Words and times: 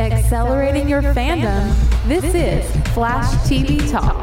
Accelerating 0.00 0.88
your 0.88 1.02
fandom. 1.02 1.74
This 2.06 2.24
is 2.34 2.70
Flash 2.94 3.26
TV 3.46 3.78
Talk. 3.90 4.16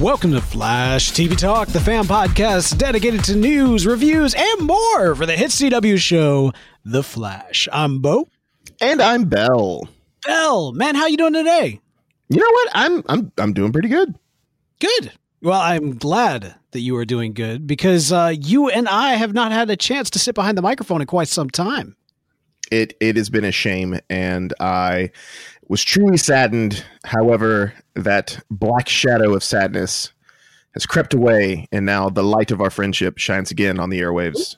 Welcome 0.00 0.32
to 0.32 0.40
Flash 0.40 1.12
TV 1.12 1.36
Talk, 1.36 1.68
the 1.68 1.80
fan 1.80 2.04
podcast 2.04 2.78
dedicated 2.78 3.24
to 3.24 3.36
news, 3.36 3.86
reviews, 3.86 4.34
and 4.34 4.62
more 4.62 5.14
for 5.14 5.26
the 5.26 5.36
hit 5.36 5.50
CW 5.50 5.98
show, 5.98 6.54
The 6.86 7.02
Flash. 7.02 7.68
I'm 7.70 7.98
Bo. 7.98 8.26
And 8.80 9.02
I'm 9.02 9.26
Bell. 9.26 9.86
Bell, 10.24 10.72
man, 10.72 10.94
how 10.94 11.08
you 11.08 11.18
doing 11.18 11.34
today? 11.34 11.78
You 12.30 12.38
know 12.38 12.50
what? 12.50 12.68
I'm 12.72 13.04
I'm 13.06 13.32
I'm 13.36 13.52
doing 13.52 13.70
pretty 13.70 13.88
good. 13.88 14.14
Good. 14.80 15.12
Well, 15.42 15.60
I'm 15.60 15.98
glad 15.98 16.54
that 16.76 16.82
you 16.82 16.94
are 16.96 17.06
doing 17.06 17.32
good 17.32 17.66
because 17.66 18.12
uh, 18.12 18.34
you 18.38 18.68
and 18.68 18.86
I 18.86 19.14
have 19.14 19.32
not 19.32 19.50
had 19.50 19.70
a 19.70 19.76
chance 19.76 20.10
to 20.10 20.18
sit 20.18 20.34
behind 20.34 20.58
the 20.58 20.62
microphone 20.62 21.00
in 21.00 21.06
quite 21.06 21.28
some 21.28 21.48
time. 21.48 21.96
It 22.70 22.94
it 23.00 23.16
has 23.16 23.30
been 23.30 23.44
a 23.44 23.52
shame, 23.52 23.98
and 24.10 24.52
I 24.60 25.10
was 25.68 25.82
truly 25.82 26.18
saddened. 26.18 26.84
However, 27.04 27.72
that 27.94 28.38
black 28.50 28.88
shadow 28.88 29.34
of 29.34 29.42
sadness 29.42 30.12
has 30.74 30.84
crept 30.84 31.14
away, 31.14 31.66
and 31.72 31.86
now 31.86 32.10
the 32.10 32.22
light 32.22 32.50
of 32.50 32.60
our 32.60 32.70
friendship 32.70 33.16
shines 33.16 33.50
again 33.50 33.80
on 33.80 33.88
the 33.88 34.00
airwaves. 34.00 34.56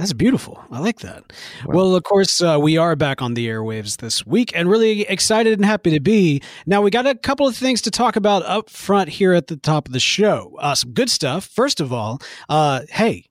That's 0.00 0.14
beautiful. 0.14 0.58
I 0.70 0.78
like 0.78 1.00
that. 1.00 1.30
Well, 1.66 1.94
of 1.94 2.02
course, 2.04 2.40
uh, 2.40 2.56
we 2.58 2.78
are 2.78 2.96
back 2.96 3.20
on 3.20 3.34
the 3.34 3.46
airwaves 3.48 3.98
this 3.98 4.24
week 4.24 4.50
and 4.54 4.66
really 4.66 5.02
excited 5.02 5.52
and 5.58 5.64
happy 5.66 5.90
to 5.90 6.00
be. 6.00 6.40
Now, 6.64 6.80
we 6.80 6.90
got 6.90 7.06
a 7.06 7.14
couple 7.14 7.46
of 7.46 7.54
things 7.54 7.82
to 7.82 7.90
talk 7.90 8.16
about 8.16 8.42
up 8.44 8.70
front 8.70 9.10
here 9.10 9.34
at 9.34 9.48
the 9.48 9.58
top 9.58 9.88
of 9.88 9.92
the 9.92 10.00
show. 10.00 10.56
Uh, 10.58 10.74
some 10.74 10.92
good 10.92 11.10
stuff. 11.10 11.44
First 11.44 11.82
of 11.82 11.92
all, 11.92 12.22
uh, 12.48 12.80
hey, 12.88 13.26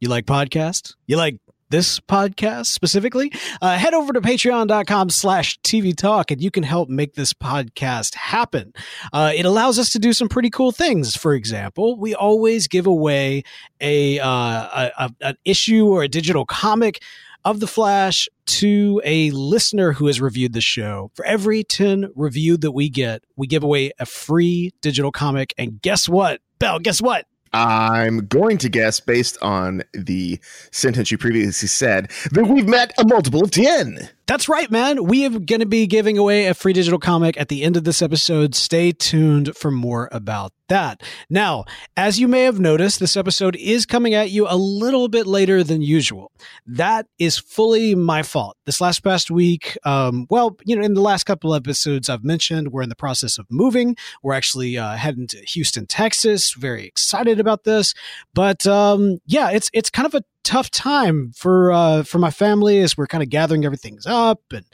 you 0.00 0.08
like 0.08 0.24
podcasts? 0.24 0.94
You 1.06 1.18
like 1.18 1.38
this 1.68 2.00
podcast 2.00 2.66
specifically, 2.66 3.32
uh, 3.60 3.76
head 3.76 3.94
over 3.94 4.12
to 4.12 4.20
patreon.com 4.20 5.10
slash 5.10 5.58
TV 5.60 5.96
talk 5.96 6.30
and 6.30 6.42
you 6.42 6.50
can 6.50 6.62
help 6.62 6.88
make 6.88 7.14
this 7.14 7.32
podcast 7.32 8.14
happen. 8.14 8.72
Uh, 9.12 9.32
it 9.34 9.44
allows 9.44 9.78
us 9.78 9.90
to 9.90 9.98
do 9.98 10.12
some 10.12 10.28
pretty 10.28 10.50
cool 10.50 10.72
things. 10.72 11.16
For 11.16 11.34
example, 11.34 11.98
we 11.98 12.14
always 12.14 12.68
give 12.68 12.86
away 12.86 13.42
a, 13.80 14.18
uh, 14.18 14.28
a, 14.28 14.92
a 14.98 15.10
an 15.20 15.36
issue 15.44 15.86
or 15.86 16.02
a 16.02 16.08
digital 16.08 16.44
comic 16.44 17.02
of 17.44 17.60
the 17.60 17.66
Flash 17.66 18.28
to 18.46 19.00
a 19.04 19.30
listener 19.30 19.92
who 19.92 20.08
has 20.08 20.20
reviewed 20.20 20.52
the 20.52 20.60
show. 20.60 21.12
For 21.14 21.24
every 21.24 21.62
10 21.62 22.10
review 22.16 22.56
that 22.56 22.72
we 22.72 22.88
get, 22.88 23.22
we 23.36 23.46
give 23.46 23.62
away 23.62 23.92
a 24.00 24.06
free 24.06 24.72
digital 24.80 25.12
comic. 25.12 25.54
And 25.56 25.80
guess 25.80 26.08
what? 26.08 26.40
Bell, 26.58 26.80
guess 26.80 27.00
what? 27.00 27.26
I'm 27.52 28.26
going 28.26 28.58
to 28.58 28.68
guess, 28.68 29.00
based 29.00 29.38
on 29.42 29.82
the 29.92 30.40
sentence 30.70 31.10
you 31.10 31.18
previously 31.18 31.68
said, 31.68 32.10
that 32.32 32.44
we've 32.44 32.68
met 32.68 32.92
a 32.98 33.06
multiple 33.06 33.42
of 33.44 33.50
10. 33.50 34.08
That's 34.26 34.48
right, 34.48 34.68
man. 34.72 35.04
We 35.04 35.24
are 35.24 35.30
going 35.30 35.60
to 35.60 35.66
be 35.66 35.86
giving 35.86 36.18
away 36.18 36.46
a 36.46 36.54
free 36.54 36.72
digital 36.72 36.98
comic 36.98 37.38
at 37.38 37.48
the 37.48 37.62
end 37.62 37.76
of 37.76 37.84
this 37.84 38.02
episode. 38.02 38.56
Stay 38.56 38.90
tuned 38.90 39.56
for 39.56 39.70
more 39.70 40.08
about 40.10 40.52
that. 40.68 41.00
Now, 41.30 41.64
as 41.96 42.18
you 42.18 42.26
may 42.26 42.42
have 42.42 42.58
noticed, 42.58 42.98
this 42.98 43.16
episode 43.16 43.54
is 43.54 43.86
coming 43.86 44.14
at 44.14 44.32
you 44.32 44.48
a 44.48 44.56
little 44.56 45.06
bit 45.06 45.28
later 45.28 45.62
than 45.62 45.80
usual. 45.80 46.32
That 46.66 47.06
is 47.20 47.38
fully 47.38 47.94
my 47.94 48.24
fault. 48.24 48.56
This 48.66 48.80
last 48.80 49.04
past 49.04 49.30
week, 49.30 49.78
um, 49.84 50.26
well, 50.28 50.56
you 50.64 50.74
know, 50.74 50.82
in 50.82 50.94
the 50.94 51.00
last 51.00 51.22
couple 51.22 51.54
episodes 51.54 52.08
I've 52.08 52.24
mentioned, 52.24 52.72
we're 52.72 52.82
in 52.82 52.88
the 52.88 52.96
process 52.96 53.38
of 53.38 53.46
moving. 53.48 53.96
We're 54.24 54.34
actually 54.34 54.76
uh, 54.76 54.96
heading 54.96 55.28
to 55.28 55.38
Houston, 55.38 55.86
Texas. 55.86 56.52
Very 56.54 56.84
excited 56.84 57.38
about 57.38 57.62
this, 57.62 57.94
but 58.34 58.66
um, 58.66 59.18
yeah, 59.24 59.50
it's 59.50 59.70
it's 59.72 59.88
kind 59.88 60.06
of 60.06 60.16
a 60.16 60.24
tough 60.46 60.70
time 60.70 61.32
for 61.34 61.72
uh, 61.72 62.02
for 62.04 62.18
my 62.18 62.30
family 62.30 62.78
as 62.78 62.96
we're 62.96 63.08
kind 63.08 63.22
of 63.22 63.28
gathering 63.28 63.64
everything 63.64 63.98
up 64.06 64.40
and 64.52 64.64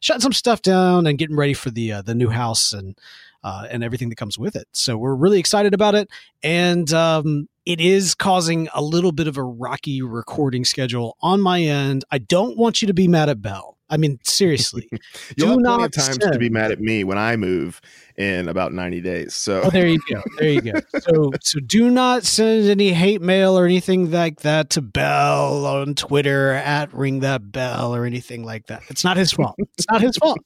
shutting 0.00 0.20
some 0.20 0.32
stuff 0.32 0.60
down 0.60 1.06
and 1.06 1.18
getting 1.18 1.36
ready 1.36 1.54
for 1.54 1.70
the 1.70 1.92
uh, 1.92 2.02
the 2.02 2.16
new 2.16 2.28
house 2.28 2.72
and 2.72 2.98
uh, 3.44 3.66
and 3.70 3.84
everything 3.84 4.08
that 4.08 4.16
comes 4.16 4.38
with 4.38 4.56
it. 4.56 4.66
So 4.72 4.98
we're 4.98 5.14
really 5.14 5.38
excited 5.38 5.72
about 5.72 5.94
it, 5.94 6.10
and 6.42 6.92
um, 6.92 7.48
it 7.64 7.80
is 7.80 8.14
causing 8.14 8.68
a 8.74 8.82
little 8.82 9.12
bit 9.12 9.28
of 9.28 9.36
a 9.36 9.44
rocky 9.44 10.02
recording 10.02 10.64
schedule 10.64 11.16
on 11.22 11.40
my 11.40 11.62
end. 11.62 12.04
I 12.10 12.18
don't 12.18 12.58
want 12.58 12.82
you 12.82 12.88
to 12.88 12.94
be 12.94 13.06
mad 13.06 13.28
at 13.28 13.40
Bell. 13.40 13.78
I 13.90 13.96
mean, 13.96 14.18
seriously, 14.22 14.88
You'll 15.36 15.48
have 15.48 15.58
plenty 15.58 15.84
of 15.84 15.92
times 15.92 16.16
send. 16.22 16.32
to 16.32 16.38
be 16.38 16.48
mad 16.48 16.70
at 16.70 16.80
me 16.80 17.04
when 17.04 17.18
I 17.18 17.36
move 17.36 17.80
in 18.16 18.48
about 18.48 18.72
90 18.72 19.00
days. 19.00 19.34
So 19.34 19.62
oh, 19.64 19.70
there 19.70 19.88
you 19.88 20.00
go. 20.08 20.22
There 20.38 20.48
you 20.48 20.60
go. 20.60 20.80
So 21.00 21.32
so 21.40 21.60
do 21.60 21.90
not 21.90 22.24
send 22.24 22.68
any 22.68 22.92
hate 22.92 23.20
mail 23.20 23.58
or 23.58 23.64
anything 23.64 24.10
like 24.10 24.40
that 24.40 24.70
to 24.70 24.82
Bell 24.82 25.66
on 25.66 25.94
Twitter 25.94 26.52
at 26.52 26.92
ring 26.94 27.20
that 27.20 27.50
bell 27.50 27.94
or 27.94 28.04
anything 28.04 28.44
like 28.44 28.66
that. 28.66 28.82
It's 28.88 29.04
not 29.04 29.16
his 29.16 29.32
fault. 29.32 29.56
It's 29.76 29.86
not 29.90 30.00
his 30.00 30.16
fault. 30.16 30.38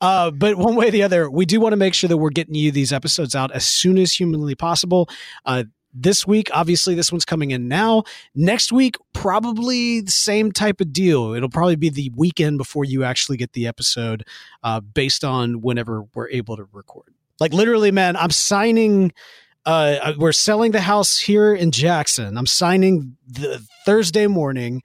Uh, 0.00 0.30
but 0.30 0.56
one 0.56 0.76
way 0.76 0.88
or 0.88 0.90
the 0.90 1.02
other, 1.02 1.28
we 1.30 1.44
do 1.44 1.60
want 1.60 1.72
to 1.72 1.76
make 1.76 1.94
sure 1.94 2.08
that 2.08 2.16
we're 2.16 2.30
getting 2.30 2.54
you 2.54 2.70
these 2.70 2.92
episodes 2.92 3.34
out 3.34 3.50
as 3.52 3.66
soon 3.66 3.98
as 3.98 4.12
humanly 4.12 4.54
possible. 4.54 5.08
Uh, 5.44 5.64
this 5.92 6.26
week, 6.26 6.50
obviously, 6.52 6.94
this 6.94 7.12
one's 7.12 7.24
coming 7.24 7.50
in 7.50 7.68
now. 7.68 8.04
Next 8.34 8.72
week, 8.72 8.96
probably 9.12 10.00
the 10.00 10.10
same 10.10 10.52
type 10.52 10.80
of 10.80 10.92
deal. 10.92 11.34
It'll 11.34 11.48
probably 11.48 11.76
be 11.76 11.90
the 11.90 12.10
weekend 12.16 12.58
before 12.58 12.84
you 12.84 13.04
actually 13.04 13.36
get 13.36 13.52
the 13.52 13.66
episode, 13.66 14.24
uh, 14.62 14.80
based 14.80 15.24
on 15.24 15.60
whenever 15.60 16.04
we're 16.14 16.30
able 16.30 16.56
to 16.56 16.66
record. 16.72 17.14
Like 17.40 17.52
literally, 17.52 17.90
man, 17.90 18.16
I'm 18.16 18.30
signing. 18.30 19.12
Uh, 19.64 19.98
uh, 20.02 20.12
we're 20.18 20.32
selling 20.32 20.72
the 20.72 20.80
house 20.80 21.18
here 21.18 21.54
in 21.54 21.70
Jackson. 21.70 22.36
I'm 22.36 22.46
signing 22.46 23.16
the 23.28 23.64
Thursday 23.84 24.26
morning, 24.26 24.82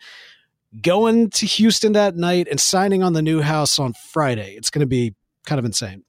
going 0.82 1.32
to 1.32 1.48
Houston 1.48 1.94
that 1.94 2.16
night, 2.16 2.48
and 2.50 2.60
signing 2.60 3.02
on 3.02 3.14
the 3.14 3.24
new 3.24 3.42
house 3.42 3.80
on 3.80 3.94
Friday. 4.12 4.54
It's 4.56 4.70
going 4.70 4.82
to 4.82 4.88
be 4.88 5.16
kind 5.46 5.58
of 5.58 5.66
insane. 5.66 6.04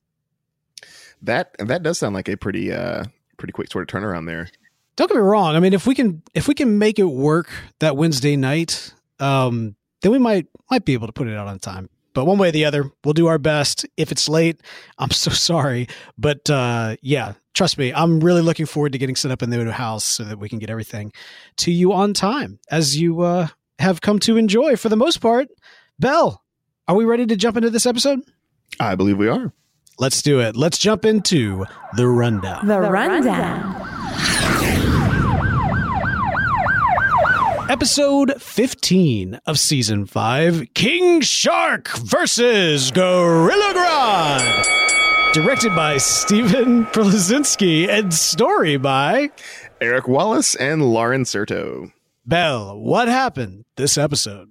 That 1.22 1.54
that 1.58 1.82
does 1.82 1.98
sound 1.98 2.14
like 2.14 2.28
a 2.28 2.36
pretty 2.36 2.72
uh 2.72 3.04
pretty 3.38 3.52
quick 3.52 3.70
sort 3.70 3.90
of 3.90 4.02
turnaround 4.02 4.26
there 4.26 4.48
don't 4.98 5.06
get 5.06 5.14
me 5.14 5.22
wrong. 5.22 5.54
I 5.54 5.60
mean, 5.60 5.72
if 5.72 5.86
we 5.86 5.94
can 5.94 6.22
if 6.34 6.48
we 6.48 6.54
can 6.54 6.76
make 6.76 6.98
it 6.98 7.04
work 7.04 7.48
that 7.78 7.96
Wednesday 7.96 8.34
night, 8.34 8.92
um, 9.20 9.76
then 10.02 10.10
we 10.10 10.18
might 10.18 10.48
might 10.72 10.84
be 10.84 10.92
able 10.92 11.06
to 11.06 11.12
put 11.12 11.28
it 11.28 11.36
out 11.36 11.46
on 11.46 11.60
time. 11.60 11.88
But 12.14 12.24
one 12.24 12.36
way 12.36 12.48
or 12.48 12.50
the 12.50 12.64
other, 12.64 12.90
we'll 13.04 13.14
do 13.14 13.28
our 13.28 13.38
best. 13.38 13.86
If 13.96 14.10
it's 14.10 14.28
late, 14.28 14.60
I'm 14.98 15.12
so 15.12 15.30
sorry. 15.30 15.88
But 16.18 16.50
uh, 16.50 16.96
yeah, 17.00 17.34
trust 17.54 17.78
me, 17.78 17.92
I'm 17.94 18.18
really 18.18 18.42
looking 18.42 18.66
forward 18.66 18.90
to 18.90 18.98
getting 18.98 19.14
set 19.14 19.30
up 19.30 19.40
in 19.40 19.50
the 19.50 19.56
new 19.56 19.70
house 19.70 20.04
so 20.04 20.24
that 20.24 20.40
we 20.40 20.48
can 20.48 20.58
get 20.58 20.68
everything 20.68 21.12
to 21.58 21.70
you 21.70 21.92
on 21.92 22.12
time, 22.12 22.58
as 22.68 23.00
you 23.00 23.20
uh, 23.20 23.46
have 23.78 24.00
come 24.00 24.18
to 24.20 24.36
enjoy 24.36 24.74
for 24.74 24.88
the 24.88 24.96
most 24.96 25.20
part. 25.20 25.46
Bell, 26.00 26.42
are 26.88 26.96
we 26.96 27.04
ready 27.04 27.24
to 27.24 27.36
jump 27.36 27.56
into 27.56 27.70
this 27.70 27.86
episode? 27.86 28.20
I 28.80 28.96
believe 28.96 29.16
we 29.16 29.28
are. 29.28 29.52
Let's 30.00 30.22
do 30.22 30.40
it. 30.40 30.56
Let's 30.56 30.78
jump 30.78 31.04
into 31.04 31.66
the 31.94 32.08
rundown. 32.08 32.66
The 32.66 32.80
rundown. 32.80 33.97
Episode 37.68 38.40
15 38.40 39.40
of 39.46 39.58
Season 39.58 40.06
5 40.06 40.72
King 40.72 41.20
Shark 41.20 41.90
versus 41.98 42.90
Gorilla 42.90 43.74
Grodd. 43.74 45.34
Directed 45.34 45.76
by 45.76 45.98
Stefan 45.98 46.86
Pleszczynski 46.86 47.86
and 47.90 48.12
story 48.14 48.78
by 48.78 49.28
Eric 49.82 50.08
Wallace 50.08 50.54
and 50.54 50.82
Lauren 50.82 51.26
Certo. 51.26 51.92
Bell, 52.24 52.78
what 52.78 53.06
happened 53.06 53.66
this 53.76 53.98
episode? 53.98 54.48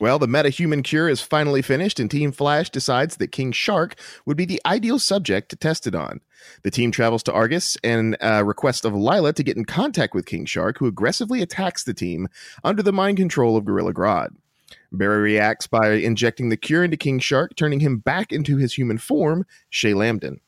Well, 0.00 0.18
the 0.18 0.26
metahuman 0.26 0.82
cure 0.82 1.08
is 1.08 1.20
finally 1.20 1.62
finished, 1.62 2.00
and 2.00 2.10
Team 2.10 2.32
Flash 2.32 2.68
decides 2.68 3.16
that 3.18 3.30
King 3.30 3.52
Shark 3.52 3.94
would 4.26 4.36
be 4.36 4.44
the 4.44 4.60
ideal 4.66 4.98
subject 4.98 5.50
to 5.50 5.56
test 5.56 5.86
it 5.86 5.94
on. 5.94 6.20
The 6.62 6.70
team 6.72 6.90
travels 6.90 7.22
to 7.24 7.32
Argus 7.32 7.76
and 7.84 8.16
uh, 8.20 8.42
request 8.44 8.84
of 8.84 8.92
Lyla 8.92 9.32
to 9.34 9.44
get 9.44 9.56
in 9.56 9.64
contact 9.64 10.12
with 10.12 10.26
King 10.26 10.46
Shark, 10.46 10.78
who 10.78 10.86
aggressively 10.86 11.42
attacks 11.42 11.84
the 11.84 11.94
team 11.94 12.26
under 12.64 12.82
the 12.82 12.92
mind 12.92 13.18
control 13.18 13.56
of 13.56 13.64
Gorilla 13.64 13.94
Grodd. 13.94 14.30
Barry 14.90 15.22
reacts 15.22 15.68
by 15.68 15.90
injecting 15.92 16.48
the 16.48 16.56
cure 16.56 16.82
into 16.82 16.96
King 16.96 17.20
Shark, 17.20 17.54
turning 17.54 17.78
him 17.78 17.98
back 17.98 18.32
into 18.32 18.56
his 18.56 18.74
human 18.74 18.98
form, 18.98 19.46
Shay 19.70 19.92
Lamden. 19.92 20.40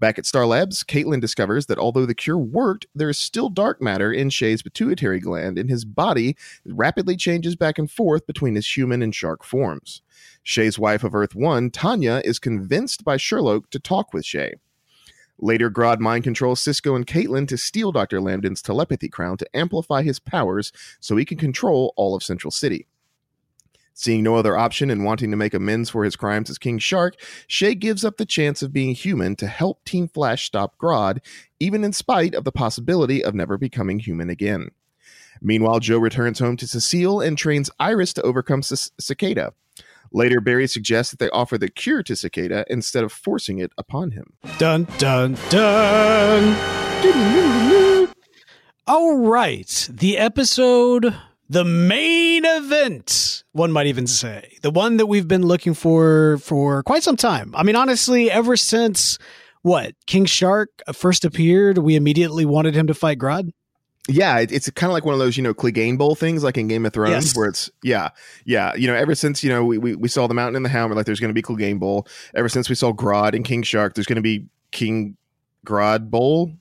Back 0.00 0.18
at 0.18 0.24
Star 0.24 0.46
Labs, 0.46 0.82
Caitlin 0.82 1.20
discovers 1.20 1.66
that 1.66 1.76
although 1.76 2.06
the 2.06 2.14
cure 2.14 2.38
worked, 2.38 2.86
there 2.94 3.10
is 3.10 3.18
still 3.18 3.50
dark 3.50 3.82
matter 3.82 4.10
in 4.10 4.30
Shay's 4.30 4.62
pituitary 4.62 5.20
gland, 5.20 5.58
and 5.58 5.68
his 5.68 5.84
body 5.84 6.38
rapidly 6.64 7.18
changes 7.18 7.54
back 7.54 7.76
and 7.78 7.90
forth 7.90 8.26
between 8.26 8.54
his 8.54 8.74
human 8.74 9.02
and 9.02 9.14
shark 9.14 9.44
forms. 9.44 10.00
Shay's 10.42 10.78
wife 10.78 11.04
of 11.04 11.14
Earth 11.14 11.34
1, 11.34 11.70
Tanya, 11.70 12.22
is 12.24 12.38
convinced 12.38 13.04
by 13.04 13.18
Sherloque 13.18 13.68
to 13.68 13.78
talk 13.78 14.14
with 14.14 14.24
Shay. 14.24 14.54
Later, 15.38 15.70
Grodd 15.70 16.00
mind 16.00 16.24
controls 16.24 16.62
Cisco 16.62 16.94
and 16.94 17.06
Caitlin 17.06 17.46
to 17.48 17.58
steal 17.58 17.92
Dr. 17.92 18.20
Lamden's 18.20 18.62
telepathy 18.62 19.10
crown 19.10 19.36
to 19.36 19.56
amplify 19.56 20.02
his 20.02 20.18
powers 20.18 20.72
so 20.98 21.16
he 21.16 21.26
can 21.26 21.36
control 21.36 21.92
all 21.96 22.14
of 22.14 22.22
Central 22.22 22.50
City. 22.50 22.86
Seeing 24.00 24.22
no 24.22 24.36
other 24.36 24.56
option 24.56 24.88
and 24.88 25.04
wanting 25.04 25.30
to 25.30 25.36
make 25.36 25.52
amends 25.52 25.90
for 25.90 26.04
his 26.04 26.16
crimes 26.16 26.48
as 26.48 26.56
King 26.56 26.78
Shark, 26.78 27.16
Shay 27.46 27.74
gives 27.74 28.02
up 28.02 28.16
the 28.16 28.24
chance 28.24 28.62
of 28.62 28.72
being 28.72 28.94
human 28.94 29.36
to 29.36 29.46
help 29.46 29.84
Team 29.84 30.08
Flash 30.08 30.46
stop 30.46 30.78
Grodd, 30.78 31.18
even 31.58 31.84
in 31.84 31.92
spite 31.92 32.34
of 32.34 32.44
the 32.44 32.50
possibility 32.50 33.22
of 33.22 33.34
never 33.34 33.58
becoming 33.58 33.98
human 33.98 34.30
again. 34.30 34.70
Meanwhile, 35.42 35.80
Joe 35.80 35.98
returns 35.98 36.38
home 36.38 36.56
to 36.56 36.66
Cecile 36.66 37.20
and 37.20 37.36
trains 37.36 37.68
Iris 37.78 38.14
to 38.14 38.22
overcome 38.22 38.62
C- 38.62 38.90
Cicada. 38.98 39.52
Later, 40.10 40.40
Barry 40.40 40.66
suggests 40.66 41.10
that 41.10 41.18
they 41.18 41.28
offer 41.28 41.58
the 41.58 41.68
cure 41.68 42.02
to 42.04 42.16
Cicada 42.16 42.64
instead 42.70 43.04
of 43.04 43.12
forcing 43.12 43.58
it 43.58 43.70
upon 43.76 44.12
him. 44.12 44.32
Dun 44.56 44.84
dun 44.96 45.36
dun. 45.50 46.56
All 48.86 49.18
right, 49.18 49.88
the 49.92 50.16
episode 50.16 51.14
the 51.50 51.64
main 51.64 52.44
event, 52.46 53.42
one 53.52 53.72
might 53.72 53.88
even 53.88 54.06
say, 54.06 54.56
the 54.62 54.70
one 54.70 54.98
that 54.98 55.06
we've 55.06 55.26
been 55.26 55.42
looking 55.42 55.74
for 55.74 56.38
for 56.38 56.84
quite 56.84 57.02
some 57.02 57.16
time. 57.16 57.52
I 57.56 57.64
mean, 57.64 57.74
honestly, 57.74 58.30
ever 58.30 58.56
since 58.56 59.18
what 59.62 59.94
King 60.06 60.26
Shark 60.26 60.68
first 60.92 61.24
appeared, 61.24 61.78
we 61.78 61.96
immediately 61.96 62.44
wanted 62.46 62.76
him 62.76 62.86
to 62.86 62.94
fight 62.94 63.18
Grodd. 63.18 63.50
Yeah, 64.08 64.38
it's 64.38 64.70
kind 64.70 64.90
of 64.90 64.94
like 64.94 65.04
one 65.04 65.12
of 65.12 65.18
those, 65.18 65.36
you 65.36 65.42
know, 65.42 65.52
Clegane 65.52 65.98
Bowl 65.98 66.14
things, 66.14 66.42
like 66.44 66.56
in 66.56 66.68
Game 66.68 66.86
of 66.86 66.92
Thrones, 66.92 67.10
Yes. 67.26 67.36
where 67.36 67.48
it's 67.48 67.68
yeah, 67.82 68.10
yeah. 68.44 68.74
You 68.74 68.86
know, 68.86 68.94
ever 68.94 69.14
since 69.16 69.44
you 69.44 69.50
know 69.50 69.64
we 69.64 69.76
we, 69.76 69.94
we 69.96 70.08
saw 70.08 70.26
the 70.28 70.34
Mountain 70.34 70.56
and 70.56 70.64
the 70.64 70.70
Hound, 70.70 70.90
we're 70.90 70.96
like, 70.96 71.06
there's 71.06 71.20
going 71.20 71.28
to 71.28 71.34
be 71.34 71.42
Clegane 71.42 71.78
Bowl. 71.78 72.06
Ever 72.34 72.48
since 72.48 72.68
we 72.68 72.74
saw 72.76 72.92
Grodd 72.92 73.34
and 73.34 73.44
King 73.44 73.62
Shark, 73.62 73.94
there's 73.94 74.06
going 74.06 74.16
to 74.16 74.22
be 74.22 74.46
King 74.70 75.16
Grodd 75.66 76.10
Bowl. 76.10 76.52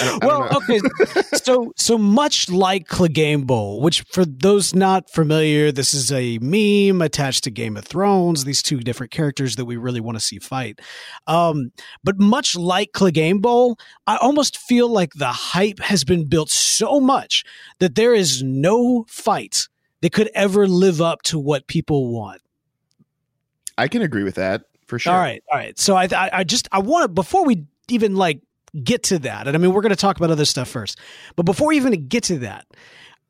I 0.00 0.04
don't- 0.04 0.24
I 0.24 0.26
don't 0.26 0.38
well, 0.50 0.56
okay. 0.62 1.22
So, 1.48 1.72
so 1.76 1.96
much 1.96 2.50
like 2.50 2.88
Clegane 2.88 3.46
Bowl, 3.46 3.80
which 3.80 4.02
for 4.12 4.24
those 4.26 4.74
not 4.74 5.08
familiar, 5.10 5.72
this 5.72 5.94
is 5.94 6.12
a 6.12 6.38
meme 6.42 7.00
attached 7.00 7.44
to 7.44 7.50
Game 7.50 7.76
of 7.76 7.84
Thrones. 7.86 8.44
These 8.44 8.62
two 8.62 8.80
different 8.80 9.12
characters 9.12 9.56
that 9.56 9.64
we 9.64 9.76
really 9.76 10.00
want 10.00 10.16
to 10.18 10.20
see 10.24 10.38
fight. 10.38 10.80
Um, 11.26 11.72
but 12.04 12.18
much 12.18 12.54
like 12.54 12.92
Clegane 12.92 13.40
Bowl, 13.40 13.78
I 14.06 14.16
almost 14.16 14.58
feel 14.58 14.88
like 14.88 15.12
the 15.14 15.28
hype 15.32 15.80
has 15.80 16.04
been 16.04 16.28
built 16.28 16.50
so 16.50 17.00
much 17.00 17.44
that 17.78 17.94
there 17.94 18.14
is 18.14 18.42
no 18.42 19.06
fight 19.08 19.68
that 20.02 20.12
could 20.12 20.30
ever 20.34 20.66
live 20.68 21.00
up 21.00 21.22
to 21.22 21.38
what 21.38 21.66
people 21.66 22.12
want. 22.12 22.42
I 23.78 23.88
can 23.88 24.02
agree 24.02 24.24
with 24.24 24.34
that 24.34 24.62
for 24.86 24.98
sure. 24.98 25.12
All 25.12 25.18
right, 25.18 25.42
all 25.50 25.58
right. 25.58 25.78
So 25.78 25.96
I, 25.96 26.08
I, 26.14 26.30
I 26.40 26.44
just 26.44 26.68
I 26.72 26.80
want 26.80 27.04
to 27.04 27.08
before 27.08 27.44
we 27.44 27.64
even 27.88 28.16
like 28.16 28.40
get 28.78 29.04
to 29.04 29.18
that, 29.20 29.46
and 29.46 29.56
I 29.56 29.58
mean 29.58 29.72
we're 29.72 29.82
going 29.82 29.90
to 29.90 29.96
talk 29.96 30.16
about 30.16 30.30
other 30.30 30.44
stuff 30.44 30.68
first, 30.68 30.98
but 31.36 31.44
before 31.44 31.72
even 31.72 32.08
get 32.08 32.24
to 32.24 32.38
that, 32.40 32.66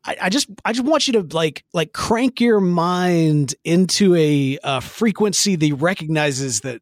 I, 0.05 0.17
I 0.23 0.29
just 0.29 0.49
I 0.65 0.73
just 0.73 0.85
want 0.85 1.07
you 1.07 1.13
to 1.21 1.35
like 1.35 1.63
like 1.73 1.93
crank 1.93 2.39
your 2.39 2.59
mind 2.59 3.55
into 3.63 4.15
a 4.15 4.57
uh, 4.63 4.79
frequency 4.79 5.55
that 5.55 5.75
recognizes 5.75 6.61
that 6.61 6.81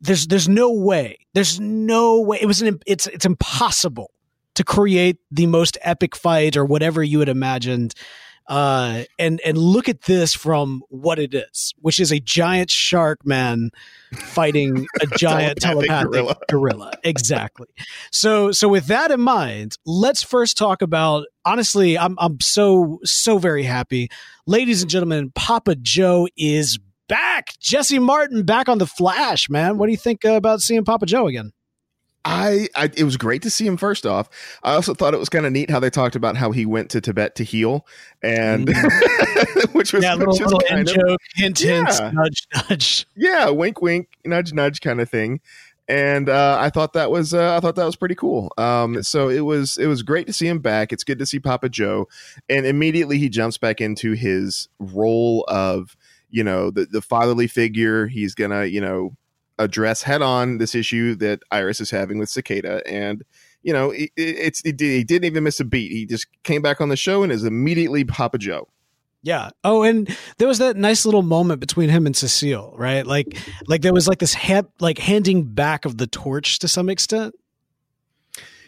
there's 0.00 0.26
there's 0.26 0.48
no 0.48 0.72
way 0.72 1.18
there's 1.34 1.60
no 1.60 2.20
way 2.20 2.38
it 2.40 2.46
was 2.46 2.62
an 2.62 2.80
it's 2.86 3.06
it's 3.06 3.24
impossible 3.24 4.10
to 4.54 4.64
create 4.64 5.18
the 5.30 5.46
most 5.46 5.78
epic 5.82 6.16
fight 6.16 6.56
or 6.56 6.64
whatever 6.64 7.02
you 7.02 7.20
had 7.20 7.28
imagined 7.28 7.94
uh 8.48 9.02
and 9.18 9.40
and 9.44 9.58
look 9.58 9.88
at 9.88 10.02
this 10.02 10.34
from 10.34 10.82
what 10.88 11.18
it 11.18 11.34
is 11.34 11.74
which 11.80 11.98
is 11.98 12.12
a 12.12 12.20
giant 12.20 12.70
shark 12.70 13.18
man 13.24 13.70
fighting 14.14 14.86
a 15.00 15.06
giant 15.18 15.60
Telepathic 15.60 15.88
telepathic 15.88 16.12
gorilla. 16.12 16.36
gorilla. 16.48 16.92
exactly. 17.02 17.68
So 18.12 18.52
so 18.52 18.68
with 18.68 18.86
that 18.86 19.10
in 19.10 19.20
mind 19.20 19.76
let's 19.84 20.22
first 20.22 20.56
talk 20.56 20.82
about 20.82 21.26
honestly 21.44 21.98
i'm 21.98 22.16
i'm 22.18 22.40
so 22.40 23.00
so 23.04 23.38
very 23.38 23.64
happy. 23.64 24.08
Ladies 24.46 24.82
and 24.82 24.90
gentlemen 24.90 25.32
papa 25.34 25.74
joe 25.74 26.28
is 26.36 26.78
back. 27.08 27.58
Jesse 27.58 27.98
martin 27.98 28.44
back 28.44 28.68
on 28.68 28.78
the 28.78 28.86
flash 28.86 29.50
man. 29.50 29.78
What 29.78 29.86
do 29.86 29.92
you 29.92 29.98
think 29.98 30.24
uh, 30.24 30.32
about 30.32 30.60
seeing 30.60 30.84
papa 30.84 31.06
joe 31.06 31.26
again 31.26 31.52
I, 32.26 32.68
I 32.74 32.90
it 32.96 33.04
was 33.04 33.16
great 33.16 33.42
to 33.42 33.50
see 33.50 33.66
him 33.66 33.76
first 33.76 34.04
off. 34.04 34.28
I 34.64 34.74
also 34.74 34.92
thought 34.94 35.14
it 35.14 35.20
was 35.20 35.28
kind 35.28 35.46
of 35.46 35.52
neat 35.52 35.70
how 35.70 35.78
they 35.78 35.90
talked 35.90 36.16
about 36.16 36.36
how 36.36 36.50
he 36.50 36.66
went 36.66 36.90
to 36.90 37.00
Tibet 37.00 37.36
to 37.36 37.44
heal, 37.44 37.86
and 38.22 38.68
which 39.72 39.92
was, 39.92 40.02
yeah 40.02 40.14
little, 40.14 40.32
which 40.34 40.42
little 40.42 40.60
kind 40.68 40.88
of- 40.88 40.94
joke 40.94 41.20
hint 41.36 41.58
hint 41.60 41.88
Yeah. 41.88 42.10
nudge 42.12 42.48
nudge 42.68 43.06
yeah, 43.14 43.48
wink, 43.50 43.80
wink, 43.80 44.08
nudge, 44.24 44.52
nudge, 44.52 44.80
kind 44.80 45.00
of 45.00 45.08
thing. 45.08 45.40
And 45.88 46.28
uh, 46.28 46.58
I 46.60 46.70
thought 46.70 46.94
that 46.94 47.12
was 47.12 47.32
uh, 47.32 47.56
I 47.56 47.60
thought 47.60 47.76
that 47.76 47.84
was 47.84 47.94
pretty 47.94 48.16
cool. 48.16 48.52
Um, 48.58 49.04
so 49.04 49.28
it 49.28 49.42
was 49.42 49.76
it 49.78 49.86
was 49.86 50.02
great 50.02 50.26
to 50.26 50.32
see 50.32 50.48
him 50.48 50.58
back. 50.58 50.92
It's 50.92 51.04
good 51.04 51.20
to 51.20 51.26
see 51.26 51.38
Papa 51.38 51.68
Joe, 51.68 52.08
and 52.48 52.66
immediately 52.66 53.18
he 53.18 53.28
jumps 53.28 53.56
back 53.56 53.80
into 53.80 54.14
his 54.14 54.68
role 54.80 55.44
of 55.46 55.96
you 56.28 56.42
know 56.42 56.72
the 56.72 56.86
the 56.86 57.00
fatherly 57.00 57.46
figure. 57.46 58.08
He's 58.08 58.34
gonna 58.34 58.64
you 58.64 58.80
know 58.80 59.14
address 59.58 60.02
head 60.02 60.22
on 60.22 60.58
this 60.58 60.74
issue 60.74 61.14
that 61.16 61.40
Iris 61.50 61.80
is 61.80 61.90
having 61.90 62.18
with 62.18 62.28
Cicada, 62.28 62.82
and 62.86 63.24
you 63.62 63.72
know 63.72 63.90
it, 63.90 64.10
it- 64.16 64.36
it's 64.38 64.62
it, 64.64 64.80
he 64.80 65.02
didn't 65.04 65.24
even 65.24 65.44
miss 65.44 65.60
a 65.60 65.64
beat. 65.64 65.90
He 65.92 66.06
just 66.06 66.26
came 66.42 66.62
back 66.62 66.80
on 66.80 66.88
the 66.88 66.96
show 66.96 67.22
and 67.22 67.32
is 67.32 67.44
immediately 67.44 68.04
Papa 68.04 68.38
Joe. 68.38 68.68
Yeah. 69.22 69.50
Oh, 69.64 69.82
and 69.82 70.14
there 70.38 70.46
was 70.46 70.58
that 70.58 70.76
nice 70.76 71.04
little 71.04 71.22
moment 71.22 71.58
between 71.58 71.88
him 71.88 72.06
and 72.06 72.14
Cecile, 72.16 72.72
right? 72.76 73.04
Like, 73.04 73.36
like 73.66 73.82
there 73.82 73.92
was 73.92 74.06
like 74.06 74.18
this 74.20 74.34
ha- 74.34 74.62
like 74.78 74.98
handing 74.98 75.42
back 75.42 75.84
of 75.84 75.98
the 75.98 76.06
torch 76.06 76.60
to 76.60 76.68
some 76.68 76.88
extent. 76.88 77.34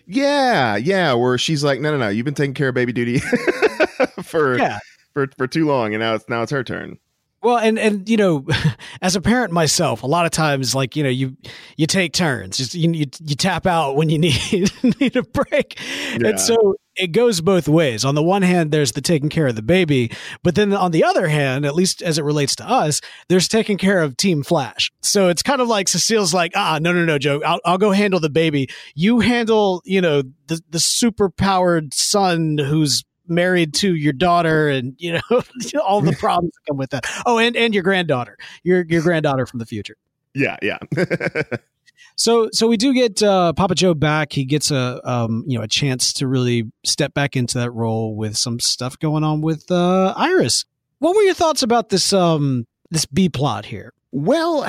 Yeah, 0.06 0.76
yeah, 0.76 1.12
where 1.12 1.36
she's 1.38 1.62
like, 1.62 1.80
no, 1.80 1.90
no, 1.92 1.98
no, 1.98 2.08
you've 2.08 2.24
been 2.24 2.34
taking 2.34 2.54
care 2.54 2.68
of 2.68 2.74
baby 2.74 2.92
duty 2.92 3.18
for 4.22 4.58
Yeah. 4.58 4.78
for 5.12 5.28
for 5.36 5.46
too 5.46 5.66
long, 5.66 5.92
and 5.94 6.00
now 6.00 6.14
it's 6.14 6.28
now 6.28 6.42
it's 6.42 6.50
her 6.50 6.64
turn. 6.64 6.98
Well, 7.42 7.58
and 7.58 7.78
and 7.78 8.08
you 8.08 8.16
know, 8.16 8.46
as 9.02 9.14
a 9.16 9.20
parent 9.20 9.52
myself, 9.52 10.02
a 10.02 10.06
lot 10.06 10.26
of 10.26 10.32
times, 10.32 10.74
like 10.74 10.96
you 10.96 11.02
know, 11.04 11.08
you 11.08 11.36
you 11.76 11.86
take 11.86 12.12
turns. 12.12 12.56
Just 12.56 12.74
you 12.74 12.90
you, 12.92 13.06
you 13.22 13.36
tap 13.36 13.66
out 13.66 13.94
when 13.96 14.08
you 14.10 14.18
need 14.18 14.70
need 15.00 15.16
a 15.16 15.22
break, 15.22 15.78
Yeah. 16.18 16.28
and 16.30 16.40
so 16.40 16.74
it 16.96 17.12
goes 17.12 17.40
both 17.40 17.68
ways. 17.68 18.04
On 18.04 18.16
the 18.16 18.22
one 18.24 18.42
hand, 18.42 18.72
there's 18.72 18.90
the 18.90 19.00
taking 19.00 19.28
care 19.28 19.46
of 19.46 19.54
the 19.54 19.62
baby, 19.62 20.10
but 20.42 20.56
then 20.56 20.72
on 20.74 20.90
the 20.90 21.04
other 21.04 21.28
hand, 21.28 21.64
at 21.64 21.76
least 21.76 22.02
as 22.02 22.18
it 22.18 22.24
relates 22.24 22.56
to 22.56 22.68
us, 22.68 23.00
there's 23.28 23.46
taking 23.46 23.78
care 23.78 24.02
of 24.02 24.16
Team 24.16 24.42
Flash. 24.42 24.90
So 25.00 25.28
it's 25.28 25.42
kind 25.44 25.60
of 25.60 25.68
like 25.68 25.86
Cecile's 25.86 26.34
like, 26.34 26.50
ah, 26.56 26.80
no, 26.82 26.92
no, 26.92 27.04
no, 27.04 27.16
Joe, 27.18 27.40
I'll, 27.46 27.60
I'll 27.64 27.78
go 27.78 27.92
handle 27.92 28.18
the 28.18 28.30
baby. 28.30 28.68
You 28.96 29.20
handle, 29.20 29.80
you 29.84 30.00
know, 30.00 30.22
the 30.48 30.60
the 30.70 30.80
super 30.80 31.30
powered 31.30 31.94
son 31.94 32.58
who's 32.58 33.04
married 33.28 33.74
to 33.74 33.94
your 33.94 34.12
daughter 34.12 34.68
and 34.68 34.94
you 34.98 35.12
know 35.12 35.20
all 35.86 36.00
the 36.00 36.12
problems 36.12 36.52
that 36.54 36.70
come 36.70 36.76
with 36.76 36.90
that. 36.90 37.06
Oh 37.26 37.38
and 37.38 37.56
and 37.56 37.74
your 37.74 37.82
granddaughter. 37.82 38.36
Your 38.62 38.84
your 38.88 39.02
granddaughter 39.02 39.46
from 39.46 39.58
the 39.58 39.66
future. 39.66 39.96
Yeah, 40.34 40.56
yeah, 40.62 40.78
so 42.16 42.48
so 42.52 42.68
we 42.68 42.76
do 42.76 42.92
get 42.92 43.22
uh 43.22 43.52
papa 43.54 43.74
joe 43.74 43.94
back. 43.94 44.32
He 44.32 44.44
gets 44.44 44.70
a 44.70 45.00
um 45.08 45.44
you 45.46 45.58
know 45.58 45.64
a 45.64 45.68
chance 45.68 46.12
to 46.14 46.28
really 46.28 46.70
step 46.84 47.14
back 47.14 47.36
into 47.36 47.58
that 47.58 47.70
role 47.70 48.14
with 48.14 48.36
some 48.36 48.60
stuff 48.60 48.98
going 48.98 49.24
on 49.24 49.40
with 49.40 49.70
uh 49.70 50.14
iris. 50.16 50.64
What 50.98 51.14
were 51.14 51.22
your 51.22 51.34
thoughts 51.34 51.62
about 51.62 51.88
this 51.88 52.12
um 52.12 52.66
this 52.90 53.06
b 53.06 53.28
plot 53.28 53.64
here? 53.64 53.92
Well, 54.10 54.66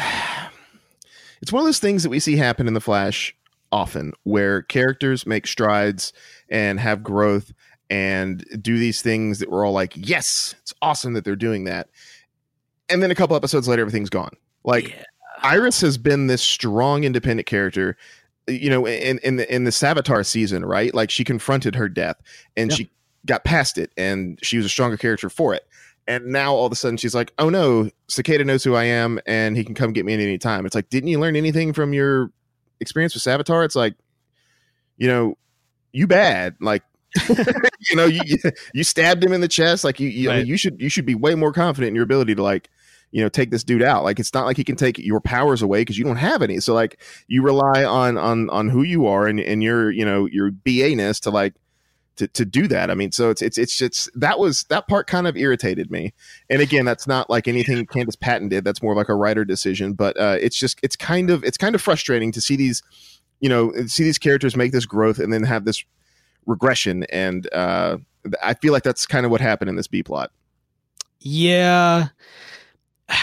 it's 1.41 1.51
one 1.51 1.61
of 1.61 1.67
those 1.67 1.79
things 1.79 2.03
that 2.03 2.09
we 2.09 2.19
see 2.19 2.35
happen 2.35 2.67
in 2.67 2.73
the 2.73 2.81
Flash 2.81 3.35
often, 3.71 4.13
where 4.23 4.61
characters 4.61 5.25
make 5.25 5.47
strides 5.47 6.11
and 6.49 6.79
have 6.79 7.03
growth 7.03 7.53
and 7.89 8.45
do 8.61 8.77
these 8.77 9.01
things 9.01 9.39
that 9.39 9.49
we're 9.49 9.65
all 9.65 9.73
like, 9.73 9.93
yes, 9.95 10.55
it's 10.61 10.73
awesome 10.81 11.13
that 11.13 11.23
they're 11.25 11.35
doing 11.35 11.63
that, 11.65 11.89
and 12.89 13.01
then 13.03 13.11
a 13.11 13.15
couple 13.15 13.35
episodes 13.35 13.67
later, 13.67 13.81
everything's 13.81 14.09
gone. 14.09 14.35
Like 14.63 14.89
Yeah. 14.89 15.03
Iris 15.41 15.79
has 15.81 15.97
been 15.97 16.27
this 16.27 16.41
strong, 16.41 17.03
independent 17.03 17.47
character. 17.47 17.95
You 18.47 18.69
know, 18.69 18.87
in 18.87 19.19
in 19.19 19.35
the 19.35 19.53
in 19.53 19.63
the 19.65 19.69
Savitar 19.71 20.25
season, 20.25 20.65
right? 20.65 20.93
Like 20.93 21.11
she 21.11 21.23
confronted 21.23 21.75
her 21.75 21.87
death, 21.87 22.17
and 22.57 22.71
Yeah. 22.71 22.75
she 22.77 22.91
got 23.25 23.43
past 23.43 23.77
it 23.77 23.91
and 23.97 24.39
she 24.41 24.57
was 24.57 24.65
a 24.65 24.69
stronger 24.69 24.97
character 24.97 25.29
for 25.29 25.53
it. 25.53 25.67
And 26.07 26.27
now 26.27 26.53
all 26.55 26.65
of 26.65 26.71
a 26.71 26.75
sudden 26.75 26.95
she's 26.97 27.13
like, 27.13 27.31
oh 27.37 27.49
no, 27.49 27.89
Cicada 28.07 28.43
knows 28.45 28.63
who 28.63 28.75
I 28.75 28.85
am 28.85 29.19
and 29.27 29.57
he 29.57 29.63
can 29.65 29.75
come 29.75 29.91
get 29.91 30.05
me 30.05 30.13
at 30.13 30.21
any 30.21 30.37
time. 30.37 30.65
It's 30.65 30.73
like, 30.73 30.89
didn't 30.89 31.09
you 31.09 31.19
learn 31.19 31.35
anything 31.35 31.73
from 31.73 31.93
your 31.93 32.31
experience 32.79 33.13
with 33.13 33.21
Savitar? 33.21 33.65
It's 33.65 33.75
like, 33.75 33.93
you 34.97 35.07
know, 35.07 35.37
you 35.91 36.07
bad. 36.07 36.55
Like, 36.61 36.81
you 37.89 37.95
know, 37.95 38.05
you 38.05 38.21
you 38.73 38.83
stabbed 38.83 39.23
him 39.23 39.33
in 39.33 39.41
the 39.41 39.47
chest. 39.47 39.83
Like 39.83 39.99
you 39.99 40.09
you, 40.09 40.29
right. 40.29 40.45
you 40.45 40.57
should 40.57 40.79
you 40.79 40.89
should 40.89 41.05
be 41.05 41.15
way 41.15 41.35
more 41.35 41.53
confident 41.53 41.89
in 41.89 41.95
your 41.95 42.03
ability 42.03 42.35
to 42.35 42.43
like 42.43 42.69
you 43.11 43.23
know 43.23 43.29
take 43.29 43.49
this 43.49 43.63
dude 43.63 43.81
out 43.81 44.03
like 44.03 44.19
it's 44.19 44.35
not 44.35 44.45
like 44.45 44.55
he 44.55 44.63
can 44.63 44.75
take 44.75 44.99
your 44.99 45.19
powers 45.19 45.63
away 45.63 45.81
because 45.81 45.97
you 45.97 46.03
don't 46.03 46.17
have 46.17 46.43
any 46.43 46.59
so 46.59 46.75
like 46.75 47.01
you 47.27 47.41
rely 47.41 47.83
on 47.83 48.19
on 48.19 48.47
on 48.51 48.69
who 48.69 48.83
you 48.83 49.07
are 49.07 49.25
and 49.25 49.39
and 49.39 49.63
your 49.63 49.89
you 49.89 50.05
know 50.05 50.27
your 50.27 50.51
ba-ness 50.51 51.19
to 51.19 51.31
like 51.31 51.55
to, 52.19 52.27
to 52.27 52.45
do 52.45 52.67
that. 52.67 52.91
I 52.91 52.95
mean, 52.95 53.11
so 53.11 53.29
it's 53.29 53.41
it's 53.41 53.57
it's 53.57 53.77
just 53.77 54.09
that 54.13 54.39
was 54.39 54.63
that 54.63 54.87
part 54.87 55.07
kind 55.07 55.25
of 55.25 55.37
irritated 55.37 55.89
me. 55.89 56.13
And 56.49 56.61
again, 56.61 56.85
that's 56.85 57.07
not 57.07 57.29
like 57.29 57.47
anything 57.47 57.85
Candice 57.85 58.19
Patton 58.19 58.49
did. 58.49 58.65
That's 58.65 58.83
more 58.83 58.93
like 58.93 59.09
a 59.09 59.15
writer 59.15 59.45
decision. 59.45 59.93
But 59.93 60.19
uh, 60.19 60.37
it's 60.39 60.57
just 60.57 60.79
it's 60.83 60.97
kind 60.97 61.29
of 61.29 61.43
it's 61.45 61.57
kind 61.57 61.75
of 61.75 61.81
frustrating 61.81 62.31
to 62.33 62.41
see 62.41 62.57
these, 62.57 62.83
you 63.39 63.47
know, 63.47 63.71
see 63.87 64.03
these 64.03 64.17
characters 64.17 64.55
make 64.55 64.73
this 64.73 64.85
growth 64.85 65.17
and 65.17 65.31
then 65.31 65.43
have 65.43 65.63
this 65.63 65.83
regression. 66.49 67.03
And 67.05 67.47
uh, 67.53 67.97
I 68.43 68.55
feel 68.55 68.73
like 68.73 68.83
that's 68.83 69.05
kind 69.05 69.25
of 69.25 69.31
what 69.31 69.39
happened 69.39 69.69
in 69.69 69.75
this 69.75 69.87
B 69.87 70.03
plot. 70.03 70.31
Yeah. 71.19 72.07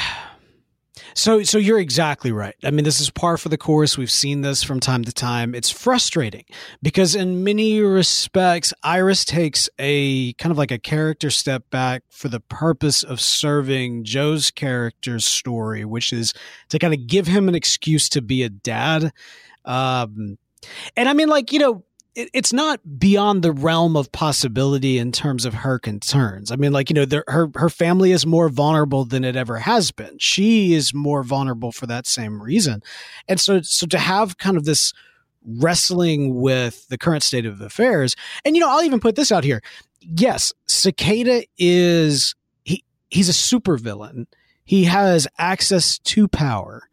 So, 1.19 1.43
so 1.45 1.57
you're 1.57 1.79
exactly 1.79 2.31
right. 2.31 2.55
I 2.63 2.71
mean, 2.71 2.85
this 2.85 3.01
is 3.01 3.09
par 3.09 3.39
for 3.39 3.49
the 3.49 3.57
course. 3.57 3.97
We've 3.97 4.11
seen 4.11 4.43
this 4.43 4.63
from 4.63 4.81
time 4.81 5.03
to 5.05 5.13
time. 5.13 5.55
It's 5.55 5.71
frustrating 5.71 6.45
because, 6.83 7.15
in 7.15 7.43
many 7.43 7.81
respects, 7.81 8.75
Iris 8.83 9.25
takes 9.25 9.71
a 9.79 10.35
kind 10.35 10.53
of 10.53 10.59
like 10.59 10.71
a 10.71 10.79
character 10.79 11.31
step 11.31 11.71
back 11.71 12.03
for 12.11 12.29
the 12.29 12.41
purpose 12.41 13.03
of 13.03 13.19
serving 13.19 14.05
Joe's 14.05 14.51
character's 14.51 15.25
story, 15.25 15.87
which 15.87 16.13
is 16.13 16.35
to 16.69 16.79
kind 16.79 16.93
of 16.93 17.07
give 17.07 17.27
him 17.27 17.49
an 17.49 17.55
excuse 17.55 18.11
to 18.11 18.21
be 18.21 18.43
a 18.43 18.51
dad. 18.51 19.11
Um, 19.65 20.37
and 20.99 21.09
I 21.09 21.15
mean, 21.15 21.29
like, 21.29 21.51
you 21.51 21.61
know, 21.61 21.83
it, 22.17 22.31
it's 22.33 22.53
not 22.53 22.81
beyond 22.99 23.43
the 23.43 23.53
realm 23.53 23.97
of 23.97 24.11
possibility 24.11 24.99
in 24.99 25.13
terms 25.13 25.45
of 25.45 25.55
her 25.55 25.79
concerns. 25.79 26.51
I 26.51 26.57
mean, 26.57 26.73
like 26.73 26.91
you 26.91 26.95
know, 26.95 27.23
her 27.29 27.51
her 27.55 27.69
family 27.69 28.11
is 28.11 28.27
more 28.27 28.49
vulnerable 28.49 29.05
than 29.05 29.23
it 29.23 29.37
ever 29.37 29.59
has 29.59 29.93
been. 29.93 30.19
She 30.19 30.73
is 30.73 30.93
more 30.93 31.23
vulnerable 31.23 31.71
for 31.71 31.87
that 31.87 32.07
same 32.07 32.43
reason, 32.43 32.83
and 33.29 33.39
so 33.39 33.61
so 33.61 33.87
to 33.87 33.99
have 33.99 34.39
kind 34.39 34.57
of 34.57 34.65
this 34.65 34.93
wrestling 35.45 36.41
with 36.41 36.89
the 36.89 36.99
current 36.99 37.23
state 37.23 37.47
of 37.47 37.61
affairs, 37.61 38.17
and 38.45 38.57
you 38.57 38.61
know, 38.61 38.71
I'll 38.71 38.83
even 38.83 39.01
put 39.01 39.15
this 39.15 39.31
out 39.31 39.45
here. 39.45 39.63
Yes, 40.01 40.53
Cicada 40.67 41.45
is 41.59 42.35
he 42.65 42.83
he's 43.09 43.29
a 43.29 43.33
supervillain. 43.33 44.27
He 44.65 44.85
has 44.85 45.29
access 45.39 45.99
to 45.99 46.27
power 46.27 46.89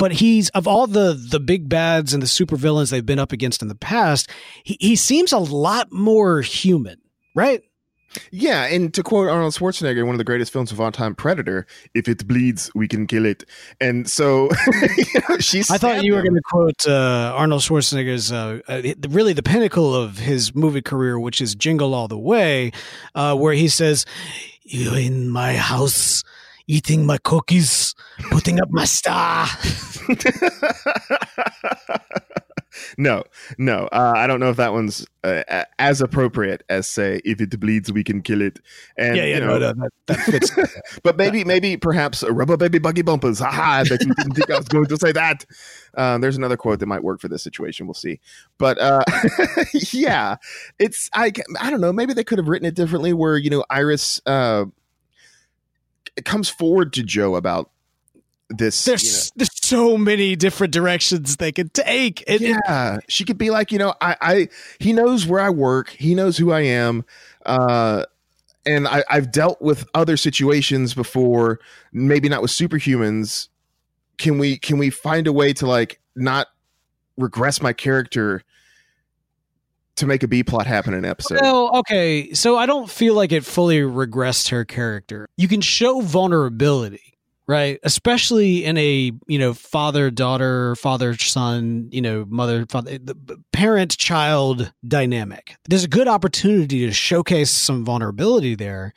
but 0.00 0.12
he's 0.12 0.48
of 0.50 0.66
all 0.66 0.86
the 0.86 1.12
the 1.12 1.38
big 1.38 1.68
bads 1.68 2.14
and 2.14 2.22
the 2.22 2.26
supervillains 2.26 2.90
they've 2.90 3.04
been 3.04 3.18
up 3.18 3.32
against 3.32 3.60
in 3.60 3.68
the 3.68 3.74
past, 3.74 4.30
he, 4.64 4.78
he 4.80 4.96
seems 4.96 5.30
a 5.30 5.38
lot 5.38 5.92
more 5.92 6.40
human, 6.40 6.98
right? 7.34 7.62
Yeah, 8.32 8.64
and 8.64 8.92
to 8.94 9.02
quote 9.02 9.28
Arnold 9.28 9.52
Schwarzenegger, 9.52 10.04
one 10.04 10.14
of 10.14 10.18
the 10.18 10.24
greatest 10.24 10.52
films 10.52 10.72
of 10.72 10.80
all 10.80 10.90
time, 10.90 11.14
Predator, 11.14 11.66
if 11.94 12.08
it 12.08 12.26
bleeds, 12.26 12.70
we 12.74 12.88
can 12.88 13.06
kill 13.06 13.26
it. 13.26 13.44
And 13.78 14.08
so 14.08 14.48
you 14.96 15.20
know, 15.28 15.36
she's. 15.38 15.70
I 15.70 15.76
thought 15.76 16.02
you 16.02 16.14
were 16.14 16.22
going 16.22 16.34
to 16.34 16.42
quote 16.42 16.88
uh, 16.88 17.34
Arnold 17.36 17.60
Schwarzenegger's, 17.60 18.32
uh, 18.32 18.60
uh, 18.66 18.82
really 19.10 19.34
the 19.34 19.42
pinnacle 19.42 19.94
of 19.94 20.18
his 20.18 20.54
movie 20.54 20.82
career, 20.82 21.20
which 21.20 21.42
is 21.42 21.54
Jingle 21.54 21.94
All 21.94 22.08
the 22.08 22.18
Way, 22.18 22.72
uh, 23.14 23.36
where 23.36 23.52
he 23.52 23.68
says, 23.68 24.06
You 24.62 24.94
in 24.94 25.28
my 25.28 25.54
house, 25.56 26.24
eating 26.70 27.04
my 27.04 27.18
cookies, 27.18 27.94
putting 28.30 28.60
up 28.60 28.70
my 28.70 28.84
star. 28.84 29.48
no, 32.98 33.24
no. 33.58 33.88
Uh, 33.92 34.12
I 34.16 34.28
don't 34.28 34.38
know 34.38 34.50
if 34.50 34.56
that 34.56 34.72
one's 34.72 35.04
uh, 35.24 35.42
as 35.80 36.00
appropriate 36.00 36.62
as 36.68 36.88
say, 36.88 37.20
"If 37.24 37.40
it 37.40 37.58
bleeds, 37.58 37.92
we 37.92 38.04
can 38.04 38.22
kill 38.22 38.40
it." 38.40 38.60
And 38.96 39.16
yeah, 39.16 39.24
yeah, 39.24 39.34
you 39.34 39.40
know, 39.40 39.58
no, 39.58 39.72
no, 39.72 39.88
that, 40.06 40.08
that 40.16 40.20
fits. 40.20 40.52
but 41.02 41.16
maybe, 41.16 41.44
maybe, 41.44 41.76
perhaps 41.76 42.22
rubber 42.22 42.56
baby 42.56 42.78
buggy 42.78 43.02
bumpers. 43.02 43.40
Haha! 43.40 43.80
I 43.80 43.84
bet 43.84 44.04
you 44.04 44.14
didn't 44.14 44.34
think 44.34 44.50
I 44.50 44.56
was 44.56 44.68
going 44.68 44.86
to 44.86 44.96
say 44.96 45.10
that. 45.12 45.44
Um, 45.94 46.20
there's 46.20 46.36
another 46.36 46.56
quote 46.56 46.78
that 46.78 46.86
might 46.86 47.02
work 47.02 47.20
for 47.20 47.26
this 47.26 47.42
situation. 47.42 47.88
We'll 47.88 47.94
see. 47.94 48.20
But 48.58 48.78
uh, 48.78 49.02
yeah, 49.92 50.36
it's 50.78 51.10
I. 51.14 51.32
I 51.60 51.70
don't 51.70 51.80
know. 51.80 51.92
Maybe 51.92 52.14
they 52.14 52.24
could 52.24 52.38
have 52.38 52.48
written 52.48 52.66
it 52.66 52.76
differently, 52.76 53.12
where 53.12 53.36
you 53.36 53.50
know 53.50 53.64
Iris 53.68 54.20
uh, 54.24 54.66
comes 56.24 56.48
forward 56.48 56.92
to 56.94 57.02
Joe 57.02 57.36
about 57.36 57.70
this. 58.48 58.84
There's 58.84 59.02
you 59.02 59.10
know, 59.10 59.30
there's 59.36 59.64
so 59.64 59.96
many 59.96 60.36
different 60.36 60.72
directions 60.72 61.36
they 61.36 61.52
could 61.52 61.72
take. 61.72 62.22
It, 62.26 62.40
yeah, 62.40 62.96
it, 62.96 63.04
she 63.08 63.24
could 63.24 63.38
be 63.38 63.50
like, 63.50 63.72
you 63.72 63.78
know, 63.78 63.94
I, 64.00 64.16
I 64.20 64.48
he 64.78 64.92
knows 64.92 65.26
where 65.26 65.40
I 65.40 65.50
work, 65.50 65.90
he 65.90 66.14
knows 66.14 66.36
who 66.36 66.52
I 66.52 66.60
am, 66.60 67.04
uh, 67.46 68.04
and 68.66 68.86
I, 68.86 69.04
I've 69.08 69.32
dealt 69.32 69.62
with 69.62 69.88
other 69.94 70.16
situations 70.16 70.94
before, 70.94 71.60
maybe 71.92 72.28
not 72.28 72.42
with 72.42 72.50
superhumans. 72.50 73.48
Can 74.18 74.38
we 74.38 74.58
can 74.58 74.78
we 74.78 74.90
find 74.90 75.26
a 75.26 75.32
way 75.32 75.52
to 75.54 75.66
like 75.66 76.00
not 76.14 76.48
regress 77.16 77.62
my 77.62 77.72
character 77.72 78.42
to 80.00 80.06
make 80.06 80.22
a 80.22 80.28
B 80.28 80.42
plot 80.42 80.66
happen 80.66 80.92
in 80.92 81.04
an 81.04 81.10
episode. 81.10 81.38
Well, 81.40 81.70
okay, 81.78 82.32
so 82.32 82.56
I 82.56 82.66
don't 82.66 82.90
feel 82.90 83.14
like 83.14 83.32
it 83.32 83.44
fully 83.44 83.78
regressed 83.80 84.48
her 84.48 84.64
character. 84.64 85.28
You 85.36 85.46
can 85.46 85.60
show 85.60 86.00
vulnerability, 86.00 87.18
right? 87.46 87.78
Especially 87.82 88.64
in 88.64 88.76
a 88.76 89.12
you 89.26 89.38
know 89.38 89.54
father 89.54 90.10
daughter, 90.10 90.74
father 90.76 91.16
son, 91.16 91.88
you 91.92 92.02
know 92.02 92.26
mother 92.28 92.66
father, 92.68 92.92
eh, 92.92 93.34
parent 93.52 93.96
child 93.96 94.72
dynamic. 94.86 95.56
There's 95.68 95.84
a 95.84 95.88
good 95.88 96.08
opportunity 96.08 96.86
to 96.86 96.92
showcase 96.92 97.50
some 97.50 97.84
vulnerability 97.84 98.54
there, 98.54 98.92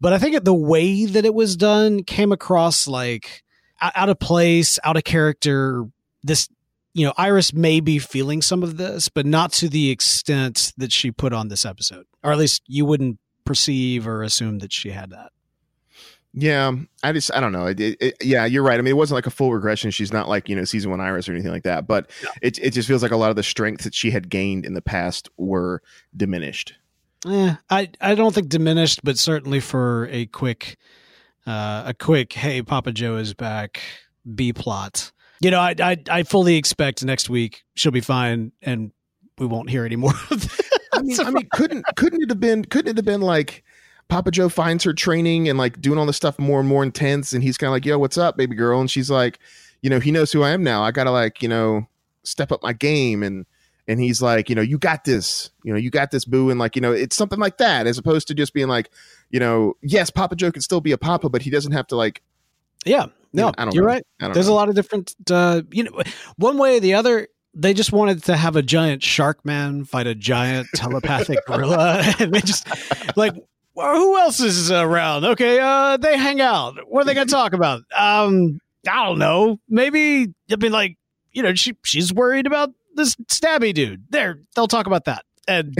but 0.00 0.12
I 0.12 0.18
think 0.18 0.44
the 0.44 0.54
way 0.54 1.06
that 1.06 1.24
it 1.24 1.34
was 1.34 1.56
done 1.56 2.04
came 2.04 2.32
across 2.32 2.86
like 2.86 3.42
out 3.80 4.08
of 4.08 4.18
place, 4.18 4.78
out 4.84 4.96
of 4.96 5.04
character. 5.04 5.86
This 6.24 6.48
you 6.94 7.06
know, 7.06 7.12
Iris 7.16 7.52
may 7.52 7.80
be 7.80 7.98
feeling 7.98 8.42
some 8.42 8.62
of 8.62 8.76
this, 8.76 9.08
but 9.08 9.24
not 9.26 9.52
to 9.54 9.68
the 9.68 9.90
extent 9.90 10.72
that 10.76 10.92
she 10.92 11.10
put 11.10 11.32
on 11.32 11.48
this 11.48 11.64
episode, 11.64 12.06
or 12.22 12.32
at 12.32 12.38
least 12.38 12.62
you 12.66 12.84
wouldn't 12.84 13.18
perceive 13.44 14.06
or 14.06 14.22
assume 14.22 14.58
that 14.58 14.72
she 14.72 14.90
had 14.90 15.10
that. 15.10 15.32
Yeah, 16.34 16.72
I 17.02 17.12
just 17.12 17.34
I 17.34 17.40
don't 17.40 17.52
know. 17.52 17.66
It, 17.66 17.80
it, 17.80 17.96
it, 18.00 18.14
yeah, 18.22 18.46
you're 18.46 18.62
right. 18.62 18.78
I 18.78 18.82
mean, 18.82 18.92
it 18.92 18.96
wasn't 18.96 19.16
like 19.16 19.26
a 19.26 19.30
full 19.30 19.52
regression. 19.52 19.90
She's 19.90 20.12
not 20.12 20.28
like 20.28 20.48
you 20.48 20.56
know 20.56 20.64
season 20.64 20.90
one 20.90 21.00
Iris 21.00 21.28
or 21.28 21.32
anything 21.32 21.52
like 21.52 21.64
that. 21.64 21.86
But 21.86 22.10
it 22.40 22.58
it 22.58 22.70
just 22.70 22.88
feels 22.88 23.02
like 23.02 23.12
a 23.12 23.16
lot 23.16 23.30
of 23.30 23.36
the 23.36 23.42
strengths 23.42 23.84
that 23.84 23.94
she 23.94 24.10
had 24.10 24.30
gained 24.30 24.64
in 24.64 24.72
the 24.72 24.80
past 24.80 25.28
were 25.36 25.82
diminished. 26.16 26.74
Yeah, 27.26 27.56
I 27.68 27.90
I 28.00 28.14
don't 28.14 28.34
think 28.34 28.48
diminished, 28.48 29.00
but 29.04 29.18
certainly 29.18 29.60
for 29.60 30.08
a 30.10 30.24
quick, 30.26 30.78
uh, 31.46 31.84
a 31.86 31.94
quick 31.94 32.32
hey, 32.32 32.62
Papa 32.62 32.92
Joe 32.92 33.16
is 33.16 33.34
back. 33.34 33.80
B 34.34 34.52
plot 34.52 35.11
you 35.42 35.50
know, 35.50 35.60
I, 35.60 35.74
I, 35.78 35.96
I 36.10 36.22
fully 36.22 36.56
expect 36.56 37.04
next 37.04 37.28
week 37.28 37.64
she'll 37.74 37.92
be 37.92 38.00
fine 38.00 38.52
and 38.62 38.92
we 39.38 39.46
won't 39.46 39.70
hear 39.70 39.84
any 39.84 39.96
more 39.96 40.12
I 40.92 41.02
mean, 41.02 41.20
I 41.20 41.30
mean, 41.30 41.48
couldn't 41.52 41.84
couldn't 41.96 42.22
it 42.22 42.28
have 42.28 42.40
been 42.40 42.64
couldn't 42.64 42.90
it 42.90 42.96
have 42.96 43.04
been 43.04 43.22
like 43.22 43.64
Papa 44.08 44.30
Joe 44.30 44.48
finds 44.48 44.84
her 44.84 44.92
training 44.92 45.48
and 45.48 45.58
like 45.58 45.80
doing 45.80 45.98
all 45.98 46.06
this 46.06 46.16
stuff 46.16 46.38
more 46.38 46.60
and 46.60 46.68
more 46.68 46.82
intense, 46.82 47.32
and 47.32 47.42
he's 47.42 47.56
kind 47.56 47.68
of 47.68 47.72
like, 47.72 47.86
"Yo, 47.86 47.98
what's 47.98 48.18
up, 48.18 48.36
baby 48.36 48.54
girl?" 48.54 48.78
And 48.78 48.90
she's 48.90 49.10
like, 49.10 49.38
"You 49.80 49.88
know, 49.88 50.00
he 50.00 50.10
knows 50.10 50.30
who 50.30 50.42
I 50.42 50.50
am 50.50 50.62
now. 50.62 50.82
I 50.82 50.90
gotta 50.90 51.10
like, 51.10 51.42
you 51.42 51.48
know, 51.48 51.88
step 52.22 52.52
up 52.52 52.62
my 52.62 52.74
game." 52.74 53.22
And 53.22 53.46
and 53.88 54.00
he's 54.00 54.20
like, 54.20 54.50
"You 54.50 54.54
know, 54.54 54.60
you 54.60 54.76
got 54.76 55.04
this. 55.04 55.50
You 55.64 55.72
know, 55.72 55.78
you 55.78 55.90
got 55.90 56.10
this, 56.10 56.26
boo." 56.26 56.50
And 56.50 56.60
like, 56.60 56.76
you 56.76 56.82
know, 56.82 56.92
it's 56.92 57.16
something 57.16 57.38
like 57.38 57.56
that, 57.56 57.86
as 57.86 57.96
opposed 57.96 58.28
to 58.28 58.34
just 58.34 58.52
being 58.52 58.68
like, 58.68 58.90
you 59.30 59.40
know, 59.40 59.76
yes, 59.80 60.10
Papa 60.10 60.36
Joe 60.36 60.52
can 60.52 60.60
still 60.60 60.82
be 60.82 60.92
a 60.92 60.98
Papa, 60.98 61.30
but 61.30 61.40
he 61.40 61.48
doesn't 61.48 61.72
have 61.72 61.86
to 61.86 61.96
like 61.96 62.20
yeah, 62.84 63.06
no, 63.32 63.52
i 63.56 63.64
don't 63.64 63.74
you 63.74 63.82
are 63.82 63.86
right. 63.86 64.04
There's 64.18 64.48
know. 64.48 64.52
a 64.52 64.54
lot 64.54 64.68
of 64.68 64.74
different, 64.74 65.14
uh, 65.30 65.62
you 65.70 65.84
know, 65.84 66.02
one 66.36 66.58
way 66.58 66.76
or 66.76 66.80
the 66.80 66.94
other. 66.94 67.28
They 67.54 67.74
just 67.74 67.92
wanted 67.92 68.24
to 68.24 68.36
have 68.36 68.56
a 68.56 68.62
giant 68.62 69.02
shark 69.02 69.44
man 69.44 69.84
fight 69.84 70.06
a 70.06 70.14
giant 70.14 70.68
telepathic 70.74 71.38
gorilla, 71.46 72.02
and 72.18 72.32
they 72.32 72.40
just 72.40 72.66
like, 73.16 73.34
well, 73.74 73.94
who 73.94 74.18
else 74.18 74.40
is 74.40 74.70
around? 74.70 75.24
Okay, 75.24 75.58
uh, 75.60 75.96
they 75.98 76.16
hang 76.16 76.40
out. 76.40 76.76
What 76.88 77.02
are 77.02 77.04
they 77.04 77.14
going 77.14 77.26
to 77.26 77.32
talk 77.32 77.52
about? 77.52 77.82
Um, 77.96 78.58
I 78.88 79.06
don't 79.06 79.18
know. 79.18 79.58
Maybe 79.68 80.32
I 80.50 80.56
mean, 80.56 80.72
like, 80.72 80.96
you 81.32 81.42
know, 81.42 81.54
she 81.54 81.76
she's 81.84 82.12
worried 82.12 82.46
about 82.46 82.70
this 82.94 83.16
stabby 83.30 83.74
dude. 83.74 84.04
There, 84.10 84.40
they'll 84.54 84.68
talk 84.68 84.86
about 84.86 85.04
that 85.04 85.24
and 85.46 85.74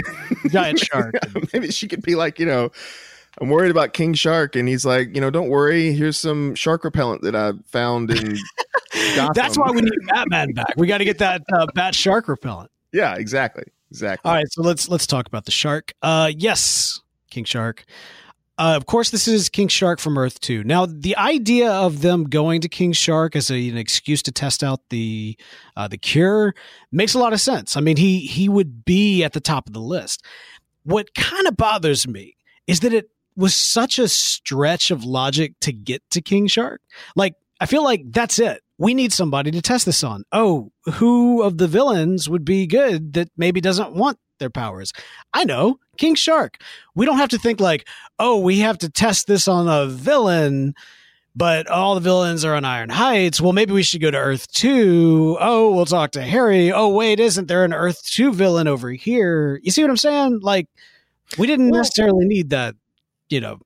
giant 0.49 0.79
shark. 0.81 1.15
Maybe 1.53 1.71
she 1.71 1.89
could 1.89 2.03
be 2.03 2.15
like, 2.15 2.39
you 2.39 2.47
know 2.47 2.71
I'm 3.41 3.49
worried 3.49 3.71
about 3.71 3.95
King 3.95 4.15
Shark, 4.15 4.57
and 4.57 4.69
he's 4.69 4.85
like, 4.85 5.15
you 5.15 5.21
know, 5.21 5.31
don't 5.31 5.49
worry. 5.49 5.93
Here's 5.93 6.19
some 6.19 6.55
shark 6.55 6.85
repellent 6.85 7.23
that 7.23 7.35
I 7.35 7.53
found 7.67 8.11
in. 8.11 8.37
That's 9.35 9.57
why 9.57 9.71
we 9.71 9.81
need 9.81 9.93
Batman 10.07 10.53
back. 10.53 10.75
We 10.77 10.87
got 10.87 10.99
to 10.99 11.05
get 11.05 11.19
that 11.19 11.43
uh, 11.53 11.67
bat 11.75 11.95
shark 11.95 12.29
repellent. 12.29 12.71
Yeah, 12.93 13.15
exactly, 13.15 13.65
exactly. 13.91 14.29
All 14.29 14.37
right, 14.37 14.51
so 14.51 14.62
let's 14.62 14.89
let's 14.89 15.07
talk 15.07 15.27
about 15.27 15.47
the 15.47 15.51
shark. 15.51 15.93
Uh, 16.03 16.31
yes, 16.37 17.01
King 17.31 17.45
Shark. 17.45 17.85
Uh, 18.59 18.75
of 18.77 18.85
course, 18.85 19.11
this 19.11 19.27
is 19.27 19.49
King 19.49 19.69
Shark 19.69 19.99
from 19.99 20.19
Earth 20.19 20.39
2. 20.41 20.62
Now, 20.62 20.85
the 20.85 21.17
idea 21.17 21.73
of 21.73 22.03
them 22.03 22.25
going 22.25 22.61
to 22.61 22.69
King 22.69 22.93
Shark 22.93 23.35
as 23.35 23.51
a, 23.51 23.69
an 23.71 23.79
excuse 23.79 24.23
to 24.25 24.31
test 24.31 24.62
out 24.62 24.81
the 24.91 25.39
uh, 25.75 25.89
the 25.89 25.97
cure 25.97 26.55
makes 26.93 27.15
a 27.15 27.19
lot 27.19 27.33
of 27.33 27.41
sense. 27.41 27.77
I 27.77 27.81
mean, 27.81 27.97
he 27.97 28.21
he 28.21 28.51
would 28.51 28.85
be 28.85 29.25
at 29.25 29.33
the 29.33 29.41
top 29.41 29.67
of 29.67 29.73
the 29.73 29.81
list. 29.81 30.23
What 30.85 31.15
kind 31.15 31.47
of 31.47 31.57
bothers 31.57 32.07
me 32.07 32.37
is 32.67 32.81
that 32.81 32.93
it 32.93 33.09
was 33.37 33.55
such 33.55 33.99
a 33.99 34.09
stretch 34.09 34.91
of 34.91 35.05
logic 35.05 35.55
to 35.61 35.73
get 35.73 36.03
to 36.11 36.21
King 36.21 36.47
Shark. 36.47 36.81
Like, 37.17 37.35
I 37.61 37.67
feel 37.67 37.85
like 37.85 38.03
that's 38.11 38.39
it. 38.39 38.61
We 38.79 38.95
need 38.95 39.12
somebody 39.12 39.51
to 39.53 39.62
test 39.62 39.87
this 39.87 40.03
on. 40.03 40.25
Oh, 40.33 40.73
who 40.95 41.43
of 41.43 41.59
the 41.59 41.69
villains 41.69 42.29
would 42.29 42.45
be 42.45 42.67
good 42.67 43.12
that 43.12 43.29
maybe 43.37 43.61
doesn't 43.61 43.95
want 43.95 44.19
their 44.39 44.51
powers? 44.51 44.93
I 45.33 45.45
know, 45.45 45.79
King 45.97 46.17
Shark. 46.17 46.57
We 46.95 47.07
don't 47.07 47.19
have 47.19 47.29
to 47.29 47.39
think 47.39 47.61
like, 47.61 47.87
oh, 48.19 48.39
we 48.39 48.59
have 48.59 48.79
to 48.79 48.89
test 48.89 49.29
this 49.29 49.47
on 49.47 49.69
a 49.69 49.87
villain, 49.87 50.75
but 51.37 51.69
all 51.69 51.95
the 51.95 52.01
villains 52.01 52.45
are 52.45 52.57
on 52.57 52.65
Iron 52.65 52.91
Heights. 52.91 53.41
Well, 53.41 53.53
maybe 53.53 53.73
we 53.73 53.85
should 53.85 54.03
go 54.03 54.11
to 54.11 54.19
Earth 54.19 54.51
2. 54.53 55.39
Oh, 55.41 55.73
we'll 55.73 55.87
talk 55.87 56.11
to 56.12 56.23
Harry. 56.23 56.73
Oh, 56.73 56.89
wait, 56.89 57.21
isn't 57.21 57.47
there 57.47 57.65
an 57.65 57.73
Earth 57.73 58.05
2 58.07 58.33
villain 58.33 58.67
over 58.67 58.91
here? 58.91 59.61
You 59.62 59.71
see 59.71 59.83
what 59.83 59.91
I'm 59.91 59.97
saying? 59.97 60.41
Like, 60.43 60.69
we 61.39 61.47
didn't 61.47 61.71
necessarily 61.71 62.27
need 62.27 62.51
that, 62.51 62.75
you 63.33 63.41
know, 63.41 63.59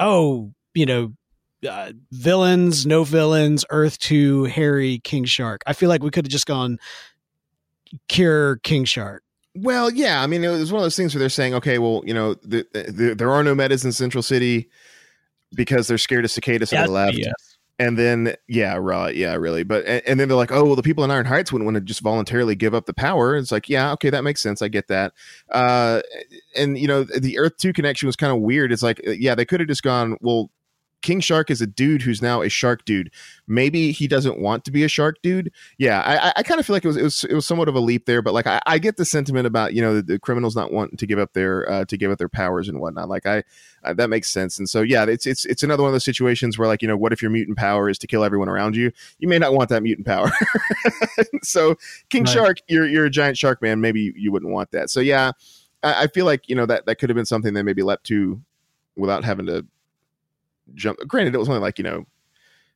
oh, 0.00 0.52
you 0.74 0.86
know, 0.86 1.12
uh, 1.68 1.92
villains, 2.10 2.86
no 2.86 3.04
villains, 3.04 3.64
Earth 3.70 3.98
2, 3.98 4.44
Harry, 4.44 5.00
King 5.04 5.24
Shark. 5.24 5.62
I 5.66 5.74
feel 5.74 5.88
like 5.88 6.02
we 6.02 6.10
could 6.10 6.24
have 6.26 6.32
just 6.32 6.46
gone 6.46 6.78
cure 8.08 8.56
King 8.56 8.84
Shark. 8.84 9.22
Well, 9.54 9.90
yeah. 9.90 10.22
I 10.22 10.26
mean, 10.26 10.42
it 10.44 10.48
was 10.48 10.72
one 10.72 10.80
of 10.80 10.84
those 10.84 10.96
things 10.96 11.14
where 11.14 11.20
they're 11.20 11.28
saying, 11.28 11.54
okay, 11.54 11.78
well, 11.78 12.02
you 12.04 12.14
know, 12.14 12.34
the, 12.34 12.66
the, 12.72 13.14
there 13.16 13.30
are 13.30 13.42
no 13.42 13.54
metas 13.54 13.84
in 13.84 13.92
Central 13.92 14.22
City 14.22 14.68
because 15.54 15.86
they're 15.86 15.98
scared 15.98 16.24
of 16.24 16.30
cicadas 16.30 16.70
so 16.70 16.76
they 16.76 16.86
left. 16.86 17.18
And 17.78 17.98
then, 17.98 18.34
yeah, 18.48 18.76
right, 18.76 19.14
yeah, 19.14 19.34
really. 19.34 19.62
But 19.62 19.84
and, 19.84 20.02
and 20.06 20.20
then 20.20 20.28
they're 20.28 20.36
like, 20.36 20.52
oh, 20.52 20.64
well, 20.64 20.76
the 20.76 20.82
people 20.82 21.04
in 21.04 21.10
Iron 21.10 21.26
Heights 21.26 21.52
wouldn't 21.52 21.66
want 21.66 21.74
to 21.74 21.82
just 21.82 22.00
voluntarily 22.00 22.54
give 22.54 22.74
up 22.74 22.86
the 22.86 22.94
power. 22.94 23.36
It's 23.36 23.52
like, 23.52 23.68
yeah, 23.68 23.92
okay, 23.92 24.08
that 24.10 24.24
makes 24.24 24.42
sense. 24.42 24.62
I 24.62 24.68
get 24.68 24.88
that. 24.88 25.12
Uh, 25.50 26.00
and 26.56 26.78
you 26.78 26.88
know, 26.88 27.04
the 27.04 27.38
Earth 27.38 27.58
Two 27.58 27.72
connection 27.74 28.06
was 28.06 28.16
kind 28.16 28.32
of 28.32 28.40
weird. 28.40 28.72
It's 28.72 28.82
like, 28.82 29.00
yeah, 29.04 29.34
they 29.34 29.44
could 29.44 29.60
have 29.60 29.68
just 29.68 29.82
gone, 29.82 30.16
well. 30.20 30.50
King 31.02 31.20
Shark 31.20 31.50
is 31.50 31.60
a 31.60 31.66
dude 31.66 32.02
who's 32.02 32.20
now 32.20 32.42
a 32.42 32.48
shark 32.48 32.84
dude. 32.84 33.12
Maybe 33.46 33.92
he 33.92 34.08
doesn't 34.08 34.38
want 34.38 34.64
to 34.64 34.72
be 34.72 34.82
a 34.82 34.88
shark 34.88 35.16
dude. 35.22 35.52
Yeah, 35.78 36.00
I, 36.00 36.32
I, 36.36 36.42
kind 36.42 36.58
of 36.58 36.66
feel 36.66 36.74
like 36.74 36.84
it 36.84 36.88
was, 36.88 36.96
it 36.96 37.02
was 37.02 37.24
it 37.24 37.34
was 37.34 37.46
somewhat 37.46 37.68
of 37.68 37.74
a 37.74 37.80
leap 37.80 38.06
there, 38.06 38.22
but 38.22 38.34
like 38.34 38.46
I, 38.46 38.60
I 38.66 38.78
get 38.78 38.96
the 38.96 39.04
sentiment 39.04 39.46
about 39.46 39.74
you 39.74 39.82
know 39.82 39.94
the, 39.94 40.02
the 40.02 40.18
criminals 40.18 40.56
not 40.56 40.72
wanting 40.72 40.96
to 40.96 41.06
give 41.06 41.18
up 41.18 41.32
their 41.32 41.70
uh, 41.70 41.84
to 41.84 41.96
give 41.96 42.10
up 42.10 42.18
their 42.18 42.28
powers 42.28 42.68
and 42.68 42.80
whatnot. 42.80 43.08
Like 43.08 43.26
I 43.26 43.44
uh, 43.84 43.94
that 43.94 44.10
makes 44.10 44.30
sense. 44.30 44.58
And 44.58 44.68
so 44.68 44.82
yeah, 44.82 45.04
it's 45.04 45.26
it's 45.26 45.44
it's 45.44 45.62
another 45.62 45.82
one 45.82 45.90
of 45.90 45.94
those 45.94 46.04
situations 46.04 46.58
where 46.58 46.66
like 46.66 46.82
you 46.82 46.88
know 46.88 46.96
what 46.96 47.12
if 47.12 47.22
your 47.22 47.30
mutant 47.30 47.56
power 47.56 47.88
is 47.88 47.98
to 47.98 48.06
kill 48.06 48.24
everyone 48.24 48.48
around 48.48 48.74
you? 48.74 48.90
You 49.18 49.28
may 49.28 49.38
not 49.38 49.52
want 49.52 49.68
that 49.70 49.82
mutant 49.82 50.06
power. 50.06 50.30
so 51.42 51.76
King 52.08 52.24
Right. 52.24 52.32
Shark, 52.32 52.56
you're 52.68 52.86
you're 52.86 53.04
a 53.04 53.10
giant 53.10 53.38
shark 53.38 53.62
man. 53.62 53.80
Maybe 53.80 54.00
you, 54.00 54.12
you 54.16 54.32
wouldn't 54.32 54.52
want 54.52 54.72
that. 54.72 54.90
So 54.90 55.00
yeah, 55.00 55.32
I, 55.82 56.04
I 56.04 56.06
feel 56.08 56.26
like 56.26 56.48
you 56.48 56.56
know 56.56 56.66
that 56.66 56.86
that 56.86 56.96
could 56.96 57.10
have 57.10 57.16
been 57.16 57.26
something 57.26 57.54
they 57.54 57.62
maybe 57.62 57.82
leapt 57.82 58.04
to 58.06 58.40
without 58.96 59.24
having 59.24 59.46
to 59.46 59.64
jump. 60.74 60.98
Granted, 61.06 61.34
it 61.34 61.38
was 61.38 61.48
only 61.48 61.60
like 61.60 61.78
you 61.78 61.84
know 61.84 62.04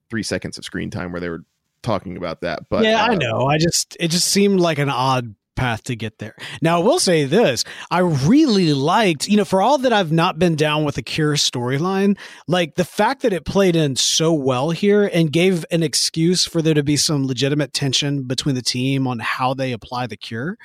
three 0.09 0.23
seconds 0.23 0.59
of 0.59 0.65
screen 0.65 0.91
time 0.91 1.13
where 1.13 1.21
they 1.21 1.29
were 1.29 1.45
talking 1.83 2.17
about 2.17 2.41
that. 2.43 2.69
But 2.69 2.85
yeah, 2.85 3.05
I 3.05 3.15
uh, 3.15 3.19
know. 3.19 3.47
I 3.47 3.59
just 3.59 3.97
it 4.01 4.09
just 4.09 4.29
seemed 4.29 4.61
like 4.61 4.79
an 4.79 4.91
odd 4.91 5.35
path 5.57 5.85
to 5.85 5.95
get 5.95 6.19
there. 6.19 6.35
Now, 6.63 6.81
I 6.81 6.85
will 6.85 6.99
say 6.99 7.25
this: 7.25 7.65
I 7.91 7.99
really 8.01 8.73
liked, 8.73 9.29
you 9.29 9.37
know, 9.37 9.45
for 9.45 9.63
all 9.63 9.79
that 9.79 9.93
I've 9.93 10.13
not 10.13 10.39
been 10.39 10.57
down 10.57 10.85
with 10.85 10.95
the 10.95 11.03
Cure 11.03 11.37
storyline, 11.37 12.19
like 12.49 12.75
the 12.75 12.85
fact 12.85 13.23
that 13.23 13.33
it 13.33 13.45
played 13.45 13.77
in 13.77 13.97
so 13.97 14.33
well 14.33 14.71
here 14.71 15.11
and 15.13 15.33
gave 15.33 15.65
an 15.71 15.83
excuse 15.83 16.47
for 16.47 16.63
there 16.63 16.75
to 16.75 16.83
be 16.83 16.97
some 16.97 17.27
legitimate 17.27 17.73
tension 17.73 18.25
between 18.25 18.55
the 18.55 18.63
team 18.63 19.07
on 19.07 19.19
how 19.19 19.55
they 19.55 19.73
apply 19.73 20.07
the 20.07 20.17
Cure. 20.17 20.57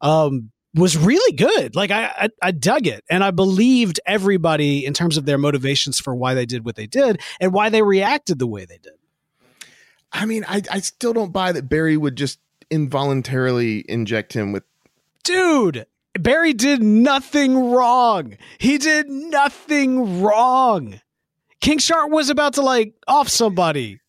Um, 0.00 0.50
was 0.74 0.96
really 0.96 1.36
good. 1.36 1.76
Like 1.76 1.90
I, 1.90 2.04
I, 2.16 2.28
I 2.42 2.50
dug 2.50 2.86
it, 2.86 3.04
and 3.08 3.22
I 3.22 3.30
believed 3.30 4.00
everybody 4.06 4.84
in 4.84 4.92
terms 4.92 5.16
of 5.16 5.24
their 5.24 5.38
motivations 5.38 6.00
for 6.00 6.14
why 6.14 6.34
they 6.34 6.46
did 6.46 6.64
what 6.64 6.76
they 6.76 6.86
did 6.86 7.20
and 7.40 7.52
why 7.52 7.68
they 7.68 7.82
reacted 7.82 8.38
the 8.38 8.46
way 8.46 8.64
they 8.64 8.78
did. 8.78 8.92
I 10.12 10.26
mean, 10.26 10.44
I 10.48 10.62
I 10.70 10.80
still 10.80 11.12
don't 11.12 11.32
buy 11.32 11.52
that 11.52 11.68
Barry 11.68 11.96
would 11.96 12.16
just 12.16 12.38
involuntarily 12.70 13.84
inject 13.88 14.32
him 14.32 14.52
with. 14.52 14.64
dude 15.22 15.86
barry 16.18 16.52
did 16.54 16.82
nothing 16.82 17.70
wrong 17.70 18.36
he 18.58 18.78
did 18.78 19.08
nothing 19.08 20.22
wrong 20.22 21.00
king 21.60 21.78
shark 21.78 22.10
was 22.10 22.30
about 22.30 22.54
to 22.54 22.62
like 22.62 22.94
off 23.06 23.28
somebody 23.28 24.00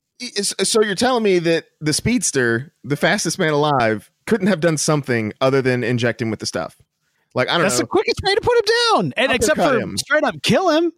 So 0.64 0.82
you're 0.82 0.96
telling 0.96 1.24
me 1.24 1.40
that 1.40 1.66
the 1.82 1.92
speedster, 1.94 2.74
the 2.84 2.96
fastest 2.96 3.38
man 3.38 3.52
alive, 3.52 4.10
couldn't 4.26 4.48
have 4.48 4.60
done 4.60 4.78
something 4.78 5.34
other 5.42 5.62
than 5.62 5.84
inject 5.84 6.22
him 6.22 6.30
with 6.30 6.40
the 6.40 6.46
stuff? 6.46 6.78
Like 7.34 7.50
I 7.50 7.54
don't 7.54 7.60
know. 7.60 7.64
that's 7.64 7.80
know, 7.80 7.84
the 7.84 7.88
quickest 7.88 8.22
way 8.24 8.34
to 8.34 8.42
put 8.42 8.58
him 8.58 8.76
down 8.94 9.14
and 9.18 9.32
except 9.32 9.58
for 9.60 9.78
him. 9.78 9.98
straight 9.98 10.24
up 10.24 10.36
kill 10.42 10.70
him 10.70 10.92